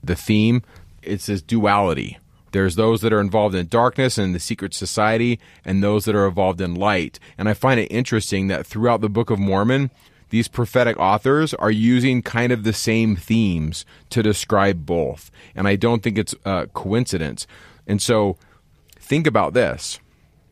the 0.02 0.16
theme. 0.16 0.62
It's 1.02 1.26
this 1.26 1.42
duality 1.42 2.18
there's 2.56 2.76
those 2.76 3.02
that 3.02 3.12
are 3.12 3.20
involved 3.20 3.54
in 3.54 3.68
darkness 3.68 4.16
and 4.16 4.34
the 4.34 4.40
secret 4.40 4.72
society, 4.72 5.38
and 5.62 5.82
those 5.82 6.06
that 6.06 6.14
are 6.14 6.26
involved 6.26 6.58
in 6.58 6.74
light. 6.74 7.18
And 7.36 7.50
I 7.50 7.52
find 7.52 7.78
it 7.78 7.92
interesting 7.92 8.48
that 8.48 8.66
throughout 8.66 9.02
the 9.02 9.10
Book 9.10 9.28
of 9.28 9.38
Mormon, 9.38 9.90
these 10.30 10.48
prophetic 10.48 10.98
authors 10.98 11.52
are 11.52 11.70
using 11.70 12.22
kind 12.22 12.52
of 12.52 12.64
the 12.64 12.72
same 12.72 13.14
themes 13.14 13.84
to 14.08 14.22
describe 14.22 14.86
both. 14.86 15.30
And 15.54 15.68
I 15.68 15.76
don't 15.76 16.02
think 16.02 16.16
it's 16.16 16.34
a 16.46 16.66
coincidence. 16.68 17.46
And 17.86 18.00
so 18.00 18.38
think 18.98 19.26
about 19.26 19.52
this. 19.52 20.00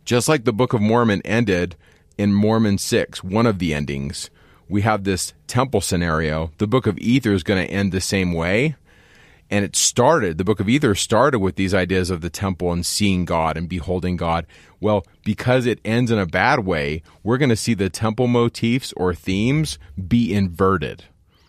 Just 0.04 0.28
like 0.28 0.44
the 0.44 0.52
Book 0.52 0.74
of 0.74 0.82
Mormon 0.82 1.22
ended 1.24 1.76
in 2.18 2.34
Mormon 2.34 2.76
6, 2.78 3.24
one 3.24 3.46
of 3.46 3.58
the 3.58 3.72
endings, 3.72 4.28
we 4.68 4.82
have 4.82 5.04
this 5.04 5.32
temple 5.46 5.80
scenario. 5.80 6.52
The 6.58 6.66
Book 6.66 6.86
of 6.86 6.98
Ether 6.98 7.32
is 7.32 7.42
going 7.42 7.66
to 7.66 7.72
end 7.72 7.90
the 7.90 8.00
same 8.00 8.32
way. 8.32 8.76
And 9.50 9.64
it 9.64 9.76
started, 9.76 10.38
the 10.38 10.44
book 10.44 10.58
of 10.58 10.68
Ether 10.70 10.94
started 10.94 11.38
with 11.38 11.56
these 11.56 11.74
ideas 11.74 12.10
of 12.10 12.22
the 12.22 12.30
temple 12.30 12.72
and 12.72 12.84
seeing 12.84 13.24
God 13.24 13.56
and 13.56 13.68
beholding 13.68 14.16
God. 14.16 14.46
Well, 14.80 15.06
because 15.22 15.66
it 15.66 15.80
ends 15.84 16.10
in 16.10 16.18
a 16.18 16.26
bad 16.26 16.60
way, 16.60 17.02
we're 17.22 17.38
going 17.38 17.50
to 17.50 17.56
see 17.56 17.74
the 17.74 17.90
temple 17.90 18.26
motifs 18.26 18.92
or 18.96 19.14
themes 19.14 19.78
be 20.08 20.34
inverted. 20.34 21.04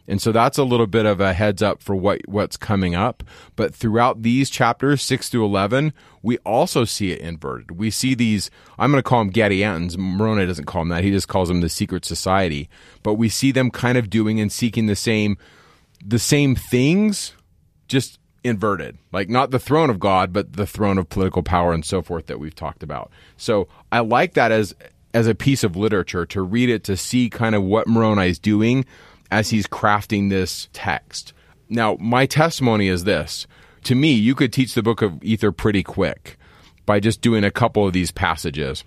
And 0.07 0.21
so 0.21 0.31
that's 0.31 0.57
a 0.57 0.63
little 0.63 0.87
bit 0.87 1.05
of 1.05 1.19
a 1.19 1.33
heads 1.33 1.61
up 1.61 1.81
for 1.81 1.95
what 1.95 2.21
what's 2.27 2.57
coming 2.57 2.95
up. 2.95 3.23
But 3.55 3.73
throughout 3.73 4.21
these 4.21 4.49
chapters, 4.49 5.01
6 5.01 5.29
through 5.29 5.45
11, 5.45 5.93
we 6.21 6.37
also 6.39 6.85
see 6.85 7.11
it 7.11 7.19
inverted. 7.19 7.71
We 7.71 7.89
see 7.89 8.13
these, 8.13 8.51
I'm 8.77 8.91
going 8.91 9.01
to 9.01 9.07
call 9.07 9.19
them 9.19 9.31
Gadiantons. 9.31 9.97
Moroni 9.97 10.45
doesn't 10.45 10.65
call 10.65 10.81
them 10.81 10.89
that. 10.89 11.03
He 11.03 11.11
just 11.11 11.27
calls 11.27 11.47
them 11.47 11.61
the 11.61 11.69
secret 11.69 12.05
society. 12.05 12.69
But 13.03 13.15
we 13.15 13.29
see 13.29 13.51
them 13.51 13.71
kind 13.71 13.97
of 13.97 14.09
doing 14.09 14.39
and 14.39 14.51
seeking 14.51 14.85
the 14.85 14.95
same, 14.95 15.37
the 16.05 16.19
same 16.19 16.55
things, 16.55 17.33
just 17.87 18.19
inverted 18.43 18.95
like 19.11 19.27
not 19.27 19.49
the 19.49 19.57
throne 19.57 19.89
of 19.89 19.99
god 19.99 20.31
but 20.31 20.53
the 20.53 20.67
throne 20.67 20.99
of 20.99 21.09
political 21.09 21.41
power 21.41 21.73
and 21.73 21.83
so 21.83 22.03
forth 22.03 22.27
that 22.27 22.39
we've 22.39 22.53
talked 22.53 22.83
about 22.83 23.09
so 23.37 23.67
i 23.91 23.99
like 23.99 24.35
that 24.35 24.51
as 24.51 24.75
as 25.15 25.25
a 25.25 25.33
piece 25.33 25.63
of 25.63 25.75
literature 25.75 26.27
to 26.27 26.43
read 26.43 26.69
it 26.69 26.83
to 26.83 26.95
see 26.95 27.27
kind 27.27 27.55
of 27.55 27.63
what 27.63 27.87
moroni 27.87 28.29
is 28.29 28.37
doing 28.37 28.85
as 29.31 29.49
he's 29.49 29.67
crafting 29.67 30.29
this 30.29 30.69
text 30.73 31.33
now 31.69 31.97
my 31.99 32.25
testimony 32.25 32.87
is 32.87 33.03
this 33.03 33.47
to 33.83 33.95
me 33.95 34.11
you 34.11 34.35
could 34.35 34.53
teach 34.53 34.73
the 34.73 34.83
book 34.83 35.01
of 35.01 35.23
ether 35.23 35.51
pretty 35.51 35.83
quick 35.83 36.37
by 36.85 36.99
just 36.99 37.21
doing 37.21 37.43
a 37.43 37.51
couple 37.51 37.85
of 37.85 37.93
these 37.93 38.11
passages 38.11 38.83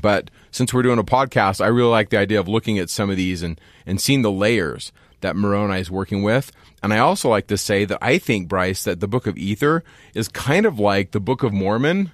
but 0.00 0.30
since 0.50 0.72
we're 0.72 0.82
doing 0.82 0.98
a 0.98 1.04
podcast 1.04 1.62
i 1.62 1.66
really 1.66 1.90
like 1.90 2.10
the 2.10 2.18
idea 2.18 2.38
of 2.38 2.48
looking 2.48 2.78
at 2.78 2.90
some 2.90 3.10
of 3.10 3.16
these 3.16 3.42
and 3.42 3.60
and 3.86 4.00
seeing 4.00 4.22
the 4.22 4.30
layers 4.30 4.92
that 5.20 5.36
Moroni 5.36 5.80
is 5.80 5.90
working 5.90 6.22
with. 6.22 6.52
And 6.82 6.92
I 6.92 6.98
also 6.98 7.28
like 7.28 7.48
to 7.48 7.58
say 7.58 7.84
that 7.84 7.98
I 8.00 8.18
think, 8.18 8.48
Bryce, 8.48 8.84
that 8.84 9.00
the 9.00 9.08
book 9.08 9.26
of 9.26 9.36
Ether 9.36 9.82
is 10.14 10.28
kind 10.28 10.66
of 10.66 10.78
like 10.78 11.10
the 11.10 11.20
book 11.20 11.42
of 11.42 11.52
Mormon 11.52 12.12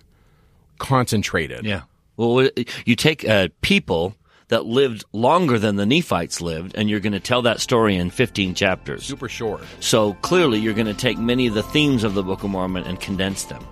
concentrated. 0.79 1.65
Yeah. 1.65 1.83
Well, 2.17 2.49
you 2.85 2.97
take 2.97 3.29
uh, 3.29 3.49
people 3.61 4.15
that 4.49 4.67
lived 4.67 5.05
longer 5.13 5.59
than 5.59 5.77
the 5.77 5.87
Nephites 5.87 6.41
lived, 6.41 6.75
and 6.75 6.89
you're 6.91 7.01
going 7.01 7.13
to 7.13 7.21
tell 7.21 7.43
that 7.43 7.61
story 7.61 7.97
in 7.97 8.11
15 8.11 8.55
chapters. 8.55 9.05
Super 9.05 9.29
short. 9.29 9.63
So 9.81 10.15
clearly, 10.15 10.59
you're 10.59 10.75
going 10.75 10.87
to 10.87 10.95
take 10.95 11.19
many 11.19 11.47
of 11.47 11.55
the 11.55 11.63
themes 11.63 12.05
of 12.05 12.15
the 12.15 12.23
Book 12.23 12.43
of 12.43 12.51
Mormon 12.51 12.85
and 12.85 13.01
condense 13.01 13.45
them. 13.45 13.65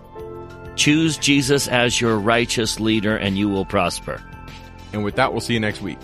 Choose 0.77 1.18
Jesus 1.18 1.68
as 1.68 2.01
your 2.01 2.18
righteous 2.18 2.81
leader, 2.81 3.16
and 3.16 3.37
you 3.37 3.49
will 3.49 3.64
prosper. 3.64 4.23
And 4.93 5.05
with 5.05 5.16
that, 5.16 5.33
we'll 5.33 5.41
see 5.41 5.55
you 5.55 5.61
next 5.61 5.83
week. 5.83 5.99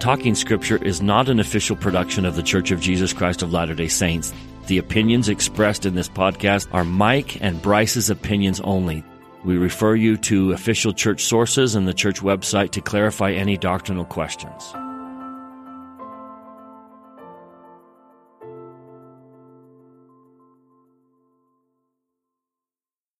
Talking 0.00 0.34
Scripture 0.34 0.82
is 0.82 1.00
not 1.00 1.28
an 1.28 1.38
official 1.38 1.76
production 1.76 2.24
of 2.24 2.34
The 2.34 2.42
Church 2.42 2.72
of 2.72 2.80
Jesus 2.80 3.12
Christ 3.12 3.40
of 3.42 3.52
Latter 3.52 3.74
day 3.74 3.86
Saints. 3.86 4.32
The 4.66 4.78
opinions 4.78 5.28
expressed 5.28 5.86
in 5.86 5.94
this 5.94 6.08
podcast 6.08 6.68
are 6.72 6.84
Mike 6.84 7.42
and 7.42 7.60
Bryce's 7.60 8.10
opinions 8.10 8.60
only. 8.60 9.04
We 9.44 9.56
refer 9.56 9.94
you 9.94 10.16
to 10.18 10.52
official 10.52 10.92
church 10.92 11.24
sources 11.24 11.74
and 11.74 11.86
the 11.86 11.94
church 11.94 12.20
website 12.20 12.70
to 12.72 12.80
clarify 12.80 13.32
any 13.32 13.56
doctrinal 13.56 14.04
questions. 14.04 14.72